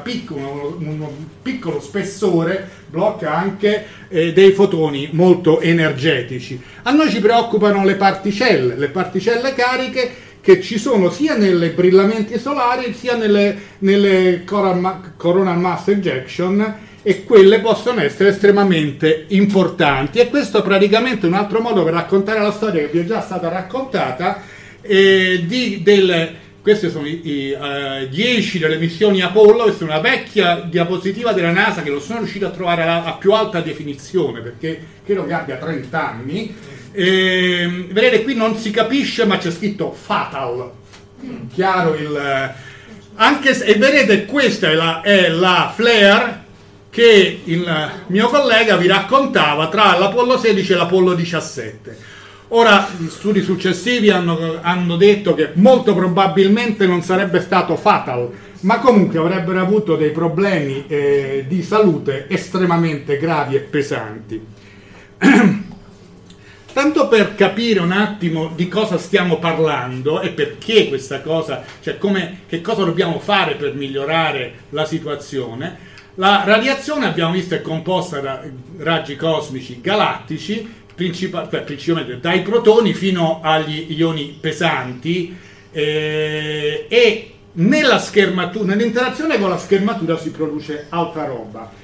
piccola, 0.03 0.47
uno, 0.47 0.75
uno, 0.77 1.11
piccolo 1.41 1.79
spessore 1.79 2.69
blocca 2.87 3.33
anche 3.33 3.85
eh, 4.09 4.33
dei 4.33 4.51
fotoni 4.51 5.09
molto 5.11 5.59
energetici. 5.61 6.61
A 6.83 6.91
noi 6.91 7.09
ci 7.09 7.19
preoccupano 7.19 7.83
le 7.83 7.95
particelle, 7.95 8.75
le 8.75 8.89
particelle 8.89 9.53
cariche 9.53 10.29
che 10.41 10.61
ci 10.61 10.77
sono 10.79 11.09
sia 11.09 11.35
nelle 11.35 11.69
brillamenti 11.69 12.39
solari 12.39 12.93
sia 12.93 13.15
nelle, 13.15 13.55
nelle 13.79 14.43
coronal 14.43 15.59
mass 15.59 15.87
ejection 15.87 16.89
e 17.03 17.23
quelle 17.23 17.59
possono 17.59 18.01
essere 18.01 18.29
estremamente 18.29 19.25
importanti 19.29 20.19
e 20.19 20.29
questo 20.29 20.59
è 20.59 20.63
praticamente 20.63 21.25
un 21.25 21.33
altro 21.33 21.59
modo 21.59 21.83
per 21.83 21.93
raccontare 21.93 22.39
la 22.39 22.51
storia 22.51 22.81
che 22.81 22.89
vi 22.91 22.99
è 22.99 23.05
già 23.05 23.21
stata 23.21 23.49
raccontata 23.49 24.41
eh, 24.81 25.43
di, 25.45 25.81
del, 25.83 26.35
queste 26.61 26.91
sono 26.91 27.07
i 27.07 27.57
10 28.09 28.57
uh, 28.57 28.59
delle 28.59 28.77
missioni 28.77 29.21
Apollo, 29.21 29.63
questa 29.63 29.83
è 29.83 29.87
una 29.87 29.99
vecchia 29.99 30.61
diapositiva 30.61 31.33
della 31.33 31.51
NASA 31.51 31.81
che 31.81 31.89
non 31.89 32.01
sono 32.01 32.19
riuscito 32.19 32.45
a 32.45 32.51
trovare 32.51 32.83
a, 32.83 33.03
a 33.03 33.13
più 33.13 33.33
alta 33.33 33.61
definizione 33.61 34.41
perché 34.41 34.79
credo 35.03 35.25
che 35.25 35.33
abbia 35.33 35.57
30 35.57 36.09
anni. 36.09 36.55
E, 36.91 37.61
ehm, 37.61 37.87
vedete 37.91 38.23
qui 38.23 38.35
non 38.35 38.55
si 38.57 38.69
capisce 38.69 39.25
ma 39.25 39.37
c'è 39.37 39.51
scritto 39.51 39.91
Fatal, 39.91 40.71
chiaro 41.53 41.95
il... 41.95 42.53
Anche 43.15 43.53
se, 43.53 43.65
e 43.65 43.75
vedete 43.75 44.25
questa 44.25 44.69
è 44.69 44.73
la, 44.73 45.01
è 45.01 45.29
la 45.29 45.71
flare 45.75 46.43
che 46.91 47.41
il 47.43 47.91
mio 48.07 48.27
collega 48.27 48.77
vi 48.77 48.87
raccontava 48.87 49.67
tra 49.69 49.97
l'Apollo 49.97 50.37
16 50.37 50.73
e 50.73 50.75
l'Apollo 50.75 51.13
17 51.13 52.10
Ora, 52.53 52.85
studi 53.07 53.41
successivi 53.41 54.09
hanno, 54.09 54.59
hanno, 54.61 54.97
detto 54.97 55.33
che 55.33 55.51
molto 55.53 55.95
probabilmente 55.95 56.85
non 56.85 57.01
sarebbe 57.01 57.39
stato 57.39 57.77
fatal, 57.77 58.29
ma 58.61 58.79
comunque 58.79 59.19
avrebbero 59.19 59.61
avuto 59.61 59.95
dei 59.95 60.11
problemi 60.11 60.83
eh, 60.87 61.45
di 61.47 61.63
salute 61.63 62.25
estremamente 62.27 63.17
gravi 63.17 63.55
e 63.55 63.59
pesanti. 63.59 64.45
Tanto 66.73 67.07
per 67.07 67.35
capire 67.35 67.79
un 67.79 67.93
attimo 67.93 68.51
di 68.53 68.67
cosa 68.67 68.97
stiamo 68.97 69.39
parlando 69.39 70.19
e 70.19 70.31
perché 70.31 70.89
questa 70.89 71.21
cosa, 71.21 71.63
cioè 71.81 71.97
come, 71.97 72.41
che 72.47 72.59
cosa 72.59 72.83
dobbiamo 72.83 73.19
fare 73.19 73.55
per 73.55 73.75
migliorare 73.75 74.53
la 74.71 74.83
situazione, 74.83 75.89
la 76.15 76.43
radiazione 76.45 77.05
abbiamo 77.05 77.31
visto 77.31 77.55
è 77.55 77.61
composta 77.61 78.19
da 78.19 78.41
raggi 78.79 79.15
cosmici 79.15 79.79
galattici 79.79 80.80
principal, 80.95 81.49
cioè, 81.49 81.61
principalmente 81.61 82.19
dai 82.19 82.41
protoni 82.41 82.93
fino 82.93 83.39
agli 83.41 83.87
ioni 83.89 84.37
pesanti 84.39 85.35
eh, 85.71 86.85
e 86.87 87.33
nella 87.53 87.99
schermatura, 87.99 88.65
nell'interazione 88.65 89.39
con 89.39 89.49
la 89.49 89.57
schermatura 89.57 90.17
si 90.17 90.31
produce 90.31 90.85
altra 90.89 91.25
roba. 91.25 91.79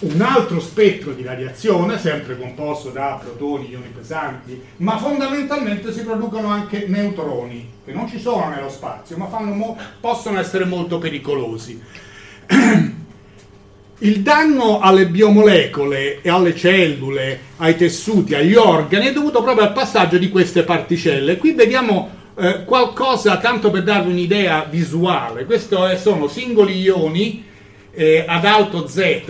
Un 0.00 0.20
altro 0.20 0.60
spettro 0.60 1.12
di 1.12 1.24
radiazione, 1.24 1.98
sempre 1.98 2.38
composto 2.38 2.90
da 2.90 3.18
protoni, 3.20 3.70
ioni 3.70 3.88
pesanti, 3.92 4.62
ma 4.76 4.96
fondamentalmente 4.96 5.92
si 5.92 6.02
producono 6.02 6.48
anche 6.48 6.84
neutroni, 6.86 7.68
che 7.84 7.92
non 7.92 8.08
ci 8.08 8.20
sono 8.20 8.48
nello 8.48 8.70
spazio, 8.70 9.16
ma 9.16 9.26
mo- 9.40 9.76
possono 9.98 10.38
essere 10.38 10.64
molto 10.64 10.98
pericolosi. 10.98 11.82
Il 14.00 14.20
danno 14.20 14.78
alle 14.78 15.06
biomolecole 15.06 16.20
e 16.22 16.30
alle 16.30 16.54
cellule, 16.54 17.40
ai 17.56 17.74
tessuti, 17.76 18.32
agli 18.32 18.54
organi 18.54 19.06
è 19.06 19.12
dovuto 19.12 19.42
proprio 19.42 19.66
al 19.66 19.72
passaggio 19.72 20.18
di 20.18 20.28
queste 20.28 20.62
particelle. 20.62 21.36
Qui 21.36 21.50
vediamo 21.54 22.08
eh, 22.38 22.62
qualcosa, 22.64 23.38
tanto 23.38 23.72
per 23.72 23.82
darvi 23.82 24.12
un'idea 24.12 24.68
visuale. 24.70 25.46
Questi 25.46 25.74
sono 26.00 26.28
singoli 26.28 26.78
ioni 26.78 27.42
eh, 27.92 28.24
ad 28.24 28.44
alto 28.44 28.86
Z, 28.86 29.24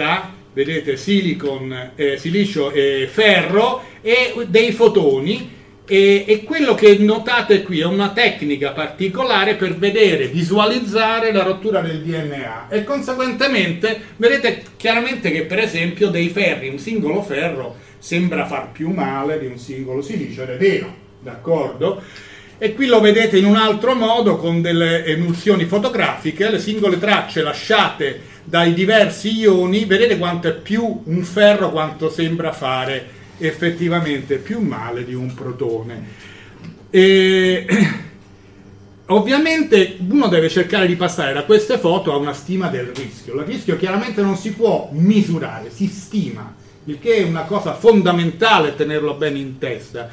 vedete 0.52 0.98
silicon, 0.98 1.92
eh, 1.96 2.18
silicio 2.18 2.70
e 2.70 3.08
ferro, 3.10 3.82
e 4.02 4.34
dei 4.48 4.72
fotoni 4.72 5.56
e, 5.90 6.24
e, 6.28 6.44
quello 6.44 6.74
che 6.74 6.98
notate 6.98 7.62
qui 7.62 7.80
è 7.80 7.86
una 7.86 8.10
tecnica 8.10 8.72
particolare 8.72 9.54
per 9.54 9.74
vedere, 9.74 10.26
visualizzare 10.26 11.32
la 11.32 11.42
rottura 11.42 11.80
del 11.80 12.02
DNA 12.02 12.68
e 12.68 12.84
conseguentemente 12.84 13.98
vedete 14.16 14.62
chiaramente 14.76 15.30
che 15.30 15.44
per 15.44 15.60
esempio 15.60 16.10
dei 16.10 16.28
ferri, 16.28 16.68
un 16.68 16.78
singolo 16.78 17.22
ferro 17.22 17.76
sembra 17.98 18.44
far 18.44 18.70
più 18.70 18.90
male 18.90 19.38
di 19.38 19.46
un 19.46 19.56
singolo 19.56 20.02
silicio 20.02 20.42
ed 20.42 20.50
è 20.50 20.56
vero, 20.58 20.94
d'accordo? 21.20 22.02
E 22.58 22.74
qui 22.74 22.84
lo 22.84 23.00
vedete 23.00 23.38
in 23.38 23.46
un 23.46 23.56
altro 23.56 23.94
modo 23.94 24.36
con 24.36 24.60
delle 24.60 25.06
emulsioni 25.06 25.64
fotografiche, 25.64 26.50
le 26.50 26.58
singole 26.58 26.98
tracce 26.98 27.40
lasciate 27.40 28.20
dai 28.44 28.74
diversi 28.74 29.38
ioni, 29.38 29.86
vedete 29.86 30.18
quanto 30.18 30.48
è 30.48 30.54
più 30.54 31.02
un 31.04 31.22
ferro 31.22 31.70
quanto 31.70 32.10
sembra 32.10 32.52
fare 32.52 33.16
effettivamente 33.38 34.36
più 34.36 34.60
male 34.60 35.04
di 35.04 35.14
un 35.14 35.32
protone. 35.34 36.26
E, 36.90 37.66
ovviamente 39.06 39.96
uno 40.08 40.28
deve 40.28 40.48
cercare 40.48 40.86
di 40.86 40.96
passare 40.96 41.32
da 41.32 41.44
queste 41.44 41.78
foto 41.78 42.12
a 42.12 42.16
una 42.16 42.32
stima 42.32 42.68
del 42.68 42.86
rischio. 42.94 43.34
Il 43.34 43.46
rischio 43.46 43.76
chiaramente 43.76 44.20
non 44.20 44.36
si 44.36 44.52
può 44.52 44.90
misurare, 44.92 45.70
si 45.70 45.86
stima, 45.86 46.54
il 46.84 46.98
che 46.98 47.16
è 47.16 47.22
una 47.22 47.44
cosa 47.44 47.74
fondamentale 47.74 48.74
tenerlo 48.74 49.14
bene 49.14 49.38
in 49.38 49.58
testa. 49.58 50.08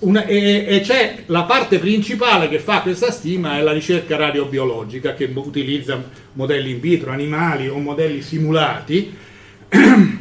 Una, 0.00 0.26
e, 0.26 0.64
e, 0.68 0.80
c'è 0.80 1.24
la 1.26 1.42
parte 1.42 1.80
principale 1.80 2.48
che 2.48 2.60
fa 2.60 2.82
questa 2.82 3.10
stima 3.10 3.58
è 3.58 3.62
la 3.62 3.72
ricerca 3.72 4.16
radiobiologica 4.16 5.14
che 5.14 5.28
utilizza 5.34 6.00
modelli 6.34 6.70
in 6.70 6.80
vitro, 6.80 7.10
animali 7.10 7.68
o 7.68 7.78
modelli 7.78 8.22
simulati 8.22 9.12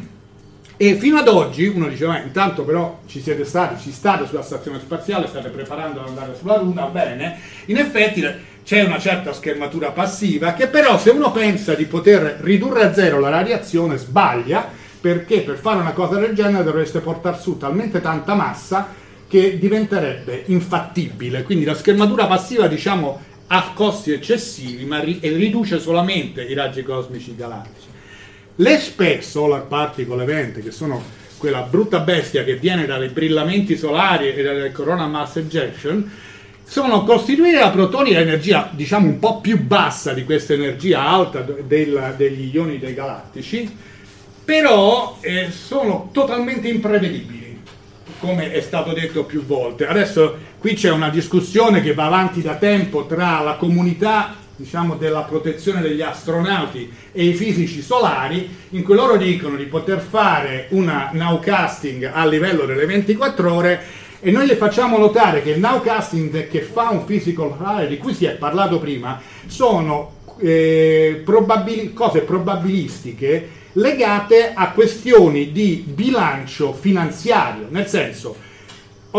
E 0.80 0.94
fino 0.94 1.18
ad 1.18 1.28
oggi 1.28 1.66
uno 1.66 1.88
diceva, 1.88 2.22
intanto 2.22 2.64
però 2.64 3.00
ci 3.08 3.20
siete 3.20 3.46
stati, 3.46 3.82
ci 3.82 3.92
state 3.92 4.28
sulla 4.28 4.44
stazione 4.44 4.80
spaziale, 4.80 5.26
state 5.26 5.50
preparando 5.50 6.02
ad 6.02 6.10
andare 6.10 6.36
sulla 6.40 6.62
Luna, 6.62 6.86
bene, 6.86 7.40
in 7.66 7.78
effetti 7.78 8.24
c'è 8.64 8.84
una 8.84 9.00
certa 9.00 9.34
schermatura 9.34 9.90
passiva 9.90 10.54
che 10.54 10.68
però 10.68 11.00
se 11.00 11.10
uno 11.10 11.32
pensa 11.32 11.74
di 11.74 11.86
poter 11.86 12.38
ridurre 12.42 12.84
a 12.84 12.94
zero 12.94 13.20
la 13.20 13.30
radiazione 13.30 13.98
sbaglia, 13.98 14.70
perché 15.02 15.42
per 15.42 15.58
fare 15.58 15.80
una 15.80 15.94
cosa 15.94 16.20
del 16.20 16.36
genere 16.36 16.64
dovreste 16.64 17.00
portare 17.00 17.40
su 17.40 17.58
talmente 17.58 18.00
tanta 18.00 18.36
massa 18.36 18.94
che 19.28 19.58
diventerebbe 19.58 20.44
infattibile, 20.46 21.42
quindi 21.42 21.66
la 21.66 21.74
schermatura 21.74 22.28
passiva 22.28 22.68
diciamo 22.68 23.20
ha 23.48 23.72
costi 23.74 24.12
eccessivi 24.12 24.86
ma 24.86 25.00
ri- 25.00 25.20
riduce 25.24 25.80
solamente 25.80 26.44
i 26.44 26.54
raggi 26.54 26.84
cosmici 26.84 27.36
galattici. 27.36 27.96
Le 28.60 28.80
SPE, 28.80 29.22
Solar 29.22 29.68
Particle 29.68 30.24
Event, 30.24 30.64
che 30.64 30.72
sono 30.72 31.04
quella 31.38 31.62
brutta 31.62 32.00
bestia 32.00 32.44
che 32.44 32.56
viene 32.56 32.88
dai 32.88 33.10
brillamenti 33.10 33.78
solari 33.78 34.34
e 34.34 34.42
dalle 34.42 34.72
corona 34.72 35.06
mass 35.06 35.36
ejection, 35.36 36.12
sono 36.64 37.04
costituite 37.04 37.60
da 37.60 37.70
protoni 37.70 38.16
a 38.16 38.20
energia 38.20 38.68
diciamo 38.74 39.06
un 39.06 39.20
po' 39.20 39.42
più 39.42 39.62
bassa 39.62 40.14
di 40.14 40.24
questa 40.24 40.54
energia 40.54 41.06
alta 41.06 41.42
del, 41.42 42.16
degli 42.18 42.50
ioni 42.52 42.80
dei 42.80 42.96
galattici, 42.96 43.72
però 44.44 45.20
eh, 45.22 45.52
sono 45.52 46.10
totalmente 46.12 46.68
imprevedibili, 46.68 47.62
come 48.20 48.52
è 48.52 48.62
stato 48.62 48.92
detto 48.92 49.24
più 49.24 49.46
volte. 49.46 49.86
Adesso 49.86 50.36
qui 50.58 50.74
c'è 50.74 50.90
una 50.90 51.10
discussione 51.10 51.84
che 51.84 51.94
va 51.94 52.08
avanti 52.08 52.42
da 52.42 52.56
tempo 52.56 53.06
tra 53.06 53.40
la 53.42 53.54
comunità 53.54 54.36
diciamo, 54.58 54.96
della 54.96 55.22
protezione 55.22 55.82
degli 55.82 56.02
astronauti 56.02 56.92
e 57.12 57.26
i 57.26 57.34
fisici 57.34 57.82
solari, 57.82 58.50
in 58.72 58.84
cui 58.84 58.96
loro 58.96 59.16
dicono 59.16 59.56
di 59.56 59.66
poter 59.66 60.00
fare 60.00 60.68
una 60.72 61.12
nowcasting 61.14 62.10
a 62.12 62.26
livello 62.26 62.66
delle 62.66 62.86
24 62.86 63.54
ore 63.54 63.84
e 64.20 64.32
noi 64.32 64.48
le 64.48 64.56
facciamo 64.56 64.98
notare 64.98 65.44
che 65.44 65.52
il 65.52 65.60
nowcasting 65.60 66.48
che 66.48 66.62
fa 66.62 66.90
un 66.90 67.06
fisico 67.06 67.56
solare 67.56 67.88
di 67.88 67.98
cui 67.98 68.14
si 68.14 68.26
è 68.26 68.32
parlato 68.32 68.80
prima 68.80 69.22
sono 69.46 70.16
eh, 70.40 71.22
probabili, 71.24 71.94
cose 71.94 72.22
probabilistiche 72.22 73.50
legate 73.74 74.54
a 74.56 74.72
questioni 74.72 75.52
di 75.52 75.86
bilancio 75.88 76.74
finanziario, 76.74 77.68
nel 77.70 77.86
senso 77.86 78.47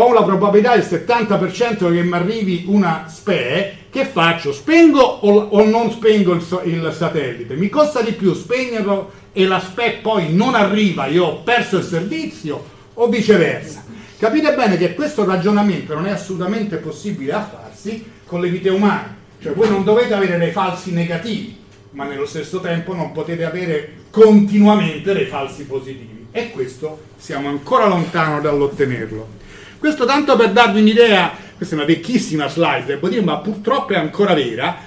ho 0.01 0.13
la 0.13 0.23
probabilità 0.23 0.75
del 0.75 0.85
70% 0.85 1.91
che 1.91 2.03
mi 2.03 2.13
arrivi 2.13 2.63
una 2.67 3.05
SPE, 3.07 3.77
che 3.89 4.05
faccio? 4.05 4.51
Spengo 4.53 5.01
o, 5.01 5.31
o 5.31 5.65
non 5.65 5.91
spengo 5.91 6.33
il, 6.33 6.45
il, 6.65 6.93
satellite? 6.95 7.55
Mi 7.55 7.69
costa 7.69 8.01
di 8.01 8.11
più 8.11 8.33
spegnerlo 8.33 9.11
e 9.33 9.45
la 9.45 9.59
SPE 9.59 9.99
poi 10.01 10.33
non 10.33 10.55
arriva, 10.55 11.07
io 11.07 11.25
ho 11.25 11.35
perso 11.43 11.77
il 11.77 11.83
servizio 11.83 12.63
o 12.93 13.07
viceversa. 13.07 13.83
Capite 14.17 14.53
bene 14.53 14.77
che 14.77 14.93
questo 14.93 15.25
ragionamento 15.25 15.93
non 15.93 16.05
è 16.05 16.11
assolutamente 16.11 16.77
possibile 16.77 17.33
a 17.33 17.41
farsi 17.41 18.03
con 18.25 18.41
le 18.41 18.49
vite 18.49 18.69
umane, 18.69 19.15
cioè 19.41 19.53
voi 19.53 19.69
non 19.69 19.83
dovete 19.83 20.13
avere 20.13 20.37
dei 20.37 20.51
falsi 20.51 20.91
negativi, 20.91 21.57
ma 21.91 22.05
nello 22.05 22.25
stesso 22.25 22.59
tempo 22.59 22.93
non 22.93 23.11
potete 23.11 23.45
avere 23.45 23.93
continuamente 24.11 25.13
dei 25.13 25.25
falsi 25.25 25.63
positivi 25.65 26.27
e 26.31 26.51
questo 26.51 26.99
siamo 27.17 27.49
ancora 27.49 27.87
lontano 27.87 28.39
dall'ottenerlo. 28.39 29.38
Questo 29.79 30.03
tanto 30.03 30.35
per 30.35 30.51
darvi 30.51 30.81
un'idea, 30.81 31.31
questa 31.55 31.75
è 31.75 31.77
una 31.77 31.87
vecchissima 31.87 32.49
slide, 32.49 32.83
devo 32.85 33.07
dire, 33.07 33.21
ma 33.21 33.37
purtroppo 33.37 33.93
è 33.93 33.95
ancora 33.95 34.33
vera. 34.33 34.77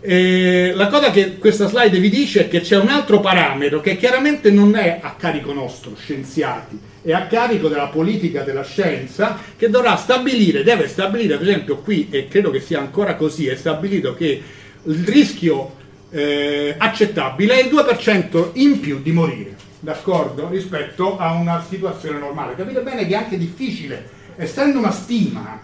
Eh, 0.00 0.70
la 0.76 0.86
cosa 0.86 1.10
che 1.10 1.38
questa 1.38 1.66
slide 1.66 1.98
vi 1.98 2.08
dice 2.08 2.44
è 2.44 2.48
che 2.48 2.60
c'è 2.60 2.78
un 2.78 2.86
altro 2.86 3.18
parametro 3.18 3.80
che 3.80 3.96
chiaramente 3.96 4.52
non 4.52 4.76
è 4.76 5.00
a 5.02 5.16
carico 5.18 5.52
nostro, 5.52 5.96
scienziati, 5.96 6.78
è 7.02 7.12
a 7.12 7.26
carico 7.26 7.66
della 7.66 7.88
politica 7.88 8.42
della 8.42 8.62
scienza 8.62 9.40
che 9.56 9.68
dovrà 9.68 9.96
stabilire, 9.96 10.62
deve 10.62 10.86
stabilire, 10.86 11.36
per 11.36 11.48
esempio 11.48 11.78
qui, 11.78 12.06
e 12.08 12.28
credo 12.28 12.52
che 12.52 12.60
sia 12.60 12.78
ancora 12.78 13.16
così, 13.16 13.48
è 13.48 13.56
stabilito 13.56 14.14
che 14.14 14.40
il 14.84 15.04
rischio 15.04 15.74
eh, 16.10 16.76
accettabile 16.78 17.54
è 17.54 17.64
il 17.64 17.74
2% 17.74 18.50
in 18.52 18.78
più 18.78 19.02
di 19.02 19.10
morire 19.10 19.65
d'accordo, 19.80 20.48
rispetto 20.48 21.18
a 21.18 21.32
una 21.32 21.64
situazione 21.68 22.18
normale. 22.18 22.54
Capite 22.54 22.80
bene 22.80 23.06
che 23.06 23.14
è 23.14 23.16
anche 23.16 23.38
difficile, 23.38 24.08
essendo 24.36 24.78
una 24.78 24.90
stima, 24.90 25.60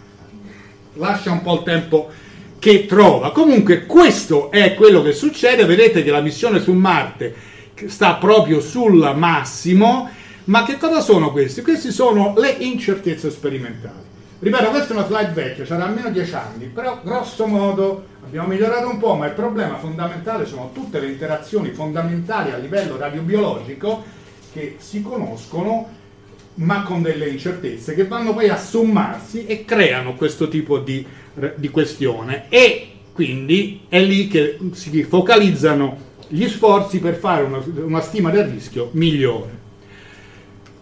lascia 0.95 1.31
un 1.31 1.43
po' 1.43 1.55
il 1.55 1.63
tempo 1.63 2.11
che 2.59 2.87
trova. 2.87 3.33
Comunque 3.33 3.87
questo 3.87 4.51
è 4.51 4.75
quello 4.75 5.03
che 5.03 5.13
succede, 5.13 5.65
vedete 5.65 6.03
che 6.05 6.11
la 6.11 6.21
missione 6.21 6.61
su 6.61 6.73
Marte 6.73 7.35
sta 7.87 8.15
proprio 8.15 8.61
sul 8.61 9.13
massimo, 9.17 10.09
ma 10.45 10.65
che 10.65 10.77
cosa 10.77 11.01
sono 11.01 11.33
questi? 11.33 11.63
Questi 11.63 11.91
sono 11.91 12.35
le 12.37 12.51
incertezze 12.51 13.31
sperimentali. 13.31 14.01
Ripeto, 14.43 14.70
questa 14.70 14.93
è 14.93 14.97
una 14.97 15.07
slide 15.07 15.30
vecchia, 15.30 15.62
c'era 15.62 15.84
almeno 15.86 16.11
10 16.11 16.34
anni, 16.34 16.66
però 16.66 17.01
grosso 17.05 17.47
modo 17.47 18.07
abbiamo 18.26 18.49
migliorato 18.49 18.88
un 18.88 18.99
po', 18.99 19.14
ma 19.14 19.26
il 19.26 19.34
problema 19.34 19.76
fondamentale 19.76 20.47
sono 20.47 20.72
tutte 20.74 20.99
le 20.99 21.07
interazioni 21.07 21.70
fondamentali 21.70 22.51
a 22.51 22.57
livello 22.57 22.97
radiobiologico 22.97 24.03
che 24.53 24.78
si 24.80 25.01
conoscono 25.01 25.88
ma 26.55 26.82
con 26.82 27.03
delle 27.03 27.28
incertezze 27.28 27.95
che 27.95 28.09
vanno 28.09 28.34
poi 28.34 28.49
a 28.49 28.57
sommarsi 28.57 29.47
e 29.47 29.64
creano 29.64 30.14
questo 30.14 30.49
tipo 30.49 30.78
di, 30.78 31.07
di 31.55 31.68
questione 31.70 32.47
e 32.49 32.95
quindi 33.12 33.82
è 33.88 34.01
lì 34.01 34.26
che 34.26 34.59
si 34.72 35.05
focalizzano 35.05 35.97
gli 36.26 36.49
sforzi 36.49 36.99
per 36.99 37.14
fare 37.14 37.45
una, 37.45 37.62
una 37.76 38.01
stima 38.01 38.30
del 38.30 38.47
rischio 38.47 38.88
migliore. 38.95 39.62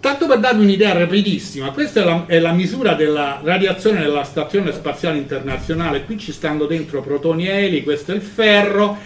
Tanto 0.01 0.27
per 0.27 0.39
darvi 0.39 0.63
un'idea 0.63 0.95
rapidissima, 0.95 1.73
questa 1.73 2.01
è 2.01 2.05
la, 2.05 2.25
è 2.27 2.39
la, 2.39 2.53
misura 2.53 2.95
della 2.95 3.39
radiazione 3.45 4.01
della 4.01 4.25
Stazione 4.25 4.73
Spaziale 4.73 5.19
Internazionale, 5.19 6.05
qui 6.05 6.19
ci 6.19 6.33
stanno 6.33 6.65
dentro 6.65 7.03
protoni 7.03 7.47
e 7.47 7.67
eli, 7.67 7.83
questo 7.83 8.13
è 8.13 8.15
il 8.15 8.23
ferro, 8.23 8.97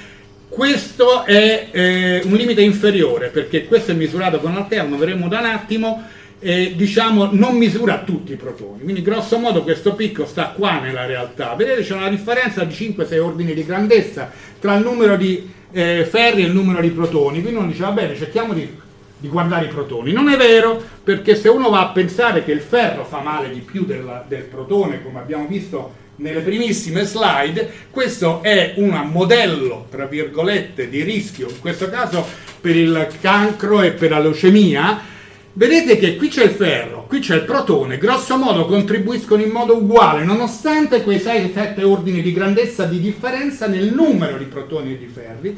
questo 0.48 1.24
è 1.24 1.66
eh, 1.72 2.22
un 2.24 2.34
limite 2.34 2.62
inferiore 2.62 3.30
perché 3.30 3.64
questo 3.64 3.90
è 3.90 3.94
misurato 3.94 4.38
con 4.38 4.54
Altea, 4.54 4.84
lo 4.84 4.96
vedremo 4.96 5.26
da 5.26 5.40
un 5.40 5.46
attimo, 5.46 6.00
eh, 6.38 6.74
diciamo 6.76 7.30
non 7.32 7.56
misura 7.56 8.04
tutti 8.06 8.30
i 8.30 8.36
protoni, 8.36 8.82
quindi 8.84 9.02
grosso 9.02 9.36
modo 9.38 9.64
questo 9.64 9.94
picco 9.94 10.26
sta 10.26 10.52
qua 10.56 10.78
nella 10.78 11.06
realtà, 11.06 11.54
vedete 11.54 11.82
c'è 11.82 11.94
una 11.94 12.08
differenza 12.08 12.62
di 12.62 12.72
5-6 12.72 13.18
ordini 13.18 13.52
di 13.52 13.64
grandezza 13.64 14.30
tra 14.60 14.76
il 14.76 14.84
numero 14.84 15.16
di 15.16 15.50
eh, 15.72 16.06
ferri 16.08 16.42
e 16.42 16.46
il 16.46 16.52
numero 16.52 16.80
di 16.80 16.90
protoni, 16.90 17.40
quindi 17.40 17.58
uno 17.58 17.66
dice 17.66 17.82
va 17.82 17.90
bene 17.90 18.14
cerchiamo 18.14 18.52
di 18.52 18.82
di 19.18 19.28
guardare 19.28 19.66
i 19.66 19.68
protoni. 19.68 20.12
Non 20.12 20.28
è 20.28 20.36
vero 20.36 20.82
perché 21.02 21.34
se 21.34 21.48
uno 21.48 21.70
va 21.70 21.80
a 21.80 21.92
pensare 21.92 22.44
che 22.44 22.52
il 22.52 22.60
ferro 22.60 23.04
fa 23.04 23.20
male 23.20 23.50
di 23.50 23.60
più 23.60 23.84
del, 23.84 24.24
del 24.28 24.42
protone, 24.42 25.02
come 25.02 25.18
abbiamo 25.20 25.46
visto 25.46 26.02
nelle 26.16 26.40
primissime 26.40 27.04
slide, 27.04 27.70
questo 27.90 28.42
è 28.42 28.74
un 28.76 29.08
modello, 29.10 29.86
tra 29.90 30.06
virgolette, 30.06 30.88
di 30.88 31.02
rischio, 31.02 31.48
in 31.48 31.60
questo 31.60 31.88
caso 31.90 32.24
per 32.60 32.76
il 32.76 33.08
cancro 33.20 33.82
e 33.82 33.92
per 33.92 34.10
la 34.10 34.20
leucemia. 34.20 35.12
Vedete 35.56 35.98
che 35.98 36.16
qui 36.16 36.28
c'è 36.28 36.44
il 36.44 36.50
ferro, 36.50 37.06
qui 37.06 37.20
c'è 37.20 37.36
il 37.36 37.44
protone, 37.44 37.96
grosso 37.96 38.36
modo 38.36 38.66
contribuiscono 38.66 39.40
in 39.40 39.50
modo 39.50 39.76
uguale, 39.76 40.24
nonostante 40.24 41.02
quei 41.02 41.18
6-7 41.18 41.84
ordini 41.84 42.22
di 42.22 42.32
grandezza 42.32 42.86
di 42.86 42.98
differenza 42.98 43.68
nel 43.68 43.92
numero 43.92 44.36
di 44.36 44.46
protoni 44.46 44.94
e 44.94 44.98
di 44.98 45.06
ferri, 45.06 45.56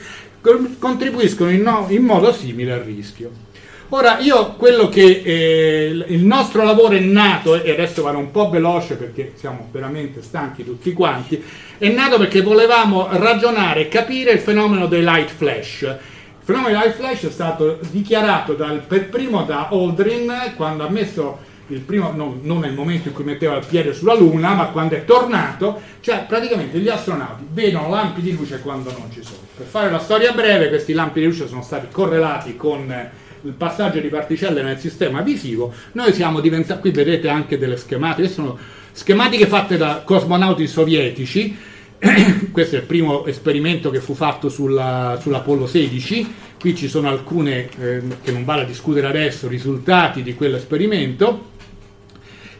contribuiscono 0.79 1.51
in, 1.51 1.63
no, 1.63 1.87
in 1.89 2.03
modo 2.03 2.31
simile 2.31 2.73
al 2.73 2.81
rischio. 2.81 3.46
Ora, 3.91 4.19
io 4.19 4.55
quello 4.55 4.89
che 4.89 5.23
eh, 5.25 6.05
il 6.09 6.25
nostro 6.25 6.65
lavoro 6.65 6.97
è 6.97 6.99
nato, 6.99 7.63
e 7.63 7.71
adesso 7.71 8.03
vado 8.03 8.19
un 8.19 8.33
po' 8.33 8.51
veloce 8.51 8.97
perché 8.97 9.33
siamo 9.37 9.69
veramente 9.71 10.23
stanchi 10.23 10.65
tutti 10.65 10.93
quanti, 10.93 11.41
è 11.79 11.89
nato 11.89 12.19
perché 12.19 12.41
volevamo 12.41 13.07
ragionare 13.13 13.83
e 13.83 13.89
capire 13.89 14.33
il 14.33 14.41
fenomeno 14.41 14.87
dei 14.87 15.03
light 15.03 15.31
flash. 15.31 15.83
Il 15.83 15.99
fenomeno 16.43 16.77
dei 16.77 16.81
light 16.81 16.97
flash 16.97 17.27
è 17.27 17.31
stato 17.31 17.79
dichiarato 17.91 18.55
dal, 18.55 18.81
per 18.81 19.09
primo 19.09 19.45
da 19.45 19.69
Aldrin 19.71 20.55
quando 20.57 20.85
ha 20.85 20.91
messo 20.91 21.39
il 21.69 21.79
primo, 21.79 22.11
no, 22.11 22.39
non 22.43 22.59
nel 22.59 22.73
momento 22.73 23.07
in 23.07 23.15
cui 23.15 23.25
metteva 23.25 23.55
il 23.55 23.67
piede 23.67 23.93
sulla 23.93 24.15
Luna, 24.15 24.55
ma 24.55 24.67
quando 24.67 24.97
è 24.97 25.05
tornato, 25.05 25.81
cioè 26.01 26.25
praticamente 26.27 26.79
gli 26.79 26.89
astronauti 26.89 27.45
vedono 27.53 27.89
lampi 27.89 28.21
di 28.21 28.33
luce 28.33 28.61
quando 28.61 28.91
non 28.91 29.13
ci 29.13 29.23
sono. 29.23 29.39
Per 29.57 29.67
fare 29.67 29.91
la 29.93 30.01
storia 30.01 30.33
breve, 30.33 30.69
questi 30.71 30.93
lampi 30.93 31.21
di 31.21 31.27
luce 31.27 31.47
sono 31.47 31.63
stati 31.63 31.87
correlati 31.89 32.57
con 32.57 32.93
il 33.47 33.53
passaggio 33.53 34.01
di 34.01 34.09
particelle 34.09 34.63
nel 34.63 34.79
sistema 34.79 35.21
visivo, 35.21 35.73
noi 35.93 36.13
siamo 36.13 36.41
diventati, 36.41 36.81
qui 36.81 36.91
vedete 36.91 37.29
anche 37.29 37.59
delle 37.59 37.77
schematiche, 37.77 38.29
sono 38.29 38.59
schematiche 38.93 39.47
fatte 39.47 39.77
da 39.77 40.03
cosmonauti 40.05 40.67
sovietici, 40.67 41.57
questo 42.51 42.77
è 42.77 42.81
il 42.81 42.85
primo 42.85 43.25
esperimento 43.27 43.91
che 43.91 44.01
fu 44.01 44.15
fatto 44.15 44.49
sulla, 44.49 45.19
sull'Apollo 45.21 45.67
16, 45.67 46.35
qui 46.59 46.75
ci 46.75 46.89
sono 46.89 47.09
alcune, 47.09 47.69
eh, 47.79 48.03
che 48.23 48.33
non 48.33 48.45
vale 48.45 48.63
a 48.63 48.67
discutere 48.67 49.07
adesso, 49.07 49.49
risultati 49.49 50.23
di 50.23 50.35
quell'esperimento. 50.35 51.55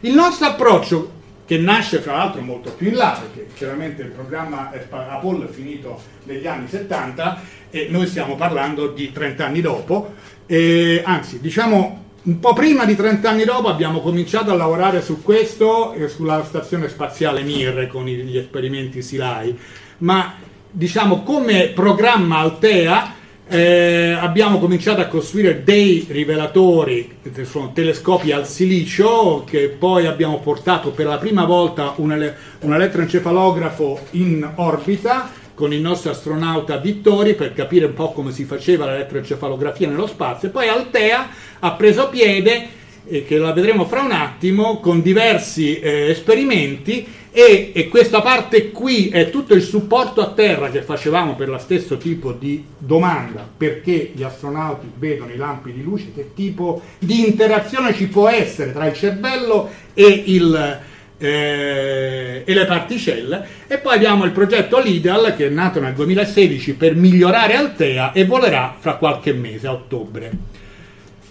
Il 0.01 0.13
nostro 0.13 0.47
approccio, 0.47 1.15
che 1.45 1.57
nasce 1.57 1.99
fra 1.99 2.17
l'altro 2.17 2.41
molto 2.41 2.71
più 2.71 2.89
in 2.89 2.95
là, 2.95 3.19
perché 3.19 3.49
chiaramente 3.53 4.01
il 4.01 4.09
programma 4.09 4.71
Apollo 4.89 5.47
è 5.47 5.51
finito 5.51 6.01
negli 6.23 6.45
anni 6.45 6.67
70 6.67 7.41
e 7.69 7.87
noi 7.89 8.05
stiamo 8.05 8.35
parlando 8.35 8.87
di 8.87 9.11
30 9.11 9.45
anni 9.45 9.61
dopo, 9.61 10.13
e, 10.47 11.03
anzi, 11.05 11.39
diciamo 11.39 12.05
un 12.23 12.39
po' 12.39 12.53
prima 12.53 12.83
di 12.85 12.95
30 12.95 13.29
anni 13.29 13.45
dopo 13.45 13.67
abbiamo 13.67 14.01
cominciato 14.01 14.51
a 14.51 14.55
lavorare 14.55 15.01
su 15.01 15.21
questo 15.21 15.93
e 15.93 16.09
sulla 16.09 16.43
stazione 16.43 16.89
spaziale 16.89 17.41
Mir 17.41 17.87
con 17.87 18.05
gli 18.05 18.37
esperimenti 18.37 19.01
SILAI, 19.01 19.57
ma 19.99 20.33
diciamo 20.69 21.23
come 21.23 21.67
programma 21.67 22.39
Altea 22.39 23.15
eh, 23.47 24.17
abbiamo 24.19 24.59
cominciato 24.59 24.99
a 24.99 25.05
costruire 25.05 25.63
dei 25.63 26.05
rivelatori, 26.09 27.17
sono 27.43 27.71
telescopi 27.71 28.33
al 28.33 28.45
silicio, 28.45 29.45
che 29.45 29.69
poi 29.69 30.05
abbiamo 30.05 30.39
portato 30.39 30.91
per 30.91 31.05
la 31.05 31.17
prima 31.17 31.45
volta 31.45 31.93
un, 31.97 32.11
ele- 32.11 32.35
un 32.61 32.73
elettroencefalografo 32.73 33.99
in 34.11 34.49
orbita 34.55 35.36
con 35.57 35.73
il 35.73 35.81
nostro 35.81 36.11
astronauta 36.11 36.77
Vittori 36.77 37.33
per 37.33 37.51
capire 37.51 37.85
un 37.85 37.95
po' 37.95 38.11
come 38.11 38.31
si 38.31 38.43
faceva 38.43 38.85
l'elettroencefalografia 38.85 39.87
nello 39.87 40.05
spazio. 40.05 40.49
E 40.49 40.51
poi 40.51 40.67
Altea 40.67 41.29
ha 41.57 41.71
preso 41.71 42.09
piede 42.09 42.67
e 43.07 43.25
che 43.25 43.39
la 43.39 43.53
vedremo 43.53 43.85
fra 43.85 44.01
un 44.01 44.11
attimo 44.11 44.79
con 44.79 45.01
diversi 45.01 45.79
eh, 45.79 46.09
esperimenti 46.09 47.07
e, 47.31 47.71
e, 47.73 47.87
questa 47.87 48.21
parte 48.21 48.69
qui 48.69 49.09
è 49.09 49.31
tutto 49.31 49.55
il 49.55 49.63
supporto 49.63 50.21
a 50.21 50.31
terra 50.31 50.69
che 50.69 50.83
facevamo 50.83 51.33
per 51.33 51.49
lo 51.49 51.57
stesso 51.57 51.97
tipo 51.97 52.33
di 52.33 52.63
domanda. 52.77 53.47
Perché 53.57 54.11
gli 54.13 54.21
astronauti 54.21 54.91
vedono 54.95 55.33
i 55.33 55.37
lampi 55.37 55.73
di 55.73 55.81
luce? 55.81 56.11
Che 56.13 56.33
tipo 56.35 56.81
di 56.99 57.25
interazione 57.25 57.95
ci 57.95 58.07
può 58.07 58.27
essere 58.27 58.73
tra 58.73 58.85
il 58.85 58.93
cervello 58.93 59.69
e 59.95 60.23
il, 60.27 60.79
eh, 61.17 62.43
e 62.45 62.53
le 62.53 62.65
particelle 62.65 63.45
e 63.67 63.77
poi 63.79 63.95
abbiamo 63.95 64.23
il 64.25 64.31
progetto 64.31 64.79
LIDAL 64.79 65.35
che 65.35 65.47
è 65.47 65.49
nato 65.49 65.79
nel 65.79 65.93
2016 65.93 66.73
per 66.73 66.95
migliorare 66.95 67.55
Altea 67.55 68.11
e 68.11 68.25
volerà 68.25 68.75
fra 68.77 68.95
qualche 68.95 69.33
mese, 69.33 69.67
a 69.67 69.71
ottobre. 69.71 70.31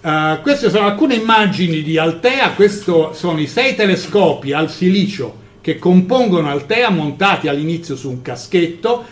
Uh, 0.00 0.40
queste 0.40 0.70
sono 0.70 0.86
alcune 0.86 1.14
immagini 1.14 1.82
di 1.82 1.98
Altea, 1.98 2.50
questi 2.50 2.92
sono 3.12 3.40
i 3.40 3.46
sei 3.48 3.74
telescopi 3.74 4.52
al 4.52 4.70
silicio 4.70 5.44
che 5.60 5.80
compongono 5.80 6.48
Altea 6.48 6.90
montati 6.90 7.48
all'inizio 7.48 7.96
su 7.96 8.08
un 8.08 8.22
caschetto. 8.22 9.04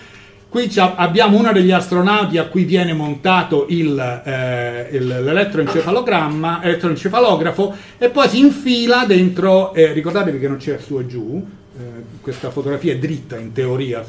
Qui 0.54 0.70
abbiamo 0.76 1.36
uno 1.36 1.50
degli 1.50 1.72
astronauti 1.72 2.38
a 2.38 2.44
cui 2.44 2.62
viene 2.62 2.92
montato 2.92 3.66
il, 3.70 3.98
eh, 4.24 4.86
il, 4.92 5.04
l'elettroencefalografo 5.04 7.74
e 7.98 8.08
poi 8.08 8.28
si 8.28 8.38
infila 8.38 9.04
dentro, 9.04 9.74
eh, 9.74 9.92
ricordatevi 9.92 10.38
che 10.38 10.46
non 10.46 10.58
c'è 10.58 10.78
su 10.78 11.00
e 11.00 11.08
giù, 11.08 11.44
eh, 11.76 11.80
questa 12.20 12.52
fotografia 12.52 12.92
è 12.92 12.98
dritta 12.98 13.36
in 13.36 13.50
teoria, 13.50 14.04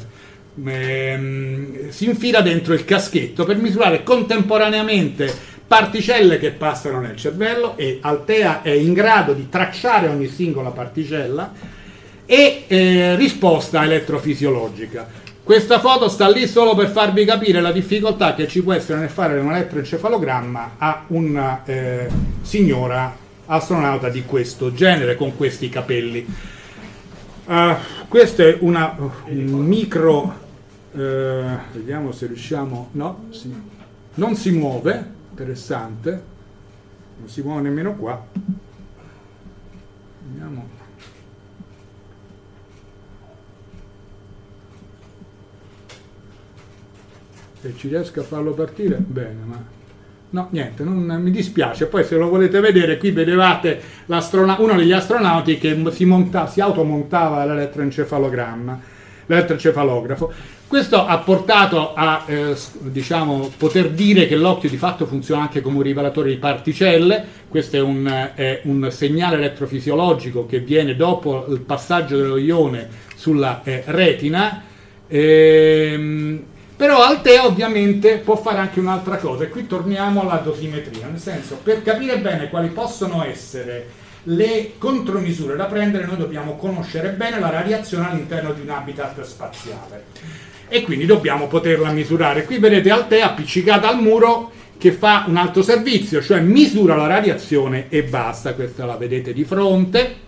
ehm, 0.64 1.88
si 1.88 2.04
infila 2.04 2.42
dentro 2.42 2.74
il 2.74 2.84
caschetto 2.84 3.42
per 3.42 3.56
misurare 3.56 4.04
contemporaneamente 4.04 5.28
particelle 5.66 6.38
che 6.38 6.52
passano 6.52 7.00
nel 7.00 7.16
cervello 7.16 7.76
e 7.76 7.98
Altea 8.00 8.62
è 8.62 8.70
in 8.70 8.92
grado 8.92 9.32
di 9.32 9.48
tracciare 9.48 10.06
ogni 10.06 10.28
singola 10.28 10.70
particella 10.70 11.52
e 12.24 12.66
eh, 12.68 13.16
risposta 13.16 13.82
elettrofisiologica. 13.82 15.24
Questa 15.46 15.78
foto 15.78 16.08
sta 16.08 16.28
lì 16.28 16.48
solo 16.48 16.74
per 16.74 16.90
farvi 16.90 17.24
capire 17.24 17.60
la 17.60 17.70
difficoltà 17.70 18.34
che 18.34 18.48
ci 18.48 18.64
può 18.64 18.72
essere 18.72 18.98
nel 18.98 19.08
fare 19.08 19.38
un 19.38 19.52
elettroencefalogramma 19.52 20.72
a 20.76 21.04
una 21.06 21.64
eh, 21.64 22.08
signora 22.42 23.16
astronauta 23.46 24.08
di 24.08 24.24
questo 24.24 24.72
genere 24.72 25.14
con 25.14 25.36
questi 25.36 25.68
capelli. 25.68 26.26
Uh, 27.44 27.76
questo 28.08 28.42
è 28.42 28.56
una, 28.58 28.96
un 28.98 29.64
micro, 29.64 30.34
uh, 30.90 30.98
vediamo 31.72 32.10
se 32.10 32.26
riusciamo, 32.26 32.88
no, 32.94 33.26
sì. 33.30 33.54
non 34.14 34.34
si 34.34 34.50
muove, 34.50 35.12
interessante, 35.30 36.22
non 37.18 37.28
si 37.28 37.42
muove 37.42 37.60
nemmeno 37.60 37.94
qua. 37.94 38.20
Vediamo. 40.26 40.75
Se 47.66 47.74
ci 47.76 47.88
riesco 47.88 48.20
a 48.20 48.22
farlo 48.22 48.52
partire, 48.52 48.96
bene, 48.96 49.38
ma... 49.44 49.60
No, 50.30 50.48
niente, 50.50 50.84
non, 50.84 51.04
mi 51.20 51.30
dispiace. 51.32 51.86
Poi 51.86 52.04
se 52.04 52.16
lo 52.16 52.28
volete 52.28 52.60
vedere, 52.60 52.96
qui 52.96 53.10
vedevate 53.10 53.80
uno 54.06 54.74
degli 54.76 54.92
astronauti 54.92 55.58
che 55.58 55.76
si, 55.90 56.04
monta, 56.04 56.46
si 56.46 56.60
automontava 56.60 57.44
l'elettroencefalogramma, 57.44 58.80
l'elettroencefalografo. 59.26 60.32
Questo 60.68 61.04
ha 61.04 61.18
portato 61.18 61.92
a 61.94 62.24
eh, 62.26 62.54
diciamo, 62.82 63.50
poter 63.56 63.90
dire 63.90 64.28
che 64.28 64.36
l'occhio 64.36 64.68
di 64.68 64.76
fatto 64.76 65.06
funziona 65.06 65.42
anche 65.42 65.60
come 65.60 65.76
un 65.76 65.82
rivelatore 65.82 66.28
di 66.28 66.36
particelle, 66.36 67.24
questo 67.48 67.76
è 67.76 67.80
un, 67.80 68.30
è 68.34 68.60
un 68.64 68.88
segnale 68.92 69.36
elettrofisiologico 69.36 70.46
che 70.46 70.60
viene 70.60 70.94
dopo 70.94 71.46
il 71.48 71.60
passaggio 71.60 72.16
dello 72.16 72.36
ione 72.36 72.88
sulla 73.16 73.62
eh, 73.64 73.82
retina. 73.86 74.62
Ehm, 75.08 76.44
però 76.76 77.02
Altea 77.02 77.46
ovviamente 77.46 78.18
può 78.18 78.36
fare 78.36 78.58
anche 78.58 78.80
un'altra 78.80 79.16
cosa 79.16 79.44
e 79.44 79.48
qui 79.48 79.66
torniamo 79.66 80.20
alla 80.20 80.36
dosimetria, 80.36 81.06
nel 81.06 81.18
senso 81.18 81.58
per 81.62 81.82
capire 81.82 82.18
bene 82.18 82.50
quali 82.50 82.68
possono 82.68 83.24
essere 83.24 84.04
le 84.24 84.72
contromisure 84.76 85.56
da 85.56 85.64
prendere 85.64 86.04
noi 86.04 86.16
dobbiamo 86.16 86.56
conoscere 86.56 87.10
bene 87.10 87.38
la 87.38 87.50
radiazione 87.50 88.08
all'interno 88.10 88.52
di 88.52 88.60
un 88.60 88.70
habitat 88.70 89.22
spaziale 89.22 90.04
e 90.68 90.82
quindi 90.82 91.06
dobbiamo 91.06 91.46
poterla 91.46 91.90
misurare. 91.90 92.44
Qui 92.44 92.58
vedete 92.58 92.90
Altea 92.90 93.26
appiccicata 93.26 93.88
al 93.88 94.00
muro 94.00 94.50
che 94.78 94.92
fa 94.92 95.24
un 95.28 95.36
altro 95.36 95.62
servizio, 95.62 96.20
cioè 96.20 96.40
misura 96.40 96.96
la 96.96 97.06
radiazione 97.06 97.86
e 97.88 98.02
basta, 98.02 98.54
questa 98.54 98.84
la 98.84 98.96
vedete 98.96 99.32
di 99.32 99.44
fronte. 99.44 100.24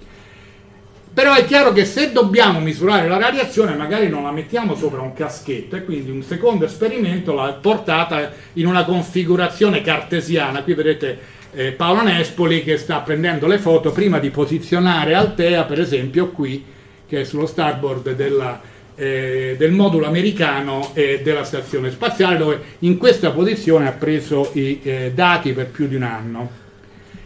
Però 1.19 1.35
è 1.35 1.45
chiaro 1.47 1.73
che 1.73 1.85
se 1.85 2.13
dobbiamo 2.13 2.61
misurare 2.61 3.09
la 3.09 3.19
radiazione 3.19 3.75
magari 3.75 4.09
non 4.09 4.23
la 4.23 4.31
mettiamo 4.31 4.77
sopra 4.77 5.01
un 5.01 5.15
caschetto 5.15 5.75
e 5.75 5.85
quindi 5.85 6.13
un 6.13 6.23
secondo 6.23 6.65
esperimento 6.65 7.35
l'ha 7.35 7.59
portata 7.61 8.31
in 8.53 8.69
una 8.69 8.85
configurazione 8.85 9.83
cartesiana. 9.83 10.63
Qui 10.63 10.75
vedete 10.75 11.19
eh, 11.55 11.73
Paolo 11.73 12.03
Nespoli 12.03 12.63
che 12.63 12.77
sta 12.77 13.01
prendendo 13.01 13.49
le 13.49 13.59
foto 13.59 13.91
prima 13.91 14.21
di 14.21 14.31
posizionare 14.31 15.15
Altea, 15.15 15.65
per 15.65 15.81
esempio 15.81 16.29
qui, 16.29 16.65
che 17.09 17.23
è 17.23 17.25
sullo 17.25 17.47
starboard 17.47 18.15
della, 18.15 18.61
eh, 18.95 19.57
del 19.59 19.73
modulo 19.73 20.07
americano 20.07 20.93
e 20.95 21.21
della 21.25 21.43
stazione 21.43 21.91
spaziale 21.91 22.37
dove 22.37 22.61
in 22.79 22.97
questa 22.97 23.33
posizione 23.33 23.89
ha 23.89 23.93
preso 23.93 24.51
i 24.53 24.79
eh, 24.85 25.11
dati 25.13 25.53
per 25.53 25.67
più 25.67 25.89
di 25.89 25.97
un 25.97 26.05
anno. 26.05 26.67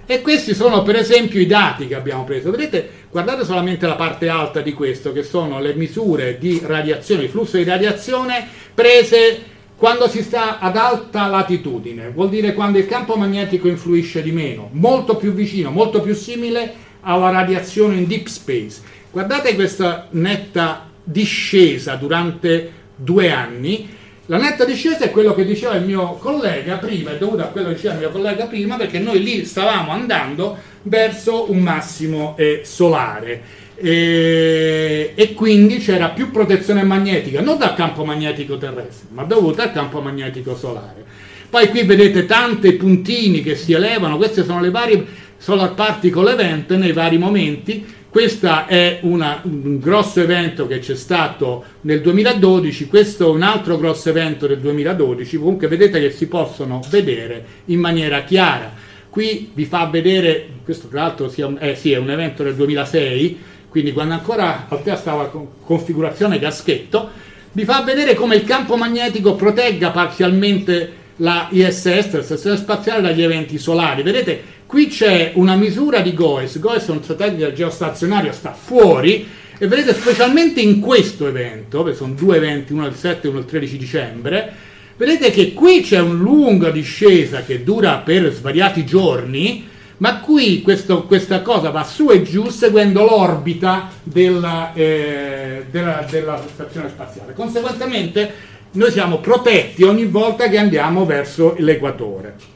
E 0.05 0.21
questi 0.21 0.55
sono 0.55 0.83
per 0.83 0.97
esempio 0.97 1.41
i 1.41 1.47
dati 1.47 1.87
che 1.87 1.95
abbiamo 1.95 2.25
preso. 2.25 2.51
Vedete, 2.51 2.89
guardate 3.11 3.45
solamente 3.45 3.87
la 3.87 3.95
parte 3.95 4.29
alta 4.29 4.61
di 4.61 4.73
questo, 4.73 5.13
che 5.13 5.23
sono 5.23 5.61
le 5.61 5.75
misure 5.75 6.39
di 6.39 6.61
radiazione, 6.65 7.25
il 7.25 7.31
flusso 7.31 7.57
di 7.57 7.65
radiazione 7.65 8.47
prese 8.75 9.51
quando 9.77 10.09
si 10.09 10.23
sta 10.23 10.61
ad 10.61 10.77
alta 10.77 11.27
latitudine, 11.27 12.11
vuol 12.11 12.29
dire 12.29 12.55
quando 12.55 12.79
il 12.79 12.87
campo 12.87 13.17
magnetico 13.17 13.67
influisce 13.67 14.23
di 14.23 14.31
meno, 14.31 14.69
molto 14.73 15.17
più 15.17 15.33
vicino, 15.33 15.71
molto 15.71 16.01
più 16.01 16.15
simile 16.15 16.73
alla 17.01 17.31
radiazione 17.31 17.97
in 17.97 18.07
deep 18.07 18.27
space. 18.27 18.81
Guardate 19.11 19.55
questa 19.57 20.07
netta 20.11 20.89
discesa 21.03 21.97
durante 21.97 22.73
due 22.95 23.33
anni. 23.33 23.89
La 24.33 24.39
netta 24.39 24.64
discesa 24.64 25.01
è 25.01 25.11
quello 25.11 25.35
che 25.35 25.45
diceva 25.45 25.74
il 25.74 25.85
mio 25.85 26.12
collega 26.14 26.78
prima, 26.78 27.11
è 27.11 27.18
dovuta 27.18 27.43
a 27.43 27.47
quello 27.49 27.68
che 27.68 27.74
diceva 27.74 27.93
il 27.93 28.01
mio 28.01 28.09
collega 28.09 28.47
prima, 28.47 28.76
perché 28.76 28.99
noi 28.99 29.22
lì 29.22 29.45
stavamo 29.45 29.93
andando 29.93 30.57
verso 30.85 31.51
un 31.51 31.59
massimo 31.59 32.35
eh, 32.39 32.62
solare. 32.64 33.43
E, 33.74 35.12
e, 35.14 35.35
quindi 35.35 35.80
c'era 35.80 36.09
più 36.09 36.30
protezione 36.30 36.83
magnetica, 36.83 37.43
non 37.43 37.59
dal 37.59 37.74
campo 37.74 38.07
magnetico 38.07 38.57
terrestre, 38.57 39.09
ma 39.11 39.24
dovuta 39.24 39.64
al 39.64 39.72
campo 39.72 40.01
magnetico 40.01 40.57
solare. 40.57 41.05
Poi 41.51 41.68
qui 41.68 41.83
vedete 41.83 42.24
tanti 42.24 42.72
puntini 42.72 43.43
che 43.43 43.55
si 43.55 43.74
elevano, 43.74 44.16
queste 44.16 44.45
sono 44.45 44.62
le 44.62 44.70
varie 44.70 45.05
solar 45.37 45.74
particle 45.74 46.33
event 46.33 46.72
nei 46.72 46.93
vari 46.93 47.18
momenti 47.18 47.85
questo 48.13 48.67
è 48.67 48.99
una, 49.05 49.41
un 49.45 49.79
grosso 49.79 50.21
evento 50.21 50.67
che 50.67 50.81
c'è 50.81 50.95
stato 50.95 51.65
nel 51.81 52.03
2012, 52.03 52.87
questo 52.87 53.29
è 53.29 53.31
un 53.31 53.41
altro 53.41 53.79
grosso 53.79 54.11
evento 54.11 54.47
del 54.47 54.59
2012, 54.59 55.39
comunque 55.39 55.67
vedete 55.67 55.99
che 55.99 56.11
si 56.11 56.27
possono 56.29 56.83
vedere 56.91 57.43
in 57.67 57.81
maniera 57.81 58.23
chiara. 58.25 58.71
Qui 59.09 59.53
vi 59.55 59.65
fa 59.65 59.87
vedere, 59.87 60.47
questo 60.63 60.89
tra 60.89 61.05
l'altro 61.05 61.31
sia, 61.31 61.51
eh, 61.59 61.75
sì, 61.75 61.93
è 61.93 61.97
un 61.97 62.11
evento 62.11 62.43
del 62.43 62.55
2006, 62.55 63.39
quindi 63.71 63.93
quando 63.93 64.13
ancora 64.13 64.67
Altea 64.69 64.97
stava 64.97 65.29
con 65.29 65.49
configurazione 65.65 66.39
caschetto, 66.39 67.09
vi 67.53 67.65
fa 67.65 67.81
vedere 67.81 68.13
come 68.13 68.37
il 68.37 68.45
campo 68.45 68.77
magnetico 68.77 69.37
protegga 69.37 69.91
parzialmente 69.91 71.01
la 71.17 71.49
ISS, 71.51 72.13
la 72.13 72.23
stazione 72.23 72.57
spaziale, 72.59 73.01
dagli 73.01 73.23
eventi 73.23 73.57
solari. 73.57 74.03
Vedete, 74.03 74.43
Qui 74.73 74.87
c'è 74.87 75.33
una 75.35 75.55
misura 75.55 76.01
di 76.01 76.14
GOES, 76.14 76.59
GOES 76.59 76.87
è 76.87 76.91
un 76.93 77.05
satellite 77.05 77.53
geostazionario, 77.53 78.33
sta 78.33 78.55
fuori, 78.55 79.29
e 79.59 79.66
vedete 79.66 79.93
specialmente 79.93 80.62
in 80.62 80.81
questo 80.81 81.29
evento, 81.29 81.83
che 81.83 81.93
sono 81.93 82.14
due 82.14 82.39
eventi, 82.39 82.73
uno 82.73 82.87
il 82.87 82.95
7 82.95 83.27
e 83.27 83.31
uno 83.31 83.41
il 83.41 83.45
13 83.45 83.77
dicembre, 83.77 84.51
vedete 84.97 85.31
che 85.31 85.53
qui 85.53 85.83
c'è 85.83 85.99
una 85.99 86.14
lunga 86.14 86.70
discesa 86.70 87.43
che 87.43 87.62
dura 87.62 87.99
per 87.99 88.33
svariati 88.33 88.87
giorni, 88.87 89.68
ma 89.99 90.20
qui 90.20 90.62
questo, 90.62 91.03
questa 91.03 91.43
cosa 91.43 91.68
va 91.68 91.85
su 91.85 92.09
e 92.09 92.23
giù 92.23 92.49
seguendo 92.49 93.05
l'orbita 93.05 93.91
della, 94.03 94.73
eh, 94.73 95.66
della, 95.70 96.07
della 96.11 96.43
stazione 96.51 96.89
spaziale. 96.89 97.35
Conseguentemente 97.35 98.33
noi 98.70 98.91
siamo 98.91 99.18
protetti 99.18 99.83
ogni 99.83 100.07
volta 100.07 100.49
che 100.49 100.57
andiamo 100.57 101.05
verso 101.05 101.57
l'equatore. 101.59 102.52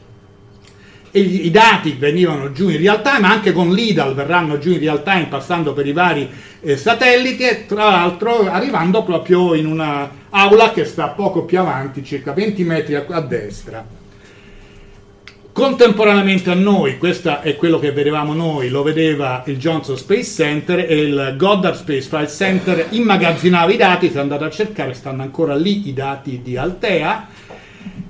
Gli, 1.21 1.45
i 1.45 1.51
dati 1.51 1.95
venivano 1.97 2.51
giù 2.51 2.69
in 2.69 2.77
real 2.77 3.01
time, 3.01 3.27
anche 3.27 3.51
con 3.51 3.71
l'IDAL 3.71 4.13
verranno 4.13 4.57
giù 4.57 4.71
in 4.71 4.79
real 4.79 5.03
time 5.03 5.27
passando 5.29 5.73
per 5.73 5.87
i 5.87 5.93
vari 5.93 6.29
eh, 6.61 6.77
satelliti 6.77 7.43
e 7.43 7.65
tra 7.65 7.89
l'altro 7.89 8.49
arrivando 8.49 9.03
proprio 9.03 9.53
in 9.53 9.65
una 9.65 10.09
aula 10.29 10.71
che 10.71 10.85
sta 10.85 11.09
poco 11.09 11.43
più 11.43 11.59
avanti, 11.59 12.03
circa 12.03 12.33
20 12.33 12.63
metri 12.63 12.95
a, 12.95 13.05
a 13.07 13.21
destra. 13.21 13.85
Contemporaneamente 15.57 16.51
a 16.51 16.53
noi, 16.53 16.99
questo 16.99 17.41
è 17.41 17.55
quello 17.55 17.79
che 17.79 17.91
vedevamo 17.91 18.35
noi, 18.35 18.69
lo 18.69 18.83
vedeva 18.83 19.41
il 19.47 19.57
Johnson 19.57 19.97
Space 19.97 20.43
Center 20.43 20.85
e 20.87 21.01
il 21.01 21.33
Goddard 21.35 21.75
Space 21.75 22.07
Flight 22.07 22.29
Center 22.29 22.85
immagazzinava 22.91 23.71
i 23.71 23.77
dati, 23.77 24.11
se 24.11 24.19
andate 24.19 24.43
a 24.43 24.51
cercare 24.51 24.93
stanno 24.93 25.23
ancora 25.23 25.55
lì 25.55 25.87
i 25.87 25.93
dati 25.93 26.41
di 26.43 26.57
Altea 26.57 27.27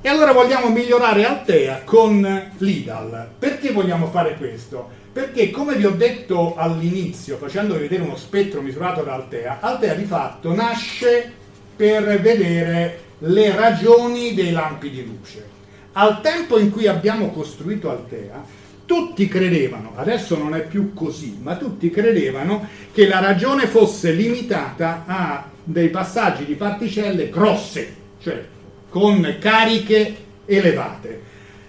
e 0.07 0.09
allora 0.09 0.31
vogliamo 0.31 0.69
migliorare 0.69 1.25
Altea 1.25 1.81
con 1.83 2.51
l'IDAL. 2.59 3.31
Perché 3.37 3.73
vogliamo 3.73 4.07
fare 4.07 4.37
questo? 4.37 4.87
Perché 5.11 5.51
come 5.51 5.75
vi 5.75 5.83
ho 5.83 5.91
detto 5.91 6.55
all'inizio, 6.55 7.35
facendovi 7.35 7.81
vedere 7.81 8.03
uno 8.03 8.15
spettro 8.15 8.61
misurato 8.61 9.01
da 9.01 9.15
Altea, 9.15 9.57
Altea 9.59 9.95
di 9.95 10.05
fatto 10.05 10.55
nasce 10.55 11.29
per 11.75 12.21
vedere 12.21 12.99
le 13.17 13.53
ragioni 13.53 14.33
dei 14.33 14.51
lampi 14.51 14.91
di 14.91 15.05
luce. 15.05 15.45
Al 15.91 16.21
tempo 16.21 16.57
in 16.57 16.71
cui 16.71 16.87
abbiamo 16.87 17.29
costruito 17.31 17.89
Altea, 17.89 18.41
tutti 18.85 19.27
credevano, 19.27 19.91
adesso 19.97 20.37
non 20.37 20.55
è 20.55 20.61
più 20.61 20.93
così, 20.93 21.37
ma 21.41 21.57
tutti 21.57 21.89
credevano 21.89 22.65
che 22.93 23.09
la 23.09 23.19
ragione 23.19 23.67
fosse 23.67 24.11
limitata 24.11 25.03
a 25.05 25.49
dei 25.61 25.89
passaggi 25.89 26.45
di 26.45 26.53
particelle 26.53 27.29
grosse, 27.29 27.93
cioè 28.21 28.55
con 28.99 29.35
cariche 29.39 30.15
elevate. 30.45 31.21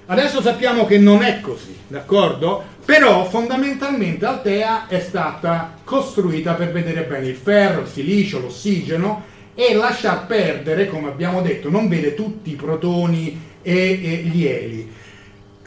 Adesso 0.06 0.40
sappiamo 0.40 0.86
che 0.86 0.96
non 0.96 1.22
è 1.22 1.40
così, 1.42 1.76
d'accordo? 1.86 2.64
Però 2.86 3.26
fondamentalmente 3.26 4.24
Altea 4.24 4.86
è 4.88 4.98
stata 5.00 5.74
costruita 5.84 6.54
per 6.54 6.72
vedere 6.72 7.02
bene 7.02 7.26
il 7.26 7.36
ferro, 7.36 7.82
il 7.82 7.86
silicio, 7.86 8.40
l'ossigeno 8.40 9.24
e 9.54 9.74
lasciar 9.74 10.24
perdere, 10.26 10.88
come 10.88 11.08
abbiamo 11.08 11.42
detto, 11.42 11.68
non 11.68 11.88
vede 11.88 12.14
tutti 12.14 12.50
i 12.50 12.54
protoni 12.54 13.38
e, 13.60 13.74
e 13.74 14.16
gli 14.24 14.46
eli. 14.46 14.90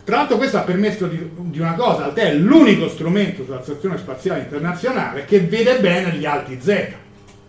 Tra 0.04 0.16
l'altro 0.16 0.38
questo 0.38 0.58
ha 0.58 0.62
permesso 0.62 1.06
di, 1.06 1.30
di 1.36 1.60
una 1.60 1.76
cosa, 1.76 2.06
Altea 2.06 2.30
è 2.30 2.34
l'unico 2.34 2.90
strumento 2.90 3.44
sulla 3.44 3.62
Stazione 3.62 4.00
Spaziale 4.00 4.42
Internazionale 4.42 5.26
che 5.26 5.42
vede 5.42 5.80
bene 5.80 6.14
gli 6.14 6.26
alti 6.26 6.58
Z, 6.60 6.88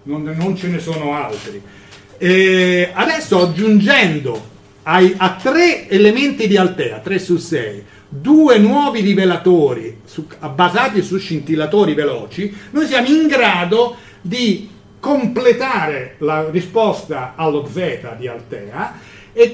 non, 0.02 0.24
non 0.24 0.54
ce 0.54 0.68
ne 0.68 0.78
sono 0.78 1.14
altri. 1.14 1.80
E 2.24 2.88
adesso 2.92 3.42
aggiungendo 3.42 4.50
ai, 4.84 5.12
a 5.16 5.34
tre 5.42 5.88
elementi 5.88 6.46
di 6.46 6.56
Altea, 6.56 7.00
3 7.00 7.18
su 7.18 7.36
6, 7.36 7.84
due 8.08 8.58
nuovi 8.58 9.00
rivelatori 9.00 10.02
su, 10.04 10.28
basati 10.54 11.02
su 11.02 11.18
scintillatori 11.18 11.94
veloci, 11.94 12.56
noi 12.70 12.86
siamo 12.86 13.08
in 13.08 13.26
grado 13.26 13.96
di 14.20 14.70
completare 15.00 16.14
la 16.18 16.48
risposta 16.48 17.32
allo 17.34 17.68
Z 17.68 18.14
di 18.16 18.28
Altea 18.28 19.00
e, 19.32 19.52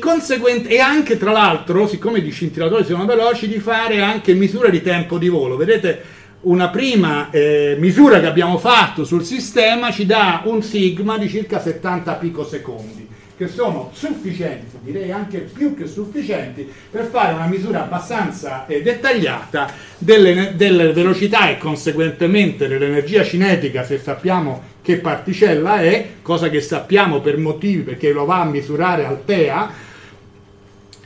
e 0.67 0.79
anche 0.79 1.17
tra 1.17 1.33
l'altro, 1.33 1.87
siccome 1.87 2.19
i 2.19 2.31
scintillatori 2.31 2.85
sono 2.85 3.07
veloci, 3.07 3.49
di 3.49 3.61
fare 3.61 4.03
anche 4.03 4.35
misure 4.35 4.71
di 4.71 4.83
tempo 4.83 5.17
di 5.17 5.31
volo. 5.31 5.57
Vedete, 5.57 6.03
una 6.41 6.69
prima 6.69 7.31
eh, 7.31 7.77
misura 7.79 8.21
che 8.21 8.27
abbiamo 8.27 8.59
fatto 8.59 9.05
sul 9.05 9.25
sistema 9.25 9.91
ci 9.91 10.07
dà 10.07 10.43
un 10.45 10.63
sigma 10.63 11.19
di 11.19 11.29
circa 11.29 11.61
70 11.61 12.13
picosecondi 12.15 13.07
che 13.39 13.47
sono 13.47 13.91
sufficienti, 13.93 14.79
direi 14.83 15.13
anche 15.13 15.39
più 15.39 15.77
che 15.77 15.87
sufficienti, 15.87 16.69
per 16.91 17.05
fare 17.05 17.35
una 17.35 17.47
misura 17.47 17.85
abbastanza 17.85 18.67
eh, 18.67 18.83
dettagliata 18.83 19.73
delle, 19.97 20.55
delle, 20.57 20.93
velocità 20.93 21.49
e 21.49 21.57
conseguentemente 21.57 22.67
dell'energia 22.67 23.23
cinetica, 23.23 23.85
se 23.85 23.99
sappiamo 23.99 24.61
che 24.83 24.97
particella 24.97 25.81
è, 25.81 26.07
cosa 26.21 26.49
che 26.49 26.61
sappiamo 26.61 27.21
per 27.21 27.39
motivi 27.39 27.83
perché 27.83 28.11
lo 28.11 28.25
va 28.25 28.41
a 28.41 28.45
misurare 28.45 29.05
Altea, 29.05 29.71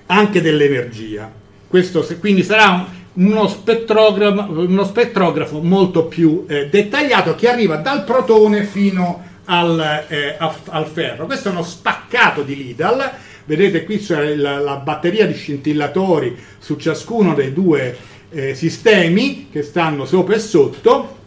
anche 0.07 0.41
dell'energia. 0.41 1.31
Questo, 1.69 2.07
quindi 2.19 2.43
sarà 2.43 2.71
un, 2.71 2.87
uno, 3.15 3.47
spettrografo, 3.49 4.61
uno 4.61 4.85
spettrografo 4.85 5.61
molto 5.61 6.07
più 6.07 6.45
eh, 6.49 6.69
dettagliato 6.69 7.35
che 7.35 7.49
arriva 7.49 7.77
dal 7.77 8.05
protone 8.05 8.65
fino 8.65 9.31
al, 9.45 10.07
eh, 10.09 10.37
al, 10.39 10.87
ferro. 10.87 11.27
Questo 11.27 11.49
è 11.49 11.53
uno 11.53 11.63
spaccato 11.63 12.43
di 12.43 12.57
Lidl, 12.57 13.11
vedete 13.45 13.85
qui 13.85 13.99
c'è 13.99 14.35
la, 14.35 14.59
la 14.59 14.77
batteria 14.77 15.27
di 15.27 15.35
scintillatori 15.35 16.37
su 16.59 16.77
ciascuno 16.77 17.35
dei 17.35 17.53
due 17.53 17.97
eh, 18.31 18.55
sistemi 18.55 19.49
che 19.51 19.63
stanno 19.63 20.05
sopra 20.07 20.35
e 20.35 20.39
sotto. 20.39 21.21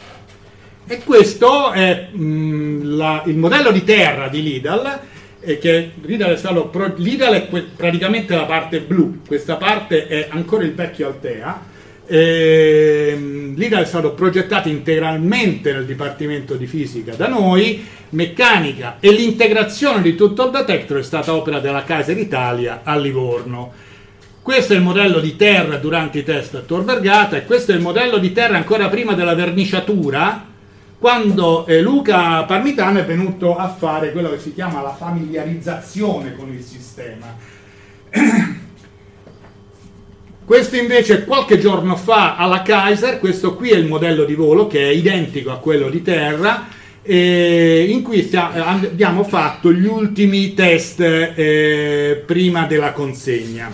E 0.87 1.03
questo 1.03 1.71
è 1.71 2.09
mh, 2.11 2.23
mm, 2.23 2.95
la, 2.95 3.23
il 3.25 3.37
modello 3.37 3.71
di 3.71 3.83
terra 3.83 4.27
di 4.27 4.43
Lidl 4.43 4.99
eh, 5.39 5.57
che 5.57 5.91
Lidl 6.01 6.25
è, 6.25 6.37
stato 6.37 6.71
Lidl 6.97 7.31
è 7.31 7.63
praticamente 7.75 8.35
la 8.35 8.45
parte 8.45 8.81
blu, 8.81 9.21
questa 9.25 9.55
parte 9.55 10.07
è 10.07 10.27
ancora 10.29 10.63
il 10.63 10.73
vecchio 10.73 11.07
Altea 11.07 11.73
eh, 12.07 13.35
L'IDA 13.55 13.79
è 13.79 13.85
stato 13.85 14.11
progettato 14.11 14.67
integralmente 14.67 15.71
nel 15.71 15.85
Dipartimento 15.85 16.55
di 16.55 16.67
Fisica 16.67 17.15
da 17.15 17.29
noi, 17.29 17.85
meccanica 18.09 18.97
e 18.99 19.11
l'integrazione 19.11 20.01
di 20.01 20.13
tutto 20.13 20.45
il 20.45 20.51
detector 20.51 20.97
è 20.97 21.03
stata 21.03 21.33
opera 21.33 21.59
della 21.59 21.85
Kaiser 21.85 22.17
Italia 22.17 22.81
a 22.83 22.97
Livorno. 22.97 23.71
Questo 24.41 24.73
è 24.73 24.75
il 24.75 24.81
modello 24.81 25.19
di 25.19 25.37
terra 25.37 25.77
durante 25.77 26.19
i 26.19 26.23
test 26.23 26.55
a 26.55 26.59
Tor 26.59 26.83
Vergata 26.83 27.37
e 27.37 27.45
questo 27.45 27.71
è 27.71 27.75
il 27.75 27.81
modello 27.81 28.17
di 28.17 28.33
terra 28.33 28.57
ancora 28.57 28.89
prima 28.89 29.13
della 29.13 29.33
verniciatura, 29.33 30.45
quando 30.99 31.65
eh, 31.65 31.81
Luca 31.81 32.43
Parmitano 32.43 32.99
è 32.99 33.05
venuto 33.05 33.55
a 33.55 33.69
fare 33.69 34.11
quello 34.11 34.31
che 34.31 34.39
si 34.39 34.53
chiama 34.53 34.81
la 34.81 34.93
familiarizzazione 34.93 36.35
con 36.35 36.51
il 36.51 36.61
sistema. 36.61 37.35
Questo 40.45 40.75
invece 40.75 41.25
qualche 41.25 41.57
giorno 41.57 41.95
fa 41.95 42.35
alla 42.35 42.61
Kaiser, 42.61 43.17
questo 43.17 43.55
qui 43.55 43.71
è 43.71 43.77
il 43.77 43.87
modello 43.87 44.25
di 44.25 44.35
volo 44.35 44.67
che 44.67 44.79
è 44.79 44.91
identico 44.93 45.49
a 45.49 45.57
quello 45.57 45.89
di 45.89 46.03
terra, 46.03 46.67
eh, 47.01 47.87
in 47.89 48.03
cui 48.03 48.21
stia, 48.21 48.51
abbiamo 48.51 49.23
fatto 49.23 49.73
gli 49.73 49.87
ultimi 49.87 50.53
test 50.53 50.99
eh, 50.99 52.21
prima 52.23 52.67
della 52.67 52.91
consegna. 52.91 53.71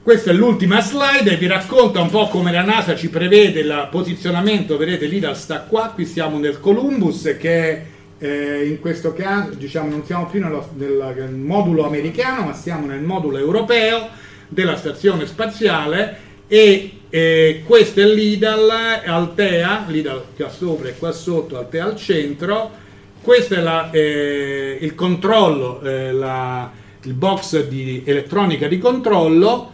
Questa 0.00 0.30
è 0.30 0.34
l'ultima 0.34 0.80
slide 0.80 1.32
e 1.32 1.36
vi 1.36 1.48
racconta 1.48 2.00
un 2.00 2.10
po' 2.10 2.28
come 2.28 2.52
la 2.52 2.62
NASA 2.62 2.94
ci 2.94 3.08
prevede 3.08 3.58
il 3.58 3.88
posizionamento, 3.90 4.76
vedete 4.76 5.06
lì 5.06 5.20
sta 5.32 5.62
qua, 5.62 5.90
qui 5.92 6.06
siamo 6.06 6.38
nel 6.38 6.60
Columbus 6.60 7.34
che 7.40 7.70
è 7.70 7.84
eh, 8.18 8.66
in 8.66 8.80
questo 8.80 9.12
caso 9.12 9.54
diciamo, 9.54 9.90
non 9.90 10.04
siamo 10.04 10.26
più 10.26 10.40
nello, 10.40 10.68
nel 10.74 11.30
modulo 11.30 11.86
americano, 11.86 12.46
ma 12.46 12.54
siamo 12.54 12.86
nel 12.86 13.02
modulo 13.02 13.38
europeo 13.38 14.08
della 14.48 14.76
stazione 14.76 15.26
spaziale 15.26 16.16
e 16.46 17.00
eh, 17.08 17.62
questo 17.64 18.00
è 18.00 18.04
l'IDAL 18.04 18.70
Altea, 19.04 19.84
l'IDAL 19.88 20.24
qua 20.36 20.48
sopra 20.48 20.88
e 20.88 20.96
qua 20.96 21.12
sotto, 21.12 21.58
Altea 21.58 21.84
al 21.84 21.96
centro, 21.96 22.70
questo 23.22 23.54
è 23.54 23.60
la, 23.60 23.90
eh, 23.90 24.78
il 24.80 24.94
controllo, 24.94 25.80
eh, 25.80 26.12
la, 26.12 26.70
il 27.02 27.14
box 27.14 27.66
di 27.68 28.02
elettronica 28.04 28.68
di 28.68 28.78
controllo 28.78 29.72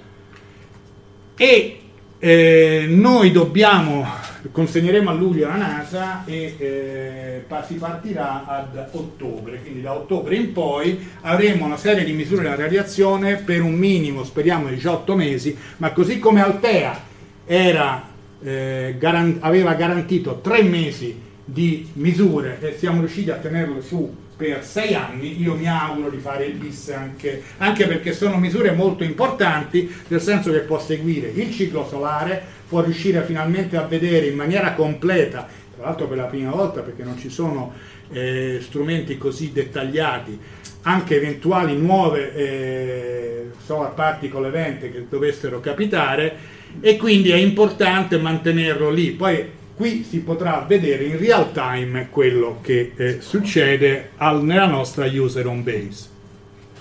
e 1.36 1.79
eh, 2.20 2.84
noi 2.88 3.32
dobbiamo 3.32 4.06
consegneremo 4.52 5.10
a 5.10 5.12
luglio 5.12 5.46
alla 5.46 5.56
NASA 5.56 6.24
e 6.24 6.54
eh, 6.58 7.44
si 7.66 7.74
partirà 7.74 8.46
ad 8.46 8.88
ottobre, 8.92 9.60
quindi 9.60 9.82
da 9.82 9.94
ottobre 9.94 10.36
in 10.36 10.52
poi 10.52 11.08
avremo 11.22 11.64
una 11.64 11.76
serie 11.76 12.04
di 12.04 12.12
misure 12.12 12.42
della 12.42 12.54
radiazione 12.54 13.36
per 13.36 13.62
un 13.62 13.74
minimo, 13.74 14.24
speriamo, 14.24 14.68
18 14.68 15.16
mesi, 15.16 15.56
ma 15.78 15.92
così 15.92 16.18
come 16.18 16.42
Altea 16.42 16.98
era, 17.44 18.08
eh, 18.42 18.94
garan- 18.98 19.38
aveva 19.40 19.74
garantito 19.74 20.40
3 20.40 20.62
mesi 20.62 21.20
di 21.44 21.88
misure 21.94 22.58
e 22.60 22.76
siamo 22.78 23.00
riusciti 23.00 23.30
a 23.30 23.36
tenerlo 23.36 23.80
su 23.82 24.14
per 24.40 24.64
sei 24.64 24.94
anni, 24.94 25.38
io 25.38 25.54
mi 25.54 25.68
auguro 25.68 26.08
di 26.08 26.16
fare 26.16 26.46
il 26.46 26.54
bis 26.54 26.88
anche, 26.88 27.42
anche 27.58 27.86
perché 27.86 28.14
sono 28.14 28.38
misure 28.38 28.72
molto 28.72 29.04
importanti, 29.04 29.94
nel 30.08 30.22
senso 30.22 30.50
che 30.50 30.60
può 30.60 30.80
seguire 30.80 31.28
il 31.28 31.52
ciclo 31.52 31.86
solare, 31.86 32.42
può 32.66 32.80
riuscire 32.80 33.22
finalmente 33.22 33.76
a 33.76 33.82
vedere 33.82 34.28
in 34.28 34.36
maniera 34.36 34.72
completa, 34.72 35.46
tra 35.76 35.84
l'altro 35.84 36.06
per 36.06 36.16
la 36.16 36.24
prima 36.24 36.52
volta 36.52 36.80
perché 36.80 37.02
non 37.02 37.18
ci 37.18 37.28
sono 37.28 37.74
eh, 38.12 38.60
strumenti 38.62 39.18
così 39.18 39.52
dettagliati, 39.52 40.38
anche 40.82 41.16
eventuali 41.16 41.76
nuove 41.76 42.34
eh, 42.34 43.50
solar 43.62 43.92
particle 43.92 44.48
event 44.48 44.90
che 44.90 45.04
dovessero 45.06 45.60
capitare 45.60 46.34
e 46.80 46.96
quindi 46.96 47.30
è 47.30 47.36
importante 47.36 48.16
mantenerlo 48.16 48.88
lì. 48.88 49.10
Poi 49.10 49.58
qui 49.80 50.04
si 50.06 50.20
potrà 50.20 50.66
vedere 50.68 51.04
in 51.04 51.18
real 51.18 51.52
time 51.52 52.08
quello 52.10 52.58
che 52.60 52.92
eh, 52.94 53.22
succede 53.22 54.10
al, 54.18 54.44
nella 54.44 54.66
nostra 54.66 55.06
user 55.06 55.46
home 55.46 55.62
base. 55.62 56.08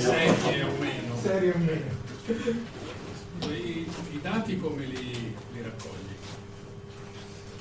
Serie 0.00 0.64
o 0.64 0.72
meno. 0.80 1.14
Serie 1.22 1.52
o 1.52 1.58
meno. 1.58 1.98
I, 3.52 3.86
I, 4.10 4.20
dati 4.20 4.58
come 4.58 4.84
li, 4.84 5.32
li, 5.52 5.62
raccogli? 5.62 5.98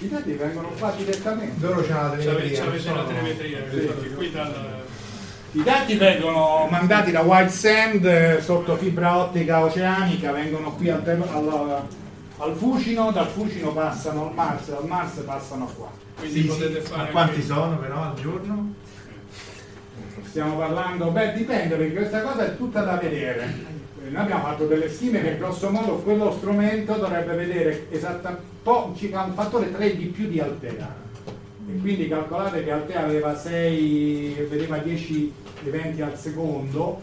I 0.01 0.07
dati 0.07 0.31
vengono 0.31 0.69
qua 0.79 0.93
direttamente. 0.95 1.65
Loro 1.65 1.81
c'è 1.81 1.91
la 1.91 2.09
telemetria. 2.17 2.63
C'avete 2.63 2.93
la 2.93 3.03
telemetria, 3.03 3.59
sì. 3.69 4.13
qui 4.15 4.31
dal... 4.31 4.77
I 5.51 5.63
dati 5.63 5.95
vengono 5.95 6.67
mandati 6.69 7.11
da 7.11 7.21
White 7.21 7.49
Sand 7.49 8.05
eh, 8.05 8.39
sotto 8.39 8.77
fibra 8.77 9.17
ottica 9.17 9.63
oceanica, 9.63 10.31
vengono 10.31 10.71
qui 10.73 10.89
al, 10.89 11.01
al, 11.05 11.83
al 12.37 12.55
Fucino, 12.55 13.11
dal 13.11 13.27
Fucino 13.27 13.73
passano 13.73 14.27
al 14.27 14.33
Mars, 14.35 14.69
dal 14.69 14.85
Mars 14.85 15.13
passano 15.25 15.65
qua. 15.75 15.89
Quindi 16.17 16.41
sì, 16.41 16.47
potete 16.47 16.81
sì. 16.81 16.91
fare. 16.91 17.03
Ma 17.03 17.09
quanti 17.09 17.35
anche... 17.35 17.45
sono 17.45 17.77
però 17.77 18.01
al 18.03 18.13
giorno? 18.13 18.73
Stiamo 20.29 20.55
parlando, 20.55 21.09
beh 21.09 21.33
dipende 21.33 21.75
perché 21.75 21.93
questa 21.93 22.21
cosa 22.21 22.45
è 22.45 22.55
tutta 22.55 22.81
da 22.81 22.95
vedere. 22.95 23.77
Eh, 24.01 24.09
noi 24.09 24.21
abbiamo 24.21 24.43
fatto 24.43 24.65
delle 24.65 24.89
stime 24.89 25.21
che 25.21 25.37
grosso 25.37 25.69
modo 25.69 25.95
quello 25.97 26.31
strumento 26.31 26.93
dovrebbe 26.93 27.35
vedere 27.35 27.87
esattamente 27.89 28.47
un 28.63 29.33
fattore 29.33 29.71
3 29.71 29.95
di 29.95 30.05
più 30.05 30.27
di 30.27 30.39
Altea. 30.39 31.07
E 31.67 31.79
quindi 31.79 32.07
calcolate 32.07 32.63
che 32.63 32.71
Altea 32.71 33.03
aveva 33.03 33.35
6, 33.35 34.47
vedeva 34.49 34.77
10 34.77 35.33
eventi 35.65 36.01
al 36.01 36.17
secondo 36.17 37.01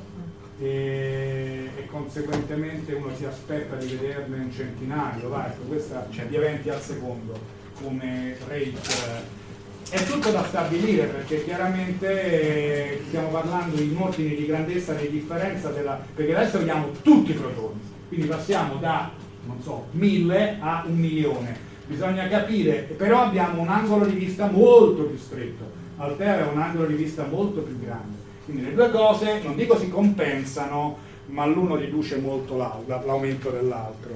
e, 0.58 1.70
e, 1.76 1.86
conseguentemente 1.86 2.94
uno 2.94 3.14
si 3.14 3.24
aspetta 3.24 3.76
di 3.76 3.86
vederne 3.94 4.38
un 4.38 4.50
centinaio, 4.50 5.28
va, 5.28 5.48
ecco, 5.48 5.62
questa 5.64 6.08
c'è 6.10 6.24
di 6.26 6.36
eventi 6.36 6.70
al 6.70 6.80
secondo 6.80 7.38
come 7.80 8.36
rate. 8.48 9.44
È 9.88 10.04
tutto 10.04 10.30
da 10.30 10.44
stabilire 10.44 11.04
perché 11.04 11.44
chiaramente 11.44 12.98
eh, 12.98 13.02
stiamo 13.06 13.28
parlando 13.28 13.80
in 13.80 13.96
ordini 13.96 14.34
di 14.34 14.46
grandezza 14.46 14.92
di 14.94 15.08
differenza 15.10 15.70
della, 15.70 16.00
perché 16.14 16.34
adesso 16.34 16.58
vediamo 16.58 16.90
tutti 17.02 17.30
i 17.30 17.34
protoni, 17.34 17.80
quindi 18.08 18.26
passiamo 18.26 18.76
da 18.76 19.10
non 19.46 19.62
so, 19.62 19.86
mille 19.92 20.58
a 20.60 20.84
un 20.86 20.96
milione. 20.96 21.56
Bisogna 21.86 22.26
capire, 22.26 22.78
però 22.96 23.22
abbiamo 23.22 23.62
un 23.62 23.68
angolo 23.68 24.06
di 24.06 24.16
vista 24.16 24.50
molto 24.50 25.04
più 25.04 25.16
stretto, 25.16 25.64
Altera 25.98 26.40
è 26.40 26.52
un 26.52 26.60
angolo 26.60 26.88
di 26.88 26.94
vista 26.94 27.24
molto 27.24 27.60
più 27.60 27.78
grande. 27.80 28.16
Quindi 28.44 28.64
le 28.64 28.74
due 28.74 28.90
cose, 28.90 29.40
non 29.42 29.56
dico 29.56 29.78
si 29.78 29.88
compensano, 29.88 30.98
ma 31.26 31.46
l'uno 31.46 31.76
riduce 31.76 32.16
molto 32.16 32.56
l'aumento 32.56 33.50
dell'altro. 33.50 34.10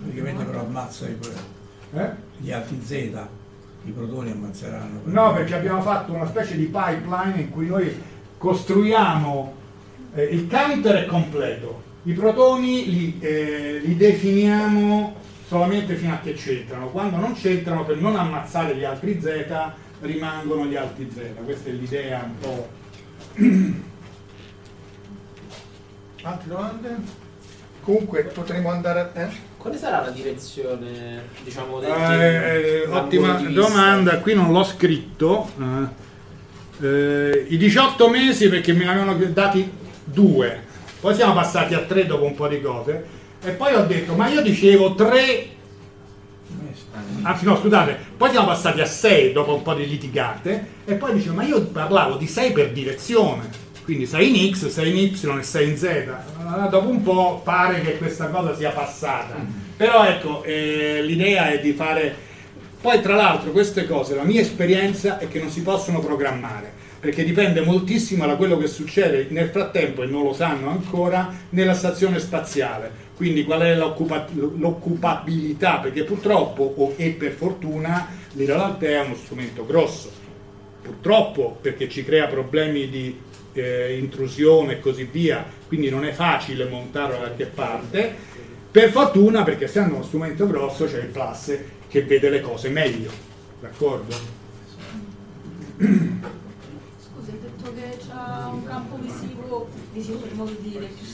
Praticamente 0.00 0.44
però 0.44 0.60
ammazza 0.60 1.06
eh? 1.98 2.10
gli 2.38 2.52
altri 2.52 2.80
Z, 2.82 2.90
i 3.84 3.90
protoni 3.90 4.30
ammazzeranno. 4.30 5.00
Per 5.00 5.12
no, 5.12 5.32
perché 5.32 5.54
abbiamo 5.54 5.80
fatto 5.82 6.12
una 6.12 6.26
specie 6.26 6.56
di 6.56 6.64
pipeline 6.64 7.40
in 7.40 7.50
cui 7.50 7.66
noi 7.66 7.94
costruiamo, 8.38 9.54
eh, 10.14 10.24
il 10.24 10.48
counter 10.48 11.04
è 11.04 11.06
completo, 11.06 11.82
i 12.04 12.12
protoni 12.12 12.90
li, 12.90 13.18
eh, 13.20 13.80
li 13.82 13.96
definiamo 13.96 15.14
solamente 15.46 15.94
fino 15.94 16.14
a 16.14 16.18
che 16.18 16.34
c'entrano, 16.34 16.88
quando 16.88 17.16
non 17.16 17.34
c'entrano 17.34 17.84
per 17.84 17.96
non 17.98 18.16
ammazzare 18.16 18.76
gli 18.76 18.84
altri 18.84 19.20
Z 19.20 19.46
rimangono 20.00 20.66
gli 20.66 20.76
altri 20.76 21.10
zero. 21.12 21.42
Questa 21.44 21.68
è 21.68 21.72
l'idea 21.72 22.22
un 22.24 22.38
po'. 22.38 22.68
Altre 26.22 26.48
domande? 26.48 27.24
Comunque 27.86 28.24
potremo 28.24 28.72
andare 28.72 28.98
a... 29.14 29.20
Eh? 29.20 29.28
Quale 29.58 29.78
sarà 29.78 30.00
la 30.00 30.10
direzione, 30.10 31.22
diciamo, 31.44 31.78
del 31.78 31.88
eh, 31.88 32.82
eh, 32.82 32.88
Ottima 32.88 33.34
domanda, 33.34 34.18
qui 34.18 34.34
non 34.34 34.50
l'ho 34.50 34.64
scritto. 34.64 35.48
Eh, 36.80 36.84
eh 36.84 37.46
I 37.48 37.56
18 37.56 38.08
mesi 38.08 38.48
perché 38.48 38.72
me 38.72 38.86
ne 38.86 38.90
avevano 38.90 39.14
dati 39.26 39.70
due, 40.02 40.64
poi 40.98 41.14
siamo 41.14 41.34
passati 41.34 41.74
a 41.74 41.82
tre 41.82 42.06
dopo 42.06 42.24
un 42.24 42.34
po' 42.34 42.48
di 42.48 42.60
cose. 42.60 43.04
E 43.40 43.52
poi 43.52 43.74
ho 43.74 43.86
detto, 43.86 44.14
ma 44.14 44.26
io 44.26 44.42
dicevo 44.42 44.96
tre 44.96 45.54
anzi 47.22 47.44
no 47.44 47.56
scusate, 47.56 47.96
poi 48.16 48.30
siamo 48.30 48.46
passati 48.46 48.80
a 48.80 48.86
6 48.86 49.32
dopo 49.32 49.54
un 49.54 49.62
po' 49.62 49.74
di 49.74 49.86
litigate. 49.86 50.70
E 50.84 50.94
poi 50.94 51.14
dicevo 51.14 51.36
ma 51.36 51.44
io 51.44 51.62
parlavo 51.66 52.16
di 52.16 52.26
6 52.26 52.50
per 52.50 52.72
direzione, 52.72 53.48
quindi 53.86 54.04
6 54.04 54.46
in 54.46 54.52
X, 54.52 54.66
6 54.66 54.90
in 54.90 54.96
Y 54.96 55.38
e 55.38 55.42
6 55.42 55.68
in 55.68 55.76
Z, 55.76 56.68
dopo 56.68 56.88
un 56.88 57.02
po' 57.04 57.40
pare 57.44 57.80
che 57.82 57.98
questa 57.98 58.26
cosa 58.26 58.52
sia 58.56 58.70
passata, 58.70 59.36
però 59.76 60.04
ecco 60.04 60.42
eh, 60.42 61.02
l'idea 61.04 61.52
è 61.52 61.60
di 61.60 61.72
fare, 61.72 62.12
poi 62.80 63.00
tra 63.00 63.14
l'altro 63.14 63.52
queste 63.52 63.86
cose, 63.86 64.16
la 64.16 64.24
mia 64.24 64.40
esperienza 64.40 65.18
è 65.18 65.28
che 65.28 65.38
non 65.38 65.50
si 65.50 65.62
possono 65.62 66.00
programmare 66.00 66.72
perché 66.98 67.22
dipende 67.22 67.60
moltissimo 67.60 68.26
da 68.26 68.34
quello 68.34 68.56
che 68.58 68.66
succede. 68.66 69.28
Nel 69.30 69.50
frattempo 69.50 70.02
e 70.02 70.06
non 70.06 70.24
lo 70.24 70.32
sanno 70.32 70.70
ancora 70.70 71.32
nella 71.50 71.74
stazione 71.74 72.18
spaziale. 72.18 72.90
Quindi 73.14 73.44
qual 73.44 73.60
è 73.60 73.76
l'occupa- 73.76 74.26
l'occupabilità? 74.32 75.78
Perché 75.78 76.02
purtroppo, 76.02 76.74
o, 76.76 76.94
e 76.96 77.10
per 77.10 77.32
fortuna, 77.32 78.08
l'Iralante 78.32 78.88
è 78.88 79.00
uno 79.00 79.14
strumento 79.14 79.64
grosso. 79.64 80.10
Purtroppo 80.82 81.58
perché 81.60 81.88
ci 81.88 82.04
crea 82.04 82.26
problemi 82.26 82.88
di 82.88 83.16
eh, 83.56 83.98
intrusione 83.98 84.74
e 84.74 84.80
così 84.80 85.04
via, 85.04 85.44
quindi 85.66 85.88
non 85.90 86.04
è 86.04 86.12
facile 86.12 86.66
montarlo 86.66 87.12
da 87.12 87.18
qualche 87.18 87.46
parte. 87.46 88.14
Per 88.70 88.90
fortuna 88.90 89.42
perché 89.42 89.64
essendo 89.64 89.94
uno 89.94 90.04
strumento 90.04 90.46
grosso 90.46 90.84
c'è 90.84 90.98
il 90.98 91.06
Plus 91.06 91.58
che 91.88 92.02
vede 92.02 92.28
le 92.28 92.40
cose 92.40 92.68
meglio. 92.68 93.10
D'accordo? 93.60 94.14
Scusa, 95.78 97.30
hai 97.30 97.38
detto 97.40 97.72
che 97.74 97.96
c'ha 98.06 98.50
un 98.52 98.64
campo 98.64 98.98
visivo 99.00 99.68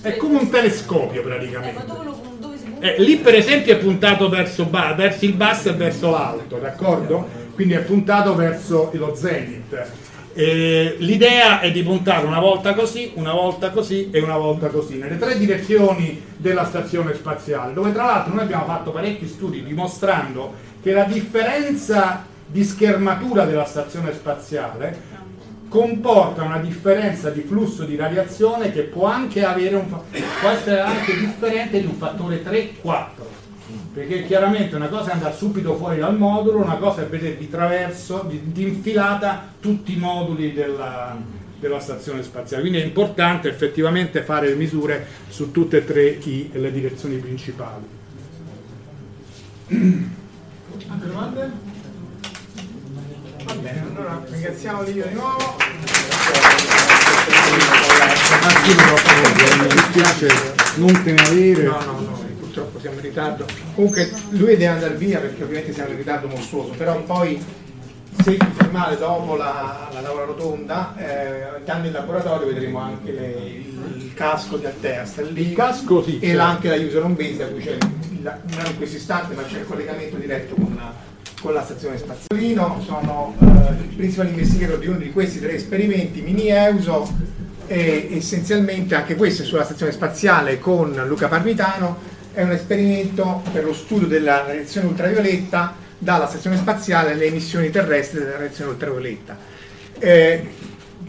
è 0.03 0.17
come 0.17 0.39
un 0.39 0.51
telescopio 0.51 1.23
praticamente. 1.23 1.81
Eh, 1.81 1.87
dove 1.87 2.05
lo, 2.05 2.21
dove 2.41 2.57
eh, 2.81 2.97
lì 2.99 3.17
per 3.19 3.37
esempio 3.37 3.75
è 3.75 3.79
puntato 3.79 4.29
verso, 4.29 4.69
verso, 4.69 5.25
il 5.25 5.35
basso 5.35 5.69
e 5.69 5.73
verso 5.75 6.11
l'alto, 6.11 6.59
d'accordo? 6.59 7.29
Quindi 7.55 7.75
è 7.75 7.83
puntato 7.83 8.35
verso 8.35 8.91
lo 8.95 9.15
zenith. 9.15 9.91
Eh, 10.35 10.97
l'idea 10.99 11.61
è 11.61 11.71
di 11.71 11.83
puntare 11.83 12.27
una 12.27 12.41
volta 12.41 12.73
così, 12.73 13.13
una 13.17 13.33
volta 13.33 13.71
così 13.71 14.11
e 14.11 14.21
una 14.21 14.37
volta 14.37 14.69
così, 14.69 14.97
nelle 14.97 15.19
tre 15.19 15.37
direzioni 15.37 16.23
della 16.37 16.65
stazione 16.65 17.15
spaziale, 17.15 17.75
dove 17.75 17.93
tra 17.93 18.07
l'altro 18.07 18.35
noi 18.35 18.45
abbiamo 18.45 18.65
fatto 18.65 18.93
parecchi 18.93 19.27
studi 19.29 19.63
dimostrando 19.63 20.55
che 20.83 20.93
la 20.93 21.05
differenza 21.05 22.25
di 22.47 22.65
schermatura 22.65 23.45
della 23.45 23.65
stazione 23.65 24.13
spaziale 24.13 25.21
comporta 25.69 26.43
una 26.43 26.59
differenza 26.59 27.31
di 27.31 27.43
flusso 27.43 27.85
di 27.85 27.97
radiazione 27.97 28.73
che 28.73 28.83
può 28.83 29.07
anche 29.07 29.43
avere 29.45 29.77
un 29.77 29.89
può 29.89 30.49
essere 30.51 30.81
anche 30.81 31.19
differente 31.19 31.81
di 31.81 31.87
un 31.87 31.95
fattore 31.95 32.43
3-4 32.43 33.42
perché 33.93 34.25
chiaramente 34.25 34.75
una 34.75 34.89
cosa 34.89 35.11
è 35.11 35.13
andare 35.13 35.35
subito 35.35 35.77
fuori 35.77 35.99
dal 35.99 36.17
modulo 36.17 36.63
una 36.63 36.77
cosa 36.77 37.03
è 37.03 37.07
vedere 37.07 37.37
di 37.37 37.51
traverso 37.51 38.25
di, 38.29 38.41
di 38.53 38.63
infilata 38.63 39.53
tutti 39.61 39.93
i 39.93 39.97
moduli 39.97 40.53
della, 40.53 41.17
della, 41.59 41.81
stazione 41.81 42.23
spaziale 42.23 42.63
quindi 42.63 42.81
è 42.81 42.85
importante 42.85 43.49
effettivamente 43.49 44.23
fare 44.23 44.49
le 44.49 44.55
misure 44.55 45.07
su 45.29 45.51
tutte 45.51 45.79
e 45.79 45.85
tre 45.85 46.07
i, 46.07 46.51
le 46.53 46.73
direzioni 46.73 47.17
principali 47.17 48.01
altre 50.89 51.09
domande? 51.09 51.51
Va 53.45 53.55
bene, 53.55 53.81
allora 53.81 54.23
ringraziamo 54.29 54.83
Livio 54.83 55.07
di 55.07 55.15
nuovo. 55.15 55.57
Mi 59.59 59.69
dispiace 59.69 60.55
non 60.77 61.03
tenere. 61.03 61.63
No, 61.65 61.81
no, 61.85 62.01
no, 62.01 62.23
purtroppo 62.23 62.32
siamo 62.83 62.97
in 62.97 63.03
ritardo. 63.03 63.47
Comunque 63.75 64.11
lui 64.31 64.57
deve 64.57 64.67
andare 64.67 64.95
via 64.95 65.21
perché 65.21 65.45
ovviamente 65.45 65.73
siamo 65.73 65.91
in 65.91 65.99
ritardo 65.99 66.27
mostruoso, 66.27 66.73
però 66.77 67.01
poi 67.03 67.43
se 68.23 68.33
vi 68.33 68.47
fermate 68.53 68.99
dopo 68.99 69.37
la, 69.37 69.89
la 69.93 70.01
tavola 70.01 70.25
rotonda, 70.25 70.95
eh, 70.97 71.43
andando 71.59 71.87
in 71.87 71.93
laboratorio 71.93 72.49
vedremo 72.49 72.81
anche 72.81 73.13
le, 73.13 73.27
il, 73.27 74.03
il, 74.03 74.15
casco 74.15 74.57
di 74.57 74.67
Altea, 74.67 75.05
sta 75.05 75.23
lì, 75.23 75.49
il 75.49 75.55
casco, 75.55 76.03
sì, 76.03 76.19
e 76.19 76.27
certo. 76.27 76.43
anche 76.43 76.69
la 76.69 76.77
user 76.77 77.05
home 77.05 77.15
base 77.15 77.43
a 77.43 77.47
cui 77.47 77.63
c'è, 77.63 77.77
non 78.21 78.67
in 78.67 78.77
questo 78.77 78.97
istante, 78.97 79.35
ma 79.35 79.43
c'è 79.45 79.61
il 79.61 79.67
collegamento 79.67 80.17
diretto 80.17 80.55
con 80.55 80.75
la 80.77 81.11
con 81.41 81.53
la 81.53 81.65
stazione 81.65 81.99
spaziale. 81.99 82.55
Sono 82.85 83.35
eh, 83.41 83.83
il 83.83 83.97
principale 83.97 84.29
investigator 84.29 84.79
di 84.79 84.87
uno 84.87 84.99
di 84.99 85.11
questi 85.11 85.41
tre 85.41 85.55
esperimenti, 85.55 86.21
Mini 86.21 86.49
Euso, 86.49 87.11
e 87.67 88.09
essenzialmente 88.13 88.95
anche 88.95 89.17
questo 89.17 89.43
è 89.43 89.45
sulla 89.45 89.65
stazione 89.65 89.91
spaziale 89.91 90.61
con 90.61 90.93
Luca 91.07 91.27
Parmitano, 91.27 91.99
è 92.33 92.43
un 92.43 92.53
esperimento 92.53 93.43
per 93.53 93.65
lo 93.65 93.75
studio 93.75 94.07
della 94.07 94.45
radiazione 94.47 94.87
ultravioletta 94.89 95.75
dalla 95.99 96.27
stazione 96.27 96.57
spaziale 96.57 97.13
alle 97.13 97.27
emissioni 97.27 97.71
terrestri 97.71 98.21
della 98.21 98.33
radiazione 98.33 98.71
ultravioletta. 98.71 99.39
Eh, 99.99 100.49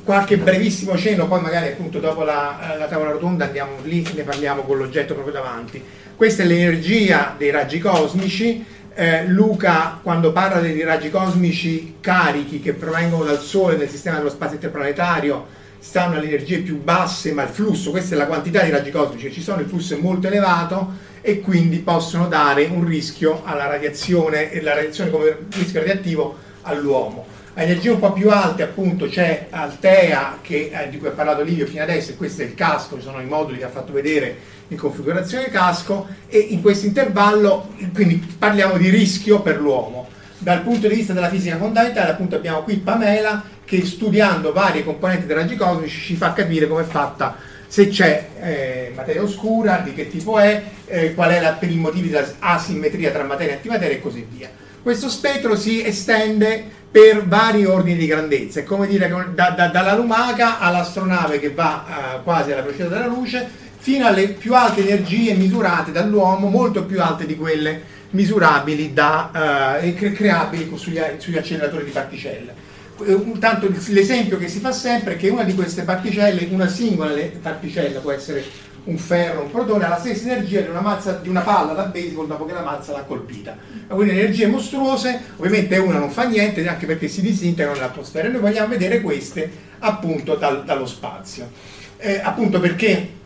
qualche 0.04 0.38
brevissimo 0.38 0.98
cenno, 0.98 1.28
poi 1.28 1.42
magari 1.42 1.70
appunto 1.70 2.00
dopo 2.00 2.24
la, 2.24 2.76
la 2.78 2.88
tavola 2.88 3.12
rotonda 3.12 3.46
andiamo 3.46 3.78
lì, 3.84 4.06
ne 4.14 4.24
parliamo 4.24 4.64
con 4.64 4.78
l'oggetto 4.78 5.14
proprio 5.14 5.34
davanti. 5.34 5.82
Questa 6.16 6.44
è 6.44 6.46
l'energia 6.46 7.34
dei 7.38 7.52
raggi 7.52 7.80
cosmici, 7.80 8.66
eh, 8.94 9.26
Luca 9.26 10.00
quando 10.04 10.32
parla 10.32 10.60
dei 10.60 10.84
raggi 10.84 11.10
cosmici 11.10 11.96
carichi 12.00 12.60
che 12.60 12.74
provengono 12.74 13.24
dal 13.24 13.40
Sole 13.40 13.78
nel 13.78 13.90
sistema 13.90 14.18
dello 14.18 14.30
spazio 14.30 14.56
interplanetario 14.56 15.62
stanno 15.80 16.16
alle 16.16 16.28
energie 16.28 16.60
più 16.60 16.82
basse, 16.82 17.32
ma 17.32 17.44
il 17.44 17.50
flusso, 17.50 17.92
questa 17.92 18.14
è 18.16 18.18
la 18.18 18.28
quantità 18.28 18.62
di 18.62 18.70
raggi 18.70 18.92
cosmici 18.92 19.28
che 19.28 19.34
ci 19.34 19.42
sono, 19.42 19.62
il 19.62 19.68
flusso 19.68 19.96
è 19.96 19.98
molto 19.98 20.28
elevato 20.28 21.12
e 21.26 21.40
quindi 21.40 21.78
possono 21.78 22.28
dare 22.28 22.66
un 22.66 22.86
rischio 22.86 23.44
alla 23.46 23.66
radiazione 23.66 24.52
e 24.52 24.62
la 24.62 24.76
radiazione 24.76 25.10
come 25.10 25.38
rischio 25.52 25.80
radioattivo 25.80 26.38
all'uomo. 26.64 27.26
A 27.54 27.62
energie 27.62 27.92
un 27.92 28.00
po' 28.00 28.12
più 28.12 28.30
alte 28.30 28.64
appunto 28.64 29.08
c'è 29.08 29.48
Altea 29.50 30.40
che, 30.42 30.70
eh, 30.74 30.90
di 30.90 30.98
cui 30.98 31.08
ha 31.08 31.12
parlato 31.12 31.42
Livio 31.42 31.66
fino 31.66 31.82
adesso 31.82 32.12
e 32.12 32.16
questo 32.16 32.42
è 32.42 32.46
il 32.46 32.56
casco, 32.56 33.00
sono 33.00 33.22
i 33.22 33.26
moduli 33.26 33.60
che 33.60 33.64
ha 33.64 33.70
fatto 33.70 33.94
vedere 33.94 34.36
in 34.68 34.78
configurazione 34.78 35.50
casco 35.50 36.08
e 36.28 36.40
in 36.40 36.62
questo 36.62 36.88
intervallo 36.88 37.70
quindi 37.94 38.16
parliamo 38.38 38.76
di 38.76 38.90
rischio 38.90 39.42
per 39.42 39.62
l'uomo. 39.62 40.10
Dal 40.40 40.62
punto 40.62 40.90
di 40.90 40.96
vista 40.96 41.14
della 41.14 41.30
fisica 41.30 41.56
fondamentale 41.56 42.12
appunto 42.12 42.36
abbiamo 42.36 42.64
qui 42.64 42.76
Pamela 42.78 43.42
che 43.64 43.86
studiando 43.86 44.52
varie 44.52 44.84
componenti 44.84 45.26
dei 45.26 45.36
raggi 45.38 45.56
cosmici 45.56 46.02
ci 46.02 46.16
fa 46.16 46.34
capire 46.34 46.68
come 46.68 46.82
è 46.82 46.86
fatta, 46.86 47.38
se 47.74 47.88
c'è 47.88 48.28
eh, 48.40 48.92
materia 48.96 49.24
oscura, 49.24 49.78
di 49.78 49.96
che 49.96 50.08
tipo 50.08 50.38
è, 50.38 50.62
eh, 50.86 51.16
qual 51.16 51.32
è 51.32 51.42
la, 51.42 51.54
per 51.54 51.72
i 51.72 51.76
motivi 51.76 52.08
della 52.08 52.32
asimmetria 52.38 53.10
tra 53.10 53.24
materia 53.24 53.54
e 53.54 53.56
antimateria 53.56 53.96
e 53.96 54.00
così 54.00 54.28
via. 54.30 54.48
Questo 54.84 55.10
spettro 55.10 55.56
si 55.56 55.84
estende 55.84 56.64
per 56.92 57.26
vari 57.26 57.66
ordini 57.66 57.98
di 57.98 58.06
grandezza, 58.06 58.60
è 58.60 58.64
come 58.64 58.86
dire 58.86 59.12
da, 59.34 59.50
da, 59.50 59.70
dalla 59.70 59.96
lumaca 59.96 60.60
all'astronave 60.60 61.40
che 61.40 61.50
va 61.50 61.86
eh, 61.88 62.22
quasi 62.22 62.52
alla 62.52 62.62
velocità 62.62 62.90
della 62.90 63.08
luce, 63.08 63.50
fino 63.80 64.06
alle 64.06 64.28
più 64.28 64.54
alte 64.54 64.82
energie 64.88 65.34
misurate 65.34 65.92
dall'uomo, 65.92 66.50
molto 66.50 66.84
più 66.84 67.02
alte 67.02 67.26
di 67.26 67.36
quelle 67.36 67.82
misurabili 68.12 68.94
da, 68.94 69.80
eh, 69.82 69.88
e 69.88 70.12
creabili 70.12 70.70
sugli, 70.76 71.02
sugli 71.18 71.38
acceleratori 71.38 71.86
di 71.86 71.90
particelle. 71.90 72.63
Eh, 73.02 73.40
tanto 73.40 73.68
l'esempio 73.88 74.38
che 74.38 74.48
si 74.48 74.60
fa 74.60 74.72
sempre 74.72 75.14
è 75.14 75.18
che 75.18 75.30
una 75.30 75.44
di 75.44 75.56
queste 75.56 75.82
particelle, 75.84 76.48
una 76.52 76.68
singola 76.68 77.14
particella 77.42 78.00
può 78.00 78.12
essere 78.12 78.44
un 78.86 78.98
ferro, 78.98 79.44
un 79.44 79.52
protone, 79.52 79.86
ha 79.86 79.90
la 79.90 79.98
stessa 79.98 80.30
energia 80.30 80.62
di 80.62 80.70
una, 80.70 80.82
mazza, 80.82 81.14
di 81.14 81.30
una 81.30 81.42
palla 81.42 81.74
da 81.74 81.84
baseball 81.84 82.28
dopo 82.28 82.46
che 82.46 82.54
la 82.54 82.62
mazza 82.62 82.92
l'ha 82.92 83.04
colpita. 83.04 83.56
Quindi 83.88 84.12
energie 84.12 84.48
mostruose, 84.48 85.22
ovviamente 85.38 85.78
una 85.78 86.00
non 86.00 86.12
fa 86.12 86.24
niente, 86.24 86.68
anche 86.68 86.86
perché 86.86 87.08
si 87.08 87.22
disintegrano 87.22 87.80
nell'atmosfera. 87.80 88.28
Noi 88.28 88.42
vogliamo 88.42 88.68
vedere 88.68 89.02
queste 89.02 89.50
appunto 89.80 90.36
dal, 90.36 90.66
dallo 90.66 90.86
spazio. 90.86 91.50
Eh, 91.98 92.20
appunto 92.22 92.60
perché 92.60 93.22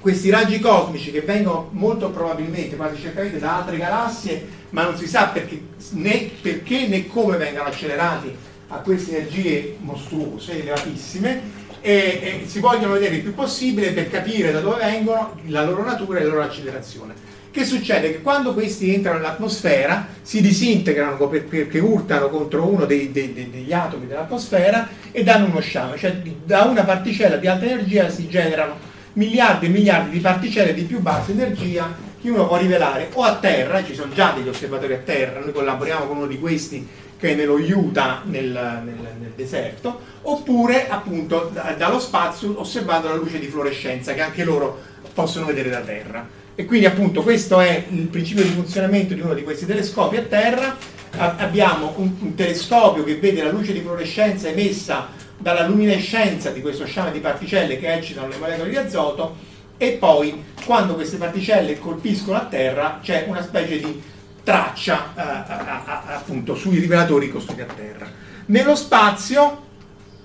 questi 0.00 0.30
raggi 0.30 0.60
cosmici 0.60 1.10
che 1.10 1.20
vengono 1.20 1.68
molto 1.72 2.10
probabilmente, 2.10 2.76
quasi 2.76 3.00
certamente, 3.00 3.38
da 3.38 3.56
altre 3.56 3.76
galassie, 3.76 4.46
ma 4.70 4.84
non 4.84 4.96
si 4.96 5.06
sa 5.06 5.26
perché 5.26 5.60
né, 5.90 6.30
perché, 6.40 6.86
né 6.86 7.06
come 7.08 7.36
vengano 7.36 7.68
accelerati 7.68 8.48
a 8.70 8.78
queste 8.78 9.16
energie 9.16 9.76
mostruose, 9.80 10.60
elevatissime, 10.60 11.68
e, 11.80 12.42
e, 12.42 12.46
si 12.46 12.60
vogliono 12.60 12.94
vedere 12.94 13.16
il 13.16 13.22
più 13.22 13.34
possibile 13.34 13.92
per 13.92 14.10
capire 14.10 14.52
da 14.52 14.60
dove 14.60 14.84
vengono, 14.84 15.34
la 15.46 15.64
loro 15.64 15.82
natura 15.82 16.18
e 16.18 16.24
la 16.24 16.30
loro 16.30 16.42
accelerazione. 16.42 17.14
Che 17.50 17.64
succede? 17.64 18.12
Che 18.12 18.22
quando 18.22 18.54
questi 18.54 18.94
entrano 18.94 19.18
nell'atmosfera 19.18 20.06
si 20.22 20.40
disintegrano 20.40 21.28
perché 21.28 21.78
urtano 21.80 22.28
contro 22.28 22.64
uno 22.64 22.84
dei, 22.84 23.10
dei, 23.10 23.32
degli 23.32 23.72
atomi 23.72 24.06
dell'atmosfera 24.06 24.88
e 25.10 25.24
danno 25.24 25.46
uno 25.46 25.60
sciame, 25.60 25.96
cioè 25.96 26.16
da 26.44 26.62
una 26.62 26.84
particella 26.84 27.36
di 27.36 27.48
alta 27.48 27.64
energia 27.64 28.08
si 28.08 28.28
generano 28.28 28.88
miliardi 29.14 29.66
e 29.66 29.68
miliardi 29.68 30.10
di 30.10 30.20
particelle 30.20 30.74
di 30.74 30.82
più 30.82 31.00
bassa 31.00 31.32
energia 31.32 31.92
che 32.20 32.30
uno 32.30 32.46
può 32.46 32.56
rivelare 32.56 33.08
o 33.14 33.22
a 33.22 33.34
terra, 33.36 33.82
ci 33.82 33.94
sono 33.94 34.12
già 34.12 34.32
degli 34.36 34.46
osservatori 34.46 34.92
a 34.92 34.98
terra, 34.98 35.40
noi 35.40 35.52
collaboriamo 35.52 36.04
con 36.04 36.18
uno 36.18 36.26
di 36.26 36.38
questi 36.38 36.86
che 37.20 37.32
è 37.32 37.34
nello 37.34 37.56
Utah 37.56 38.22
nel, 38.24 38.48
nel, 38.48 38.96
nel 39.20 39.32
deserto, 39.36 40.00
oppure 40.22 40.88
appunto 40.88 41.50
da, 41.52 41.74
dallo 41.76 42.00
spazio 42.00 42.58
osservando 42.58 43.08
la 43.08 43.14
luce 43.14 43.38
di 43.38 43.46
fluorescenza 43.46 44.14
che 44.14 44.22
anche 44.22 44.42
loro 44.42 44.80
possono 45.12 45.44
vedere 45.44 45.68
da 45.68 45.80
terra. 45.80 46.26
E 46.54 46.64
quindi 46.64 46.86
appunto 46.86 47.22
questo 47.22 47.60
è 47.60 47.84
il 47.90 48.08
principio 48.08 48.42
di 48.42 48.48
funzionamento 48.48 49.12
di 49.12 49.20
uno 49.20 49.34
di 49.34 49.42
questi 49.42 49.66
telescopi 49.66 50.16
a 50.16 50.22
terra. 50.22 50.76
A, 51.16 51.36
abbiamo 51.38 51.92
un, 51.96 52.10
un 52.20 52.34
telescopio 52.34 53.04
che 53.04 53.16
vede 53.16 53.42
la 53.42 53.50
luce 53.50 53.74
di 53.74 53.80
fluorescenza 53.80 54.48
emessa 54.48 55.08
dalla 55.36 55.66
luminescenza 55.66 56.50
di 56.50 56.60
questo 56.60 56.86
sciame 56.86 57.12
di 57.12 57.20
particelle 57.20 57.78
che 57.78 57.92
eccitano 57.92 58.28
le 58.28 58.36
molecole 58.36 58.70
di 58.70 58.76
azoto 58.76 59.36
e 59.78 59.92
poi 59.92 60.44
quando 60.66 60.94
queste 60.94 61.16
particelle 61.16 61.78
colpiscono 61.78 62.36
a 62.36 62.44
terra 62.44 63.00
c'è 63.02 63.24
una 63.26 63.42
specie 63.42 63.78
di 63.78 64.02
traccia 64.50 65.12
eh, 65.14 65.20
a, 65.20 65.82
a, 65.84 66.02
appunto 66.16 66.56
sui 66.56 66.80
rivelatori 66.80 67.30
costruiti 67.30 67.62
a 67.62 67.66
terra. 67.66 68.06
Nello 68.46 68.74
spazio, 68.74 69.62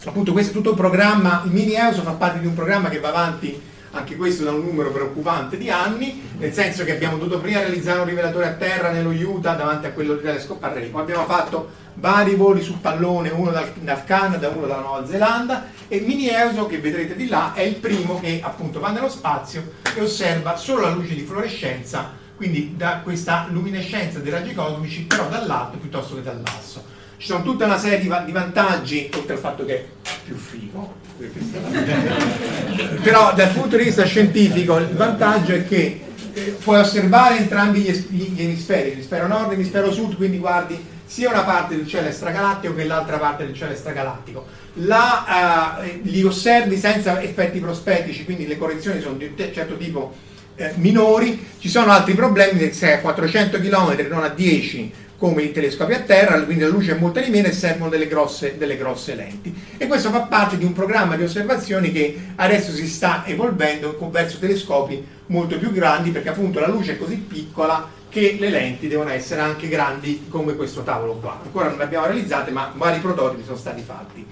appunto 0.03 0.31
questo 0.31 0.49
è 0.49 0.55
tutto 0.55 0.71
un 0.71 0.75
programma, 0.75 1.43
il 1.45 1.51
mini 1.51 1.73
EUSO 1.75 2.01
fa 2.01 2.13
parte 2.13 2.39
di 2.39 2.47
un 2.47 2.55
programma 2.55 2.89
che 2.89 2.99
va 2.99 3.09
avanti 3.09 3.61
anche 3.91 4.15
questo 4.15 4.43
da 4.43 4.51
un 4.51 4.65
numero 4.65 4.91
preoccupante 4.91 5.57
di 5.57 5.69
anni, 5.69 6.23
nel 6.39 6.51
senso 6.51 6.83
che 6.83 6.93
abbiamo 6.93 7.17
dovuto 7.17 7.39
prima 7.39 7.59
realizzare 7.59 7.99
un 7.99 8.07
rivelatore 8.07 8.47
a 8.47 8.53
terra 8.53 8.89
nello 8.89 9.11
Utah 9.11 9.53
davanti 9.53 9.85
a 9.85 9.91
quello 9.91 10.15
di 10.15 10.23
Telescope 10.23 10.65
Array, 10.65 10.89
poi 10.89 11.01
abbiamo 11.01 11.25
fatto 11.25 11.69
vari 11.93 12.33
voli 12.33 12.61
su 12.61 12.81
pallone, 12.81 13.29
uno 13.29 13.51
dal, 13.51 13.71
dal 13.79 14.03
Canada, 14.05 14.49
uno 14.49 14.65
dalla 14.65 14.81
Nuova 14.81 15.07
Zelanda 15.07 15.67
e 15.87 15.99
Mini 15.99 16.29
EUSO 16.29 16.65
che 16.65 16.79
vedrete 16.79 17.15
di 17.15 17.27
là 17.27 17.53
è 17.53 17.61
il 17.61 17.75
primo 17.75 18.19
che 18.19 18.41
appunto 18.43 18.79
va 18.79 18.89
nello 18.89 19.07
spazio 19.07 19.73
e 19.95 20.01
osserva 20.01 20.57
solo 20.57 20.81
la 20.81 20.89
luce 20.89 21.13
di 21.13 21.21
fluorescenza 21.21 22.23
quindi 22.35 22.73
da 22.75 22.99
questa 23.03 23.47
luminescenza 23.49 24.19
dei 24.19 24.31
raggi 24.31 24.53
cosmici 24.53 25.03
però 25.03 25.27
dall'alto 25.29 25.77
piuttosto 25.77 26.15
che 26.15 26.23
dall'asso. 26.23 26.83
Ci 27.17 27.27
sono 27.27 27.43
tutta 27.43 27.65
una 27.65 27.77
serie 27.77 27.99
di, 27.99 28.07
va- 28.07 28.19
di 28.19 28.31
vantaggi, 28.31 29.09
oltre 29.15 29.33
al 29.33 29.39
fatto 29.39 29.65
che 29.65 29.75
è 29.75 29.85
più 30.25 30.35
figo, 30.35 31.03
però 33.01 33.33
dal 33.33 33.51
punto 33.51 33.77
di 33.77 33.85
vista 33.85 34.03
scientifico 34.03 34.77
il 34.77 34.89
vantaggio 34.89 35.53
è 35.53 35.65
che 35.65 36.01
eh, 36.33 36.57
puoi 36.61 36.79
osservare 36.79 37.37
entrambi 37.37 37.79
gli, 37.79 37.87
es- 37.87 38.09
gli 38.09 38.41
emisferi, 38.41 38.89
l'emisfero 38.89 39.27
nord 39.27 39.47
e 39.47 39.51
l'emisfero 39.51 39.93
sud, 39.93 40.17
quindi 40.17 40.37
guardi 40.37 40.93
sia 41.05 41.29
una 41.29 41.43
parte 41.43 41.77
del 41.77 41.87
cielo 41.87 42.07
extragalattico 42.07 42.75
che 42.75 42.83
l'altra 42.83 43.17
parte 43.17 43.45
del 43.45 43.55
cielo 43.55 43.71
extragalattico. 43.71 44.45
La, 44.79 45.77
uh, 45.79 45.99
li 46.01 46.23
osservi 46.23 46.77
senza 46.77 47.21
effetti 47.21 47.59
prospettici, 47.59 48.25
quindi 48.25 48.45
le 48.45 48.57
correzioni 48.57 48.99
sono 48.99 49.15
di 49.15 49.25
un 49.25 49.53
certo 49.53 49.77
tipo 49.77 50.13
eh, 50.55 50.73
minori, 50.75 51.45
ci 51.59 51.69
sono 51.69 51.91
altri 51.91 52.13
problemi 52.13 52.59
se 52.59 52.73
sei 52.73 52.93
a 52.93 52.99
400 52.99 53.59
km 53.59 54.07
non 54.09 54.23
a 54.23 54.29
10 54.29 55.03
come 55.17 55.43
i 55.43 55.51
telescopi 55.51 55.93
a 55.93 56.01
terra, 56.01 56.41
quindi 56.43 56.63
la 56.63 56.69
luce 56.69 56.91
è 56.91 56.99
molto 56.99 57.19
di 57.19 57.29
meno 57.29 57.47
e 57.47 57.53
servono 57.53 57.89
delle 57.89 58.07
grosse, 58.07 58.57
delle 58.57 58.77
grosse, 58.77 59.15
lenti. 59.15 59.53
E 59.77 59.87
questo 59.87 60.09
fa 60.09 60.21
parte 60.21 60.57
di 60.57 60.65
un 60.65 60.73
programma 60.73 61.15
di 61.15 61.23
osservazioni 61.23 61.91
che 61.91 62.19
adesso 62.35 62.71
si 62.73 62.87
sta 62.87 63.23
evolvendo 63.25 63.97
verso 64.11 64.37
telescopi 64.39 65.03
molto 65.27 65.57
più 65.57 65.71
grandi 65.71 66.11
perché 66.11 66.29
appunto 66.29 66.59
la 66.59 66.67
luce 66.67 66.93
è 66.93 66.97
così 66.97 67.15
piccola 67.15 67.89
che 68.09 68.37
le 68.39 68.49
lenti 68.49 68.87
devono 68.87 69.09
essere 69.09 69.41
anche 69.41 69.67
grandi 69.67 70.25
come 70.29 70.55
questo 70.55 70.83
tavolo 70.83 71.13
qua. 71.13 71.39
Ancora 71.43 71.69
non 71.69 71.77
le 71.77 71.83
abbiamo 71.83 72.05
realizzate 72.05 72.51
ma 72.51 72.71
vari 72.75 72.99
prototipi 72.99 73.43
sono 73.43 73.57
stati 73.57 73.81
fatti. 73.81 74.25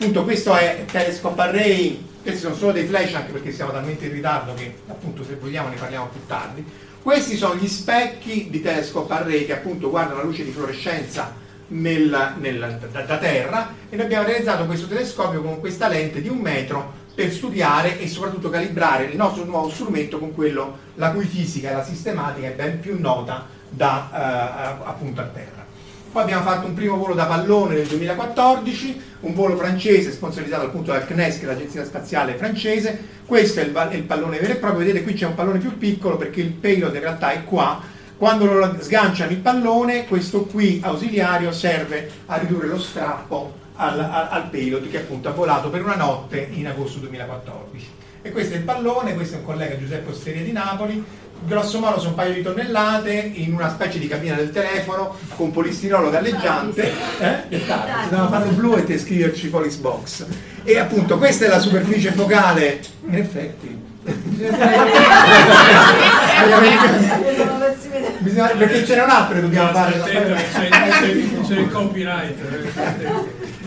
Appunto 0.00 0.22
questo 0.22 0.54
è 0.54 0.84
Telescope 0.86 1.40
Array 1.40 2.06
questi 2.22 2.40
sono 2.40 2.54
solo 2.56 2.72
dei 2.72 2.86
flash 2.86 3.14
anche 3.14 3.32
perché 3.32 3.50
siamo 3.52 3.72
talmente 3.72 4.06
in 4.06 4.12
ritardo 4.12 4.52
che 4.54 4.74
appunto 4.86 5.24
se 5.24 5.36
vogliamo 5.36 5.68
ne 5.68 5.76
parliamo 5.76 6.06
più 6.06 6.20
tardi. 6.26 6.64
Questi 7.02 7.36
sono 7.36 7.56
gli 7.56 7.66
specchi 7.66 8.48
di 8.50 8.60
telescope 8.60 9.12
array 9.12 9.46
che 9.46 9.54
appunto 9.54 9.88
guardano 9.88 10.18
la 10.18 10.24
luce 10.24 10.44
di 10.44 10.50
fluorescenza 10.50 11.34
nel, 11.68 12.34
nel, 12.38 12.78
da, 12.92 13.00
da, 13.00 13.16
terra 13.16 13.72
e 13.88 13.96
noi 13.96 14.04
abbiamo 14.04 14.26
realizzato 14.26 14.66
questo 14.66 14.86
telescopio 14.86 15.42
con 15.42 15.58
questa 15.58 15.88
lente 15.88 16.20
di 16.20 16.28
un 16.28 16.38
metro 16.38 16.92
per 17.14 17.32
studiare 17.32 17.98
e 17.98 18.06
soprattutto 18.08 18.50
calibrare 18.50 19.04
il 19.04 19.16
nostro 19.16 19.44
nuovo 19.44 19.70
strumento 19.70 20.18
con 20.18 20.34
quello 20.34 20.78
la 20.94 21.10
cui 21.12 21.24
fisica 21.24 21.70
e 21.70 21.74
la 21.74 21.84
sistematica 21.84 22.46
è 22.46 22.52
ben 22.52 22.78
più 22.78 23.00
nota 23.00 23.46
da 23.68 24.10
eh, 24.12 24.84
appunto 24.84 25.20
a 25.20 25.24
terra. 25.24 25.57
Poi 26.10 26.22
abbiamo 26.22 26.42
fatto 26.42 26.66
un 26.66 26.74
primo 26.74 26.96
volo 26.96 27.12
da 27.12 27.26
pallone 27.26 27.74
nel 27.74 27.86
2014, 27.86 29.02
un 29.20 29.34
volo 29.34 29.56
francese 29.56 30.10
sponsorizzato 30.10 30.66
appunto 30.66 30.90
dal 30.90 31.06
CNES, 31.06 31.38
che 31.38 31.44
è 31.44 31.46
l'agenzia 31.46 31.84
spaziale 31.84 32.34
francese. 32.34 33.16
Questo 33.26 33.60
è 33.60 33.64
il, 33.64 33.72
è 33.74 33.94
il 33.94 34.04
pallone 34.04 34.38
vero 34.38 34.54
e 34.54 34.56
proprio, 34.56 34.86
vedete 34.86 35.02
qui 35.02 35.12
c'è 35.12 35.26
un 35.26 35.34
pallone 35.34 35.58
più 35.58 35.76
piccolo 35.76 36.16
perché 36.16 36.40
il 36.40 36.52
payload 36.52 36.94
in 36.94 37.00
realtà 37.00 37.32
è 37.32 37.44
qua. 37.44 37.80
Quando 38.16 38.46
lo 38.46 38.76
sganciano 38.80 39.30
il 39.32 39.36
pallone, 39.36 40.06
questo 40.06 40.44
qui 40.44 40.80
ausiliario 40.82 41.52
serve 41.52 42.10
a 42.26 42.36
ridurre 42.36 42.66
lo 42.66 42.78
strappo 42.80 43.52
al, 43.74 44.00
al, 44.00 44.28
al 44.30 44.48
payload 44.48 44.90
che 44.90 44.98
appunto 44.98 45.28
ha 45.28 45.32
volato 45.32 45.68
per 45.68 45.84
una 45.84 45.94
notte 45.94 46.48
in 46.52 46.66
agosto 46.66 47.00
2014. 47.00 47.96
E 48.22 48.32
questo 48.32 48.54
è 48.54 48.56
il 48.56 48.64
pallone, 48.64 49.14
questo 49.14 49.36
è 49.36 49.38
un 49.38 49.44
collega 49.44 49.78
Giuseppe 49.78 50.10
Osteria 50.10 50.42
di 50.42 50.52
Napoli, 50.52 51.04
grosso 51.46 51.78
modo 51.78 51.98
sono 51.98 52.10
un 52.10 52.14
paio 52.16 52.34
di 52.34 52.42
tonnellate 52.42 53.12
in 53.12 53.54
una 53.54 53.68
specie 53.70 53.98
di 53.98 54.08
cabina 54.08 54.34
del 54.34 54.50
telefono 54.50 55.16
con 55.36 55.50
polistirolo 55.50 56.10
galleggiante 56.10 56.92
eh? 57.18 57.42
si 57.50 57.64
doveva 58.10 58.28
fare 58.28 58.48
blu 58.50 58.76
e 58.76 58.84
te 58.84 58.98
scriverci 58.98 59.48
Police 59.48 59.78
Box 59.78 60.26
e 60.64 60.78
appunto 60.78 61.18
questa 61.18 61.46
è 61.46 61.48
la 61.48 61.60
superficie 61.60 62.12
focale 62.12 62.80
in 63.06 63.14
effetti 63.14 63.86
bisogna, 68.18 68.48
perché 68.48 68.82
c'era 68.82 69.04
un 69.04 69.10
altro 69.10 69.34
che 69.34 69.40
dobbiamo 69.40 69.70
fare. 69.70 70.00
C'è 70.00 71.58
il 71.58 71.70
copyright. 71.70 72.36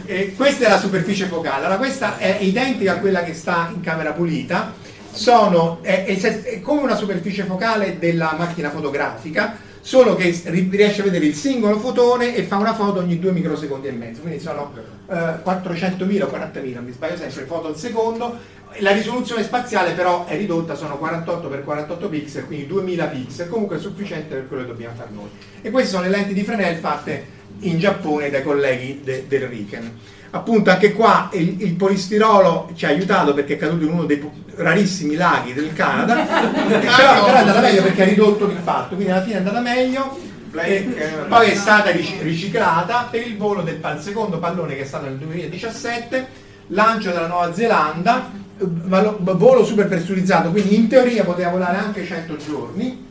E 0.05 0.33
questa 0.35 0.65
è 0.65 0.69
la 0.69 0.79
superficie 0.79 1.25
focale. 1.25 1.65
Allora, 1.65 1.77
questa 1.77 2.17
è 2.17 2.37
identica 2.41 2.93
a 2.93 2.95
quella 2.97 3.23
che 3.23 3.33
sta 3.33 3.69
in 3.73 3.81
camera 3.81 4.11
pulita. 4.11 4.73
Sono, 5.11 5.79
è, 5.81 6.05
è, 6.05 6.41
è 6.43 6.61
come 6.61 6.81
una 6.81 6.95
superficie 6.95 7.43
focale 7.43 7.99
della 7.99 8.35
macchina 8.37 8.69
fotografica, 8.69 9.57
solo 9.81 10.15
che 10.15 10.39
riesce 10.69 11.01
a 11.01 11.03
vedere 11.03 11.25
il 11.25 11.35
singolo 11.35 11.79
fotone 11.79 12.35
e 12.35 12.43
fa 12.43 12.57
una 12.57 12.73
foto 12.73 12.99
ogni 12.99 13.19
2 13.19 13.31
microsecondi 13.31 13.87
e 13.87 13.91
mezzo. 13.91 14.21
Quindi 14.21 14.39
sono 14.39 14.71
eh, 15.07 15.13
400.000 15.13 16.21
o 16.23 16.27
40.000, 16.27 16.83
mi 16.83 16.91
sbaglio 16.91 17.17
sempre, 17.17 17.43
foto 17.45 17.67
al 17.67 17.77
secondo 17.77 18.59
la 18.79 18.91
risoluzione 18.91 19.43
spaziale 19.43 19.91
però 19.91 20.25
è 20.25 20.37
ridotta, 20.37 20.75
sono 20.75 20.99
48x48 21.01 22.09
pixel, 22.09 22.45
quindi 22.45 22.67
2000 22.67 23.05
pixel, 23.07 23.49
comunque 23.49 23.77
è 23.77 23.79
sufficiente 23.79 24.35
per 24.35 24.47
quello 24.47 24.63
che 24.63 24.69
dobbiamo 24.69 24.95
fare 24.95 25.09
noi. 25.11 25.29
E 25.61 25.69
queste 25.69 25.89
sono 25.89 26.03
le 26.03 26.09
lenti 26.09 26.33
di 26.33 26.43
Fresnel 26.43 26.77
fatte 26.77 27.39
in 27.59 27.77
Giappone 27.77 28.29
dai 28.29 28.43
colleghi 28.43 29.01
de, 29.03 29.25
del 29.27 29.47
Riken. 29.47 29.99
Appunto 30.33 30.69
anche 30.69 30.93
qua 30.93 31.29
il, 31.33 31.61
il, 31.61 31.73
polistirolo 31.73 32.69
ci 32.73 32.85
ha 32.85 32.89
aiutato 32.89 33.33
perché 33.33 33.55
è 33.55 33.57
caduto 33.57 33.83
in 33.83 33.91
uno 33.91 34.05
dei 34.05 34.17
rarissimi 34.61 35.15
laghi 35.15 35.53
del 35.53 35.73
Canada, 35.73 36.15
però, 36.15 36.51
però 37.25 37.33
è 37.33 37.39
andata 37.39 37.59
meglio 37.59 37.81
perché 37.83 38.01
ha 38.01 38.05
ridotto 38.05 38.45
l'impatto, 38.45 38.95
quindi 38.95 39.11
alla 39.11 39.23
fine 39.23 39.35
è 39.35 39.37
andata 39.39 39.59
meglio. 39.59 40.29
E, 40.53 40.83
poi 41.29 41.51
è 41.51 41.55
stata 41.55 41.91
riciclata 41.91 43.07
per 43.09 43.25
il 43.25 43.37
volo 43.37 43.61
del 43.61 43.79
secondo 44.01 44.37
pallone 44.37 44.75
che 44.75 44.81
è 44.81 44.85
stato 44.85 45.05
nel 45.05 45.17
2017, 45.17 46.27
lancio 46.67 47.11
della 47.11 47.27
Nuova 47.27 47.53
Zelanda 47.53 48.39
volo 48.63 49.65
super 49.65 49.87
pressurizzato, 49.87 50.51
quindi 50.51 50.75
in 50.75 50.87
teoria 50.87 51.23
poteva 51.23 51.49
volare 51.49 51.77
anche 51.77 52.05
100 52.05 52.37
giorni, 52.37 53.05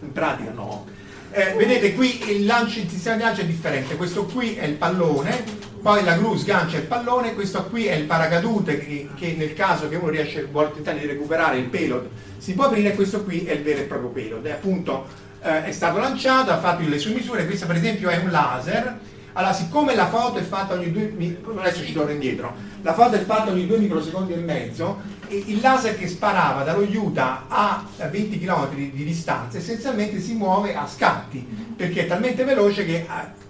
in 0.00 0.12
pratica 0.12 0.50
no. 0.50 0.86
Eh, 1.30 1.54
vedete 1.56 1.94
qui 1.94 2.30
il, 2.30 2.46
lancio, 2.46 2.80
il 2.80 2.88
sistema 2.88 3.16
di 3.16 3.22
lancio 3.22 3.40
è 3.42 3.46
differente, 3.46 3.96
questo 3.96 4.24
qui 4.24 4.54
è 4.54 4.64
il 4.64 4.74
pallone, 4.74 5.44
poi 5.88 6.04
la 6.04 6.18
gru 6.18 6.36
sgancia 6.36 6.76
il 6.76 6.82
pallone, 6.82 7.32
questo 7.32 7.64
qui 7.64 7.86
è 7.86 7.94
il 7.94 8.04
paracadute 8.04 8.78
che, 8.78 9.08
che 9.14 9.34
nel 9.38 9.54
caso 9.54 9.88
che 9.88 9.96
uno 9.96 10.10
riesce, 10.10 10.44
vuole 10.44 10.70
tentare 10.70 10.98
di 10.98 11.06
recuperare 11.06 11.56
il 11.56 11.64
payload 11.64 12.10
si 12.36 12.52
può 12.52 12.64
aprire, 12.64 12.94
questo 12.94 13.24
qui 13.24 13.46
è 13.46 13.52
il 13.52 13.62
vero 13.62 13.80
e 13.80 13.84
proprio 13.84 14.10
payload, 14.10 14.44
è 14.44 14.50
appunto 14.50 15.06
eh, 15.40 15.64
è 15.64 15.72
stato 15.72 15.96
lanciato, 15.96 16.50
ha 16.50 16.58
fatto 16.58 16.86
le 16.86 16.98
sue 16.98 17.14
misure, 17.14 17.46
questo 17.46 17.64
per 17.64 17.76
esempio 17.76 18.10
è 18.10 18.18
un 18.18 18.30
laser. 18.30 18.98
Allora, 19.32 19.54
siccome 19.54 19.94
la 19.94 20.08
foto 20.08 20.38
è 20.38 20.42
fatta 20.42 20.74
ogni 20.74 20.92
due 20.92 21.38
adesso 21.56 21.82
ci 21.82 21.94
torno 21.94 22.10
indietro, 22.10 22.52
la 22.82 22.92
foto 22.92 23.16
è 23.16 23.24
fatta 23.24 23.50
ogni 23.50 23.66
due 23.66 23.78
microsecondi 23.78 24.34
e 24.34 24.36
mezzo, 24.36 25.00
e 25.26 25.42
il 25.46 25.58
laser 25.62 25.96
che 25.96 26.06
sparava 26.06 26.64
dallo 26.64 26.86
Utah 26.86 27.46
a 27.48 27.86
20 27.96 28.38
km 28.38 28.74
di 28.74 29.04
distanza 29.04 29.56
essenzialmente 29.56 30.20
si 30.20 30.34
muove 30.34 30.74
a 30.74 30.86
scatti, 30.86 31.38
perché 31.74 32.02
è 32.02 32.06
talmente 32.06 32.44
veloce 32.44 32.84
che 32.84 33.06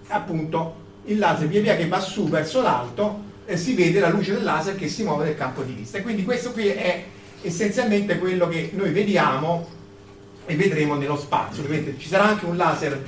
appunto 0.07 0.87
il 1.09 1.19
laser 1.19 1.49
via 1.49 1.61
via 1.61 1.77
che 1.77 1.89
va 1.89 2.01
su 2.01 2.29
verso 2.29 2.63
l'alto 2.63 3.27
eh, 3.47 3.57
si 3.57 3.75
vede 3.75 4.01
la 4.01 4.09
luce 4.09 4.33
del 4.33 4.45
laser 4.45 4.77
che 4.77 4.89
si 4.89 5.03
muove 5.03 5.25
nel 5.25 5.37
campo 5.37 5.63
di 5.63 5.73
vista. 5.73 5.99
E 5.99 6.03
quindi 6.03 6.25
questo 6.25 6.53
qui 6.53 6.69
è 6.69 7.05
essenzialmente 7.43 8.19
quello 8.19 8.49
che 8.49 8.71
noi 8.75 8.91
vediamo 8.91 9.67
e 10.45 10.55
vedremo 10.55 10.95
nello 10.97 11.17
spazio. 11.17 11.63
Ovviamente 11.63 11.99
ci 11.99 12.09
sarà 12.09 12.25
anche 12.25 12.45
un 12.45 12.57
laser 12.57 13.03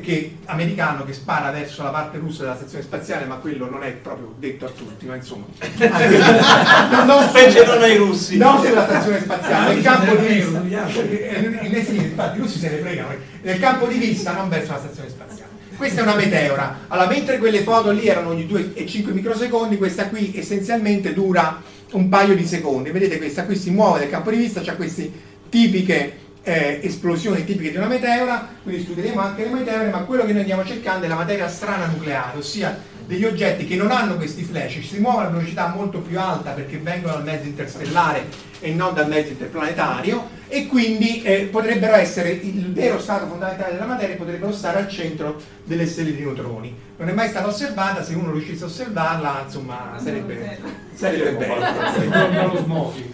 che, 0.00 0.36
americano 0.46 1.04
che 1.04 1.12
spara 1.12 1.50
verso 1.50 1.82
la 1.82 1.90
parte 1.90 2.16
russa 2.16 2.42
della 2.42 2.56
stazione 2.56 2.82
spaziale, 2.82 3.26
ma 3.26 3.36
quello 3.36 3.68
non 3.68 3.82
è 3.82 3.90
proprio 3.90 4.34
detto 4.38 4.64
a 4.64 4.70
tutti, 4.70 5.04
ma 5.04 5.16
insomma. 5.16 5.44
non, 6.90 7.06
non 7.06 7.28
specie 7.28 7.66
non 7.66 7.82
ai 7.82 7.96
russi. 7.96 8.38
Non 8.38 8.64
sulla 8.64 8.84
stazione 8.84 9.20
spaziale, 9.20 9.74
nel 9.74 9.82
campo 9.82 10.14
di 10.14 10.26
vista. 10.26 10.62
Eh, 10.64 11.84
sì, 11.84 11.96
infatti 11.96 12.38
i 12.38 12.40
russi 12.40 12.58
se 12.58 12.70
ne 12.70 12.76
fregano, 12.78 13.14
nel 13.42 13.58
campo 13.58 13.86
di 13.86 13.98
vista 13.98 14.32
non 14.32 14.48
verso 14.48 14.72
la 14.72 14.78
stazione 14.78 15.08
spaziale. 15.10 15.33
Questa 15.76 16.00
è 16.00 16.02
una 16.02 16.14
meteora. 16.14 16.86
Allora, 16.88 17.08
mentre 17.08 17.38
quelle 17.38 17.62
foto 17.62 17.90
lì 17.90 18.06
erano 18.06 18.30
ogni 18.30 18.46
2 18.46 18.74
e 18.74 18.86
5 18.86 19.12
microsecondi, 19.12 19.76
questa 19.76 20.08
qui 20.08 20.32
essenzialmente 20.36 21.12
dura 21.12 21.60
un 21.92 22.08
paio 22.08 22.34
di 22.36 22.46
secondi. 22.46 22.90
Vedete, 22.90 23.18
questa 23.18 23.44
qui 23.44 23.56
si 23.56 23.70
muove 23.70 24.00
nel 24.00 24.10
campo 24.10 24.30
di 24.30 24.36
vista, 24.36 24.60
c'ha 24.60 24.74
queste 24.74 25.10
tipiche 25.48 26.22
eh, 26.44 26.80
esplosioni 26.82 27.44
tipiche 27.44 27.70
di 27.70 27.76
una 27.76 27.86
meteora, 27.86 28.48
quindi 28.62 28.82
studieremo 28.82 29.20
anche 29.20 29.44
le 29.44 29.50
meteore, 29.50 29.90
ma 29.90 30.00
quello 30.00 30.24
che 30.24 30.32
noi 30.32 30.42
andiamo 30.42 30.64
cercando 30.64 31.06
è 31.06 31.08
la 31.08 31.16
materia 31.16 31.48
strana 31.48 31.86
nucleare, 31.86 32.38
ossia 32.38 32.78
degli 33.06 33.24
oggetti 33.24 33.66
che 33.66 33.76
non 33.76 33.90
hanno 33.90 34.16
questi 34.16 34.42
flash, 34.42 34.80
si 34.80 34.98
muovono 34.98 35.26
a 35.26 35.30
velocità 35.30 35.68
molto 35.74 36.00
più 36.00 36.18
alta 36.18 36.52
perché 36.52 36.78
vengono 36.78 37.14
dal 37.14 37.24
mezzo 37.24 37.46
interstellare 37.46 38.26
e 38.64 38.72
non 38.72 38.94
dal 38.94 39.08
mezzo 39.08 39.32
interplanetario 39.32 40.42
e 40.48 40.66
quindi 40.66 41.22
eh, 41.22 41.48
potrebbero 41.50 41.94
essere 41.96 42.30
il 42.30 42.72
vero 42.72 42.98
stato 42.98 43.26
fondamentale 43.26 43.72
della 43.72 43.86
materia 43.86 44.16
potrebbero 44.16 44.52
stare 44.52 44.78
al 44.78 44.88
centro 44.88 45.36
delle 45.64 45.86
stelle 45.86 46.14
di 46.14 46.22
neutroni. 46.22 46.82
Non 46.96 47.08
è 47.08 47.12
mai 47.12 47.28
stata 47.28 47.48
osservata 47.48 48.04
se 48.04 48.14
uno 48.14 48.30
riuscisse 48.30 48.62
a 48.62 48.66
osservarla 48.68 49.42
insomma 49.44 49.96
sarebbe, 50.00 50.60
sarebbe 50.94 51.32
bello. 51.32 51.54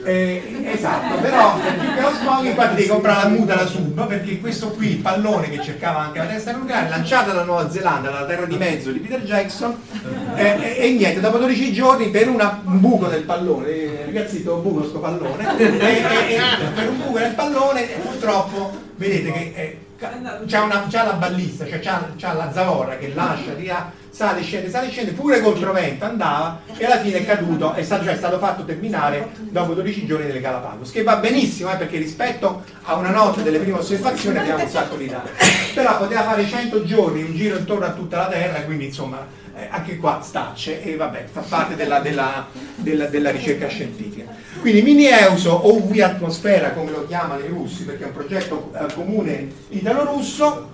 eh, 0.05 0.70
esatto 0.74 1.18
però 1.20 1.59
più 1.59 1.94
che 1.94 2.01
lo 2.01 2.10
smog 2.10 2.44
infatti 2.44 2.74
devi 2.74 2.89
comprare 2.89 3.22
la 3.22 3.28
muta 3.31 3.55
la 3.55 3.66
sub 3.66 4.06
perché 4.06 4.39
questo 4.39 4.70
qui 4.72 4.90
il 4.90 4.97
pallone 4.98 5.48
che 5.48 5.62
cercava 5.62 6.01
anche 6.01 6.18
la 6.18 6.27
testa 6.27 6.52
nucleare 6.52 6.90
lanciata 6.90 7.28
dalla 7.28 7.44
Nuova 7.44 7.70
Zelanda 7.70 8.10
dalla 8.10 8.27
terra 8.27 8.44
di 8.44 8.56
mezzo 8.56 8.90
di 8.90 8.98
Peter 8.98 9.22
Jackson 9.22 9.74
eh, 10.35 10.59
e, 10.60 10.77
e, 10.78 10.90
niente 10.93 11.20
dopo 11.20 11.39
12 11.39 11.72
giorni 11.72 12.10
per 12.10 12.28
una, 12.28 12.60
un 12.62 12.81
buco 12.81 13.06
del 13.06 13.22
pallone 13.22 13.68
eh, 13.68 14.02
ragazzi 14.05 14.44
ho 14.47 14.56
un 14.56 14.62
buco 14.62 14.85
sto 14.85 14.98
pallone 14.98 15.39
e, 15.56 15.64
e, 15.64 16.40
per 16.74 16.88
un 16.88 16.98
buco 16.98 17.18
nel 17.18 17.34
pallone 17.34 17.82
purtroppo 18.02 18.70
vedete 18.96 19.32
che 19.32 19.52
eh, 19.54 19.78
c'ha, 20.46 20.62
una, 20.62 20.86
c'ha 20.88 21.04
la 21.04 21.12
ballista, 21.12 21.66
cioè 21.66 21.78
c'ha, 21.78 22.08
c'ha, 22.16 22.32
la 22.32 22.50
zavorra 22.52 22.96
che 22.96 23.12
lascia, 23.14 23.52
tira, 23.52 23.92
sale, 24.08 24.40
scende, 24.42 24.70
sale, 24.70 24.88
scende, 24.88 25.12
pure 25.12 25.40
contro 25.40 25.72
vento 25.72 26.06
andava 26.06 26.60
e 26.76 26.84
alla 26.86 26.98
fine 27.00 27.18
è 27.18 27.26
caduto, 27.26 27.74
è 27.74 27.82
stato, 27.82 28.04
cioè, 28.04 28.14
è 28.14 28.16
stato 28.16 28.38
fatto 28.38 28.64
terminare 28.64 29.28
dopo 29.38 29.74
12 29.74 30.06
giorni 30.06 30.26
nelle 30.26 30.40
Galapagos, 30.40 30.90
che 30.90 31.02
va 31.02 31.16
benissimo 31.16 31.70
eh, 31.70 31.76
perché 31.76 31.98
rispetto 31.98 32.64
a 32.84 32.94
una 32.94 33.10
notte 33.10 33.42
delle 33.42 33.58
prime 33.58 33.78
osservazioni 33.78 34.38
abbiamo 34.38 34.62
un 34.62 34.70
sacco 34.70 34.96
di 34.96 35.06
dati, 35.06 35.30
però 35.74 35.98
poteva 35.98 36.22
fare 36.22 36.46
100 36.46 36.84
giorni 36.84 37.22
un 37.22 37.34
giro 37.34 37.58
intorno 37.58 37.84
a 37.84 37.90
tutta 37.90 38.16
la 38.16 38.28
Terra, 38.28 38.62
quindi 38.62 38.86
insomma 38.86 39.26
eh, 39.54 39.68
anche 39.70 39.98
qua 39.98 40.20
stacce 40.22 40.82
e 40.82 40.96
vabbè, 40.96 41.26
fa 41.30 41.40
parte 41.40 41.76
della, 41.76 42.00
della, 42.00 42.46
della, 42.76 43.06
della 43.06 43.30
ricerca 43.30 43.68
scientifica. 43.68 44.24
Quindi 44.60 44.82
Mini 44.82 45.06
Euso 45.06 45.52
o 45.52 45.74
UV 45.74 45.98
Atmosfera 46.00 46.72
come 46.72 46.90
lo 46.90 47.06
chiamano 47.06 47.42
i 47.42 47.48
russi 47.48 47.84
perché 47.84 48.04
è 48.04 48.06
un 48.08 48.12
progetto 48.12 48.70
eh, 48.78 48.92
comune 48.92 49.48
italo-russo 49.70 50.68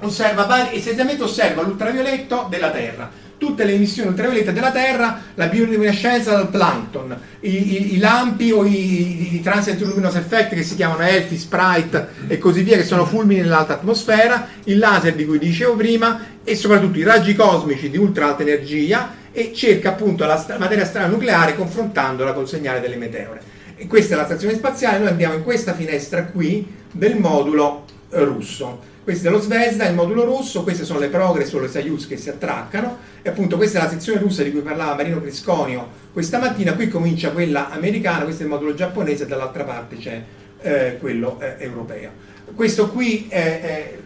osserva, 0.00 0.72
essenzialmente 0.72 1.22
osserva 1.22 1.60
l'ultravioletto 1.60 2.46
della 2.48 2.70
Terra. 2.70 3.10
Tutte 3.36 3.64
le 3.64 3.74
emissioni 3.74 4.08
ultraviolette 4.08 4.52
della 4.52 4.70
Terra, 4.70 5.20
la 5.34 5.46
bioluminescenza 5.46 6.36
del 6.36 6.48
plankton, 6.48 7.18
i, 7.40 7.48
i, 7.48 7.94
i 7.94 7.98
lampi 7.98 8.52
o 8.52 8.64
i, 8.64 9.34
i, 9.34 9.40
transient 9.42 9.80
luminous 9.80 10.14
effect 10.14 10.54
che 10.54 10.62
si 10.62 10.74
chiamano 10.74 11.02
ELFI, 11.02 11.38
Sprite 11.38 12.08
e 12.26 12.38
così 12.38 12.62
via, 12.62 12.76
che 12.76 12.84
sono 12.84 13.06
fulmini 13.06 13.40
nell'alta 13.40 13.74
atmosfera, 13.74 14.48
il 14.64 14.78
laser 14.78 15.14
di 15.14 15.26
cui 15.26 15.38
dicevo 15.38 15.74
prima 15.74 16.38
e 16.42 16.54
soprattutto 16.54 16.98
i 16.98 17.02
raggi 17.02 17.34
cosmici 17.34 17.90
di 17.90 17.96
ultra 17.96 18.28
alta 18.28 18.42
energia 18.42 19.19
e 19.32 19.52
cerca 19.54 19.90
appunto 19.90 20.24
la 20.24 20.44
materia 20.58 20.84
strana 20.84 21.06
nucleare 21.06 21.54
confrontandola 21.54 22.32
col 22.32 22.48
segnale 22.48 22.80
delle 22.80 22.96
meteore. 22.96 23.40
E 23.76 23.86
questa 23.86 24.14
è 24.14 24.16
la 24.16 24.24
stazione 24.24 24.54
spaziale, 24.54 24.98
noi 24.98 25.08
andiamo 25.08 25.34
in 25.34 25.42
questa 25.42 25.74
finestra 25.74 26.24
qui 26.24 26.66
del 26.90 27.16
modulo 27.16 27.84
eh, 28.10 28.24
russo. 28.24 28.88
Questo 29.02 29.28
è 29.28 29.30
lo 29.30 29.40
Zvezda, 29.40 29.88
il 29.88 29.94
modulo 29.94 30.24
russo, 30.24 30.62
queste 30.62 30.84
sono 30.84 30.98
le 30.98 31.08
Progress 31.08 31.52
o 31.54 31.58
le 31.58 31.68
Soyuz 31.68 32.06
che 32.06 32.16
si 32.16 32.28
attraccano 32.28 32.98
e 33.22 33.28
appunto 33.28 33.56
questa 33.56 33.78
è 33.78 33.82
la 33.82 33.88
sezione 33.88 34.20
russa 34.20 34.42
di 34.42 34.50
cui 34.50 34.60
parlava 34.60 34.94
Marino 34.94 35.20
Crisconio 35.20 35.88
questa 36.12 36.38
mattina, 36.38 36.74
qui 36.74 36.88
comincia 36.88 37.30
quella 37.30 37.70
americana, 37.70 38.24
questo 38.24 38.42
è 38.42 38.44
il 38.44 38.50
modulo 38.50 38.74
giapponese 38.74 39.24
e 39.24 39.26
dall'altra 39.26 39.62
parte 39.62 39.96
c'è 39.96 40.22
eh, 40.60 40.96
quello 40.98 41.38
eh, 41.40 41.54
europeo. 41.58 42.10
Questo 42.54 42.90
qui 42.90 43.26
è, 43.28 43.60
è, 43.60 43.98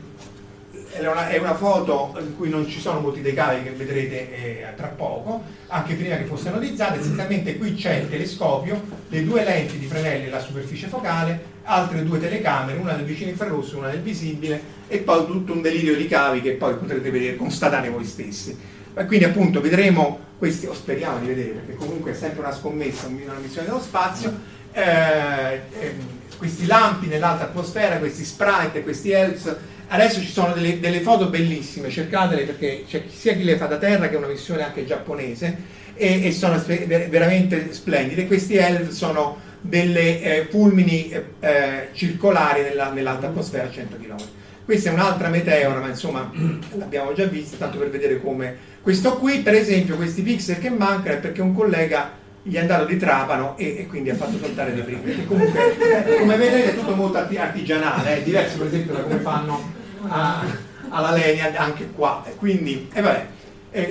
è, 0.95 1.09
una, 1.09 1.29
è, 1.29 1.39
una, 1.39 1.55
foto 1.55 2.17
in 2.21 2.37
cui 2.37 2.49
non 2.49 2.69
ci 2.69 2.81
sono 2.81 3.01
molti 3.01 3.21
dei 3.21 3.35
cavi 3.35 3.65
che 3.65 3.71
vedrete 3.71 4.33
eh, 4.33 4.75
tra 4.77 4.87
poco, 4.87 5.43
anche 5.67 5.95
prima 5.95 6.17
che 6.17 6.25
fosse 6.25 6.49
analizzata, 6.49 6.95
essenzialmente 6.95 7.57
qui 7.59 7.75
c'è 7.75 7.97
il 7.97 8.09
telescopio, 8.09 8.81
le 9.09 9.25
due 9.25 9.43
lenti 9.43 9.79
di 9.79 9.87
Fresnel 9.87 10.23
e 10.23 10.31
la 10.31 10.41
superficie 10.41 10.87
focale, 10.87 11.53
altre 11.65 12.05
due 12.05 12.21
telecamere, 12.21 12.79
una 12.79 12.93
del 12.93 13.05
vicino 13.05 13.31
infrarosso, 13.31 13.79
una 13.79 13.89
del 13.89 14.03
visibile 14.03 14.61
e 14.87 14.99
poi 14.99 15.27
tutto 15.27 15.53
un 15.53 15.63
delirio 15.63 15.97
di 15.97 16.07
cavi 16.07 16.41
che 16.41 16.53
poi 16.53 16.77
potrete 16.77 17.11
vedere, 17.11 17.37
constatare 17.37 17.89
voi 17.89 18.05
stessi. 18.05 18.57
E 18.95 19.05
quindi 19.07 19.25
appunto 19.25 19.61
vedremo 19.61 20.21
questi, 20.39 20.67
o 20.67 20.75
speriamo 20.75 21.19
di 21.19 21.27
vedere, 21.27 21.51
perché 21.51 21.75
comunque 21.75 22.13
è 22.13 22.15
sempre 22.15 22.41
una 22.41 22.53
scommessa, 22.53 23.09
una 23.09 23.39
missione 23.43 23.67
dello 23.67 23.81
spazio, 23.81 24.33
eh, 24.73 25.61
eh, 25.81 25.95
questi 26.39 26.67
lampi 26.67 27.07
nell'alta 27.07 27.45
atmosfera, 27.45 27.99
questi 27.99 28.25
sprite, 28.25 28.83
questi 28.83 29.11
elves, 29.11 29.57
adesso 29.95 30.21
ci 30.21 30.31
sono 30.31 30.53
delle, 30.53 30.81
delle 30.81 31.01
foto 31.01 31.29
bellissime, 31.29 31.91
cercatele 31.91 32.43
perché 32.43 32.85
c'è 32.89 33.05
sia 33.09 33.35
chi 33.35 33.45
le 33.45 33.57
fa 33.57 33.67
da 33.67 33.77
terra 33.77 34.09
che 34.09 34.15
è 34.15 34.19
una 34.19 34.27
missione 34.27 34.63
anche 34.63 34.85
giapponese 34.85 35.83
e, 35.95 36.27
e 36.27 36.33
sono 36.33 36.63
veramente 36.67 37.73
splendide, 37.73 38.27
questi 38.27 38.57
elves 38.57 38.95
sono 38.95 39.39
delle 39.61 40.21
eh, 40.21 40.47
fulmini 40.51 41.11
eh, 41.41 41.89
circolari 41.93 42.63
nella, 42.63 42.91
nell'alta 42.91 43.29
atmosfera 43.29 43.65
a 43.65 43.71
100 43.71 43.97
km. 43.97 44.17
Questa 44.65 44.91
è 44.91 44.93
un'altra 44.93 45.29
meteora, 45.29 45.81
ma 45.81 45.89
insomma 45.89 46.31
l'abbiamo 46.77 47.13
già 47.13 47.25
vista, 47.27 47.57
tanto 47.57 47.79
per 47.79 47.91
vedere 47.91 48.21
come... 48.21 48.73
Questo 48.83 49.17
qui, 49.17 49.41
per 49.41 49.55
esempio, 49.55 49.97
questi 49.97 50.21
pixel 50.21 50.59
che 50.59 50.69
mancano 50.69 51.17
è 51.17 51.19
perché 51.19 51.41
un 51.41 51.55
collega 51.55 52.23
gli 52.43 52.57
è 52.57 52.59
andato 52.59 52.85
di 52.85 52.99
trapano 52.99 53.57
e, 53.57 53.79
e 53.79 53.87
quindi 53.87 54.11
ha 54.11 54.15
fatto 54.15 54.39
saltare 54.39 54.75
le 54.75 54.83
prime. 54.83 55.25
comunque, 55.25 55.77
come 56.19 56.37
vedete, 56.37 56.73
è 56.73 56.75
tutto 56.75 56.95
molto 56.95 57.17
artigianale, 57.17 58.17
è 58.17 58.19
eh, 58.19 58.23
diverso 58.23 58.59
per 58.59 58.67
esempio 58.67 58.93
da 58.93 59.01
come 59.01 59.19
fanno 59.19 59.83
a, 60.09 60.45
alla 60.89 61.13
Lenia 61.13 61.53
anche 61.57 61.91
qua. 61.91 62.25
Quindi, 62.37 62.89
e 62.93 63.01
vabbè, 63.01 63.27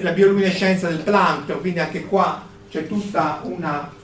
la 0.02 0.12
bioluminescenza 0.12 0.88
del 0.88 1.00
plankton, 1.00 1.60
quindi 1.60 1.80
anche 1.80 2.06
qua 2.06 2.46
c'è 2.70 2.88
tutta 2.88 3.42
una 3.44 4.02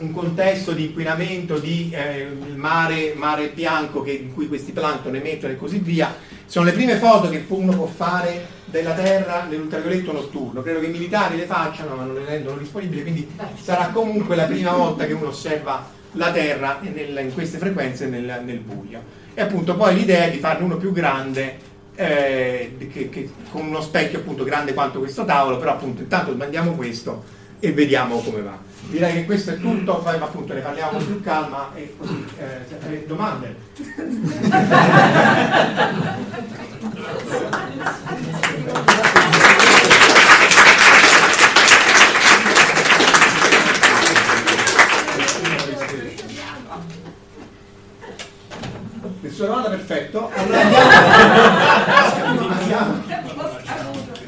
un 0.00 0.12
contesto 0.12 0.72
di 0.72 0.86
inquinamento 0.86 1.58
di 1.58 1.90
eh, 1.92 2.28
mare, 2.54 3.14
mare, 3.14 3.48
bianco 3.48 4.02
che, 4.02 4.12
in 4.12 4.32
cui 4.32 4.48
questi 4.48 4.72
plankton 4.72 5.14
emettono 5.14 5.52
e 5.52 5.56
così 5.56 5.78
via, 5.78 6.14
sono 6.46 6.64
le 6.64 6.72
prime 6.72 6.96
foto 6.96 7.28
che 7.28 7.44
uno 7.48 7.72
può 7.72 7.86
fare 7.86 8.46
della 8.64 8.94
Terra 8.94 9.44
nell'ultravioletto 9.48 10.12
notturno. 10.12 10.62
Credo 10.62 10.80
che 10.80 10.86
i 10.86 10.90
militari 10.90 11.36
le 11.36 11.44
facciano, 11.44 11.94
ma 11.94 12.04
non 12.04 12.14
le 12.14 12.24
rendono 12.24 12.56
disponibili, 12.56 13.02
quindi 13.02 13.30
sarà 13.60 13.88
comunque 13.88 14.36
la 14.36 14.44
prima 14.44 14.72
volta 14.72 15.06
che 15.06 15.12
uno 15.12 15.28
osserva 15.28 15.86
la 16.12 16.32
Terra 16.32 16.80
in 16.82 17.30
queste 17.32 17.58
frequenze 17.58 18.06
nel, 18.06 18.42
nel, 18.44 18.58
buio. 18.58 19.18
E 19.34 19.40
appunto 19.40 19.76
poi 19.76 19.94
l'idea 19.94 20.24
è 20.24 20.30
di 20.30 20.38
farne 20.38 20.64
uno 20.64 20.76
più 20.76 20.92
grande, 20.92 21.58
eh, 21.94 22.76
che, 22.92 23.08
che, 23.08 23.30
con 23.50 23.66
uno 23.66 23.80
specchio 23.80 24.18
appunto 24.20 24.44
grande 24.44 24.74
quanto 24.74 24.98
questo 24.98 25.24
tavolo, 25.24 25.58
però 25.58 25.72
appunto 25.72 26.02
intanto 26.02 26.34
mandiamo 26.34 26.72
questo 26.72 27.22
e 27.60 27.72
vediamo 27.72 28.18
come 28.20 28.42
va. 28.42 28.58
Direi 28.88 29.12
che 29.14 29.24
questo 29.24 29.50
è 29.52 29.58
tutto, 29.58 29.98
poi 29.98 30.16
appunto 30.16 30.54
ne 30.54 30.60
parliamo 30.60 30.92
con 30.92 31.06
più 31.06 31.20
calma 31.20 31.70
e 31.74 31.94
così. 31.98 32.24
Eh, 32.38 33.04
domande? 33.06 33.56
Nessuna 49.40 49.56
domanda, 49.56 49.70
perfetto. 49.70 50.30
Allora. 50.34 50.60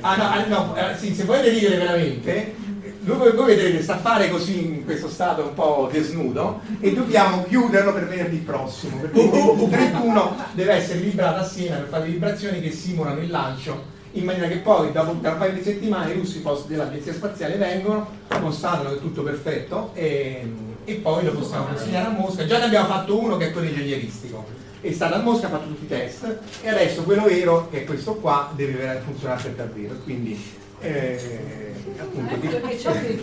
Ah, 0.05 0.17
no, 0.17 0.25
ah, 0.25 0.45
no, 0.47 0.75
eh, 0.75 0.97
sì, 0.97 1.15
se 1.15 1.25
volete 1.25 1.53
dire 1.53 1.77
veramente, 1.77 2.55
voi, 3.01 3.33
voi 3.33 3.55
vedrete 3.55 3.83
sta 3.83 3.97
a 3.97 3.99
fare 3.99 4.31
così 4.31 4.65
in 4.65 4.85
questo 4.85 5.09
stato 5.09 5.43
un 5.43 5.55
po' 5.55 5.89
desnudo 5.93 6.61
e 6.81 6.95
dobbiamo 6.95 7.45
chiuderlo 7.45 7.93
per 7.93 8.09
venerdì 8.09 8.39
prossimo 8.39 8.97
perché 8.97 9.21
il 9.21 9.69
31 9.69 10.37
deve 10.53 10.73
essere 10.73 11.01
librato 11.01 11.41
a 11.41 11.45
Siena 11.45 11.77
per 11.77 11.89
fare 11.89 12.07
vibrazioni 12.07 12.61
che 12.61 12.71
simulano 12.73 13.21
il 13.21 13.31
lancio 13.31 13.91
in 14.13 14.25
maniera 14.25 14.49
che 14.49 14.57
poi 14.57 14.93
dopo 14.93 15.11
un 15.13 15.21
paio 15.21 15.53
di 15.53 15.63
settimane 15.63 16.13
i 16.13 16.15
russi 16.15 16.43
dell'agenzia 16.67 17.13
spaziale 17.13 17.57
vengono 17.57 18.09
constatano 18.29 18.91
che 18.91 18.97
è 18.97 19.01
tutto 19.01 19.23
perfetto 19.23 19.91
e, 19.95 20.53
e 20.85 20.95
poi 20.95 21.25
lo 21.25 21.33
possiamo 21.33 21.67
consegnare 21.67 22.07
a 22.07 22.11
Mosca 22.11 22.45
già 22.45 22.59
ne 22.59 22.65
abbiamo 22.65 22.87
fatto 22.87 23.21
uno 23.21 23.37
che 23.37 23.49
è 23.49 23.53
quello 23.53 23.69
ingegneristico 23.69 24.62
è 24.83 24.93
stato 24.93 25.15
a 25.15 25.19
Mosca, 25.19 25.47
ha 25.47 25.51
fatto 25.51 25.69
tutti 25.69 25.85
i 25.85 25.89
test 25.89 26.39
e 26.61 26.69
adesso 26.69 27.03
quello 27.05 27.25
vero, 27.25 27.69
che 27.71 27.83
è 27.83 27.85
questo 27.85 28.17
qua, 28.17 28.53
deve 28.55 29.01
funzionare 29.05 29.43
per 29.43 29.53
davvero. 29.53 29.95
Quindi 30.03 30.39
eh, 30.81 31.75
appunto, 31.99 32.35
ecco 32.35 32.49
perché 32.49 32.77
c'è 32.77 33.19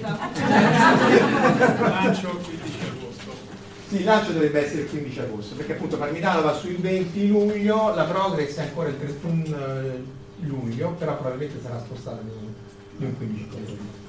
lancio 1.80 2.30
15 2.30 2.80
agosto 2.90 3.32
sì, 3.90 3.96
il 3.98 4.04
lancio 4.06 4.32
dovrebbe 4.32 4.66
essere 4.66 4.82
il 4.84 4.90
15 4.90 5.20
agosto 5.20 5.56
perché 5.56 5.74
appunto 5.74 5.98
Parmitano 5.98 6.42
va 6.42 6.54
sul 6.54 6.78
20 6.78 7.28
luglio 7.28 7.94
la 7.94 8.06
progress 8.06 8.56
è 8.56 8.62
ancora 8.62 8.88
il 8.88 8.98
31 8.98 9.44
eh, 9.44 10.04
luglio 10.42 10.92
però 10.92 11.18
probabilmente 11.18 11.60
sarà 11.62 11.80
spostata 11.80 12.22
di 12.96 13.04
un 13.06 13.18
15 13.18 13.48
agosto 13.52 14.08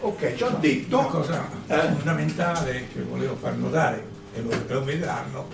Ok, 0.00 0.34
ci 0.36 0.42
ho 0.44 0.56
detto. 0.60 0.96
Una 0.96 1.08
cosa 1.08 1.48
eh. 1.66 1.76
fondamentale 1.76 2.86
che 2.92 3.02
volevo 3.02 3.34
far 3.34 3.54
notare, 3.56 4.04
e 4.34 4.42
lo, 4.42 4.50
lo 4.66 4.84
vedranno, 4.84 5.46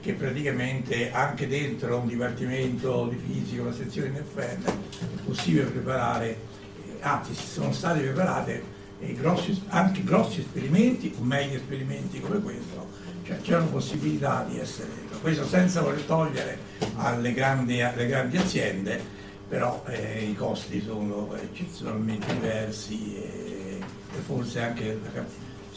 che 0.00 0.14
praticamente 0.14 1.10
anche 1.12 1.46
dentro 1.46 1.98
un 1.98 2.08
dipartimento 2.08 3.06
di 3.06 3.16
fisica, 3.16 3.62
una 3.62 3.72
sezione 3.72 4.08
in 4.08 4.22
FN, 4.32 4.64
è 4.64 5.20
possibile 5.24 5.64
preparare, 5.64 6.28
eh, 6.28 6.96
anzi 7.00 7.34
sono 7.34 7.72
state 7.72 8.00
preparate 8.00 8.62
eh, 9.00 9.14
grossi, 9.14 9.62
anche 9.68 10.02
grossi 10.02 10.40
esperimenti 10.40 11.14
o 11.18 11.22
meglio 11.22 11.56
esperimenti 11.56 12.20
come 12.20 12.40
questo, 12.40 12.88
cioè 13.24 13.40
c'è 13.40 13.56
una 13.56 13.66
possibilità 13.66 14.46
di 14.48 14.58
essere 14.58 14.88
dentro. 14.94 15.18
Questo 15.18 15.46
senza 15.46 15.82
voler 15.82 16.00
togliere 16.02 16.58
alle 16.96 17.32
grandi, 17.34 17.82
alle 17.82 18.06
grandi 18.06 18.38
aziende, 18.38 19.18
però 19.48 19.84
eh, 19.88 20.24
i 20.24 20.34
costi 20.34 20.80
sono 20.80 21.34
eccezionalmente 21.34 22.32
diversi 22.32 23.16
e, 23.16 23.78
e 24.16 24.18
forse 24.24 24.60
anche 24.62 24.98
la 25.02 25.10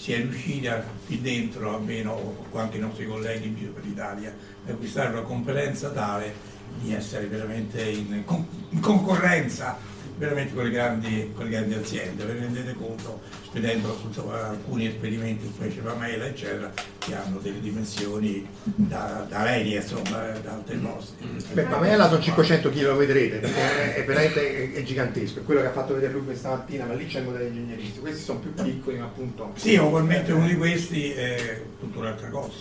si 0.04 0.12
è 0.12 0.18
riusciti 0.18 0.68
a, 0.68 0.84
qui 1.06 1.22
dentro, 1.22 1.76
almeno 1.76 2.36
con 2.50 2.60
anche 2.60 2.76
i 2.76 2.82
nostri 2.82 3.08
colleghi 3.08 3.48
in 3.48 3.56
giro 3.56 3.72
per 3.72 3.86
l'Italia, 3.86 4.36
ad 4.66 4.72
acquistare 4.72 5.14
una 5.14 5.22
competenza 5.22 5.92
tale 5.92 6.34
di 6.82 6.94
essere 6.94 7.28
veramente 7.28 7.82
in, 7.82 8.22
in 8.70 8.80
concorrenza 8.82 9.78
veramente 10.18 10.54
con 10.54 10.64
le 10.64 10.70
grandi, 10.70 11.32
con 11.36 11.46
le 11.46 11.52
grandi 11.52 11.74
aziende, 11.74 12.26
vi 12.26 12.40
rendete 12.40 12.76
conto, 12.76 13.22
spedendo 13.46 13.98
insomma, 14.06 14.50
alcuni 14.50 14.88
esperimenti, 14.88 15.52
specie 15.54 15.82
Pamela, 15.82 16.26
eccetera, 16.26 16.72
che 17.00 17.16
hanno 17.16 17.40
delle 17.40 17.60
dimensioni 17.60 18.48
da, 18.64 19.26
da 19.28 19.40
aerei, 19.40 19.76
insomma, 19.76 20.28
da 20.42 20.54
altri 20.54 20.78
posti. 20.78 21.26
Beh, 21.54 21.64
Pamela 21.64 22.08
sono 22.08 22.22
500 22.22 22.70
kg, 22.70 22.82
lo 22.84 22.96
vedrete, 22.96 23.38
perché 23.38 23.96
è, 23.96 24.06
veramente 24.06 24.72
è, 24.74 24.80
è 24.80 24.84
gigantesco, 24.84 25.40
è 25.40 25.44
quello 25.44 25.62
che 25.62 25.68
ha 25.68 25.72
fatto 25.72 25.94
vedere 25.94 26.14
lui 26.14 26.24
questa 26.24 26.50
mattina, 26.50 26.86
ma 26.86 26.94
lì 26.94 27.08
c'è 27.08 27.20
il 27.20 27.26
modello 27.26 27.48
ingegneristico, 27.48 28.02
questi 28.02 28.24
sono 28.24 28.40
più 28.40 28.54
piccoli, 28.54 28.98
ma 28.98 29.06
appunto... 29.06 29.52
Sì, 29.56 29.76
ugualmente 29.76 30.32
uno 30.32 30.48
di 30.48 30.56
questi 30.56 31.12
è 31.12 31.62
tutta 31.80 32.00
un'altra 32.00 32.30
cosa, 32.30 32.52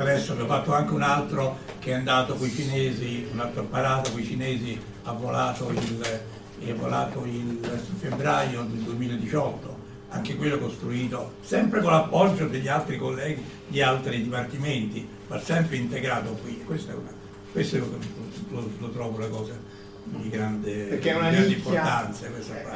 Adesso 0.00 0.30
abbiamo 0.30 0.50
fatto 0.50 0.72
anche 0.74 0.94
un 0.94 1.02
altro 1.02 1.58
che 1.80 1.90
è 1.90 1.94
andato 1.94 2.34
con 2.34 2.46
i 2.46 2.52
cinesi, 2.52 3.26
un 3.32 3.40
altro 3.40 3.62
apparato 3.62 4.12
con 4.12 4.20
i 4.20 4.24
cinesi, 4.24 4.80
ha 5.08 5.12
volato 5.12 5.70
il, 5.70 6.20
è 6.64 6.74
volato 6.74 7.24
il 7.24 7.60
febbraio 7.98 8.62
del 8.64 8.80
2018, 8.80 9.76
anche 10.10 10.36
quello 10.36 10.58
costruito 10.58 11.34
sempre 11.40 11.80
con 11.80 11.92
l'appoggio 11.92 12.46
degli 12.46 12.68
altri 12.68 12.98
colleghi 12.98 13.42
di 13.68 13.80
altri 13.80 14.22
dipartimenti, 14.22 15.08
ma 15.28 15.40
sempre 15.40 15.76
integrato 15.76 16.32
qui. 16.42 16.62
Questo, 16.64 16.90
è 16.90 16.94
una, 16.94 17.10
questo 17.52 17.78
lo, 17.78 18.70
lo, 18.78 18.90
trovo 18.90 19.16
una 19.16 19.28
cosa 19.28 19.76
di 20.04 20.28
grande, 20.28 20.72
Perché 20.84 21.10
è 21.10 21.14
una 21.16 21.30
grande 21.30 21.48
nicchia, 21.48 21.56
importanza. 21.56 22.26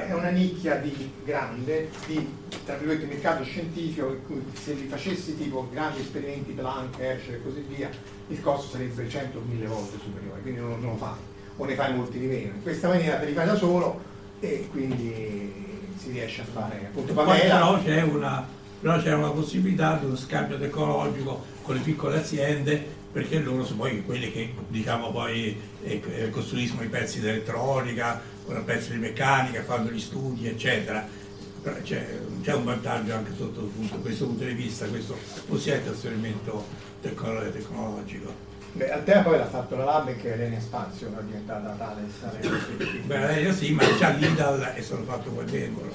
È 0.07 0.13
una 0.15 0.31
nicchia 0.31 0.77
di 0.77 1.13
grande, 1.25 1.91
di 2.07 2.35
tra 2.65 2.77
virgolette 2.77 3.07
mercato 3.07 3.45
scientifico 3.45 4.11
in 4.11 4.27
cui 4.27 4.45
se 4.55 4.73
li 4.73 4.87
facessi 4.87 5.37
tipo 5.37 5.69
grandi 5.71 6.01
esperimenti 6.01 6.53
Planck, 6.53 6.99
Herschel 6.99 7.35
e 7.35 7.43
così 7.43 7.61
via, 7.69 7.91
il 8.29 8.41
costo 8.41 8.71
sarebbe 8.71 9.07
100 9.07 9.39
o 9.39 9.43
1000 9.47 9.67
volte 9.67 9.99
superiore, 10.03 10.41
quindi 10.41 10.61
non, 10.61 10.81
non 10.81 10.91
lo 10.93 10.97
fai, 10.97 11.17
o 11.57 11.65
ne 11.65 11.75
fai 11.75 11.95
molti 11.95 12.19
di 12.19 12.27
meno. 12.27 12.55
In 12.55 12.63
questa 12.63 12.89
maniera 12.89 13.19
te 13.19 13.27
li 13.27 13.33
fai 13.33 13.47
da 13.47 13.57
solo 13.57 14.01
e 14.41 14.69
quindi 14.71 15.53
si 15.97 16.11
riesce 16.11 16.43
a 16.43 16.45
fare 16.45 16.87
appunto 16.87 17.13
Pamela. 17.13 17.55
Però 17.55 17.83
c'è 17.83 18.03
una, 18.03 18.47
però 18.81 19.01
c'è 19.01 19.13
una 19.15 19.31
possibilità 19.31 19.97
di 19.97 20.07
uno 20.07 20.17
scambio 20.17 20.59
tecnologico 20.59 21.45
con 21.63 21.77
le 21.77 21.81
piccole 21.81 22.19
aziende 22.19 23.01
perché 23.13 23.39
loro 23.41 23.65
sono 23.65 23.81
poi 23.83 24.03
quelli 24.05 24.33
che 24.33 24.55
diciamo 24.69 25.11
poi 25.11 25.57
eh, 25.83 26.03
eh 26.05 26.31
costruiscono 26.31 26.83
i 26.83 26.89
pezzi 26.89 27.21
di 27.21 27.29
elettronica, 27.29 28.21
pezzi 28.65 28.93
di 28.93 28.99
meccanica, 28.99 29.63
fanno 29.63 29.91
gli 29.91 30.01
studi, 30.01 30.49
eccetera. 30.49 31.07
C'è, 31.83 32.19
c'è, 32.43 32.55
un 32.55 32.65
vantaggio 32.65 33.15
anche 33.15 33.31
sotto 33.37 33.61
punto, 33.61 33.99
questo 33.99 34.27
punto 34.27 34.45
di 34.45 34.55
vista, 34.55 34.87
questo 34.87 35.17
possiede 35.47 35.85
trasferimento 35.85 36.67
tecnologico. 37.01 38.51
Beh, 38.75 38.91
al 38.91 39.05
tema 39.05 39.23
poi 39.23 39.37
l'ha 39.37 39.47
fatto 39.47 39.77
la 39.77 39.85
Lab 39.85 40.17
che 40.17 40.33
Elenia 40.33 40.59
Spazio 40.59 41.09
è 41.09 41.23
diventata 41.25 41.73
tale. 41.73 42.03
Beh, 43.05 43.19
Lenia 43.19 43.53
sì, 43.53 43.73
ma 43.73 43.85
già 43.99 44.09
l'Idal 44.11 44.61
è 44.61 44.81
stato 44.81 45.03
fatto 45.03 45.31
qua 45.31 45.43
dentro. 45.43 45.91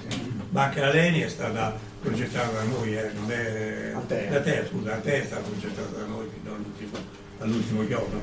Ma 0.49 0.66
anche 0.66 0.80
la 0.82 0.91
Lenia 0.91 1.26
è 1.26 1.30
stata 1.30 1.76
progettata 1.99 2.52
da 2.52 2.64
noi, 2.64 2.95
eh, 2.95 3.12
non 3.14 3.32
è 3.32 3.94
da 4.30 4.41
te, 4.41 4.68
scusa, 4.70 4.91
la 4.91 4.99
te 4.99 5.24
è 5.24 5.26
stata 5.26 5.41
progettata 5.41 5.98
da 5.98 6.06
noi 6.06 6.30
fino 6.30 6.54
all'ultimo, 6.54 6.98
all'ultimo 7.40 7.86
chiodo. 7.86 8.22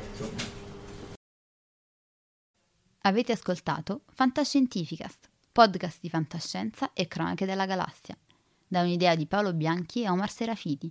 Avete 3.01 3.33
ascoltato 3.33 4.03
Fantascientificast, 4.13 5.29
podcast 5.51 5.99
di 6.01 6.09
fantascienza 6.09 6.93
e 6.93 7.09
cronache 7.09 7.45
della 7.45 7.67
galassia, 7.67 8.17
da 8.67 8.83
un'idea 8.83 9.17
di 9.17 9.27
Paolo 9.27 9.53
Bianchi 9.53 10.03
e 10.03 10.09
Omar 10.09 10.31
Serafiti, 10.31 10.91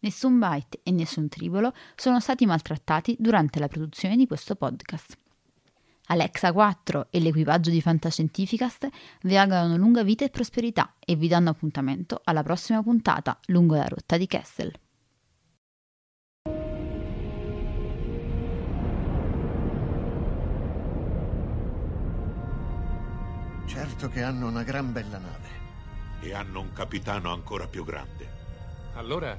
Nessun 0.00 0.38
byte 0.38 0.80
e 0.82 0.90
nessun 0.90 1.28
tribolo 1.28 1.72
sono 1.94 2.20
stati 2.20 2.46
maltrattati 2.46 3.16
durante 3.18 3.58
la 3.58 3.68
produzione 3.68 4.16
di 4.16 4.26
questo 4.26 4.54
podcast. 4.56 5.18
Alexa 6.08 6.52
4 6.52 7.08
e 7.10 7.18
l'equipaggio 7.18 7.70
di 7.70 7.80
Fantascientificast 7.80 8.88
vi 9.22 9.36
augurano 9.36 9.76
lunga 9.76 10.04
vita 10.04 10.24
e 10.24 10.30
prosperità 10.30 10.94
e 11.00 11.16
vi 11.16 11.26
danno 11.26 11.50
appuntamento 11.50 12.20
alla 12.22 12.44
prossima 12.44 12.82
puntata 12.82 13.38
lungo 13.46 13.74
la 13.74 13.88
rotta 13.88 14.16
di 14.16 14.26
Kessel. 14.26 14.72
Certo 23.66 24.08
che 24.08 24.22
hanno 24.22 24.46
una 24.46 24.62
gran 24.62 24.92
bella 24.92 25.18
nave. 25.18 25.48
E 26.20 26.32
hanno 26.32 26.60
un 26.60 26.72
capitano 26.72 27.32
ancora 27.32 27.66
più 27.66 27.84
grande. 27.84 28.26
Allora 28.94 29.38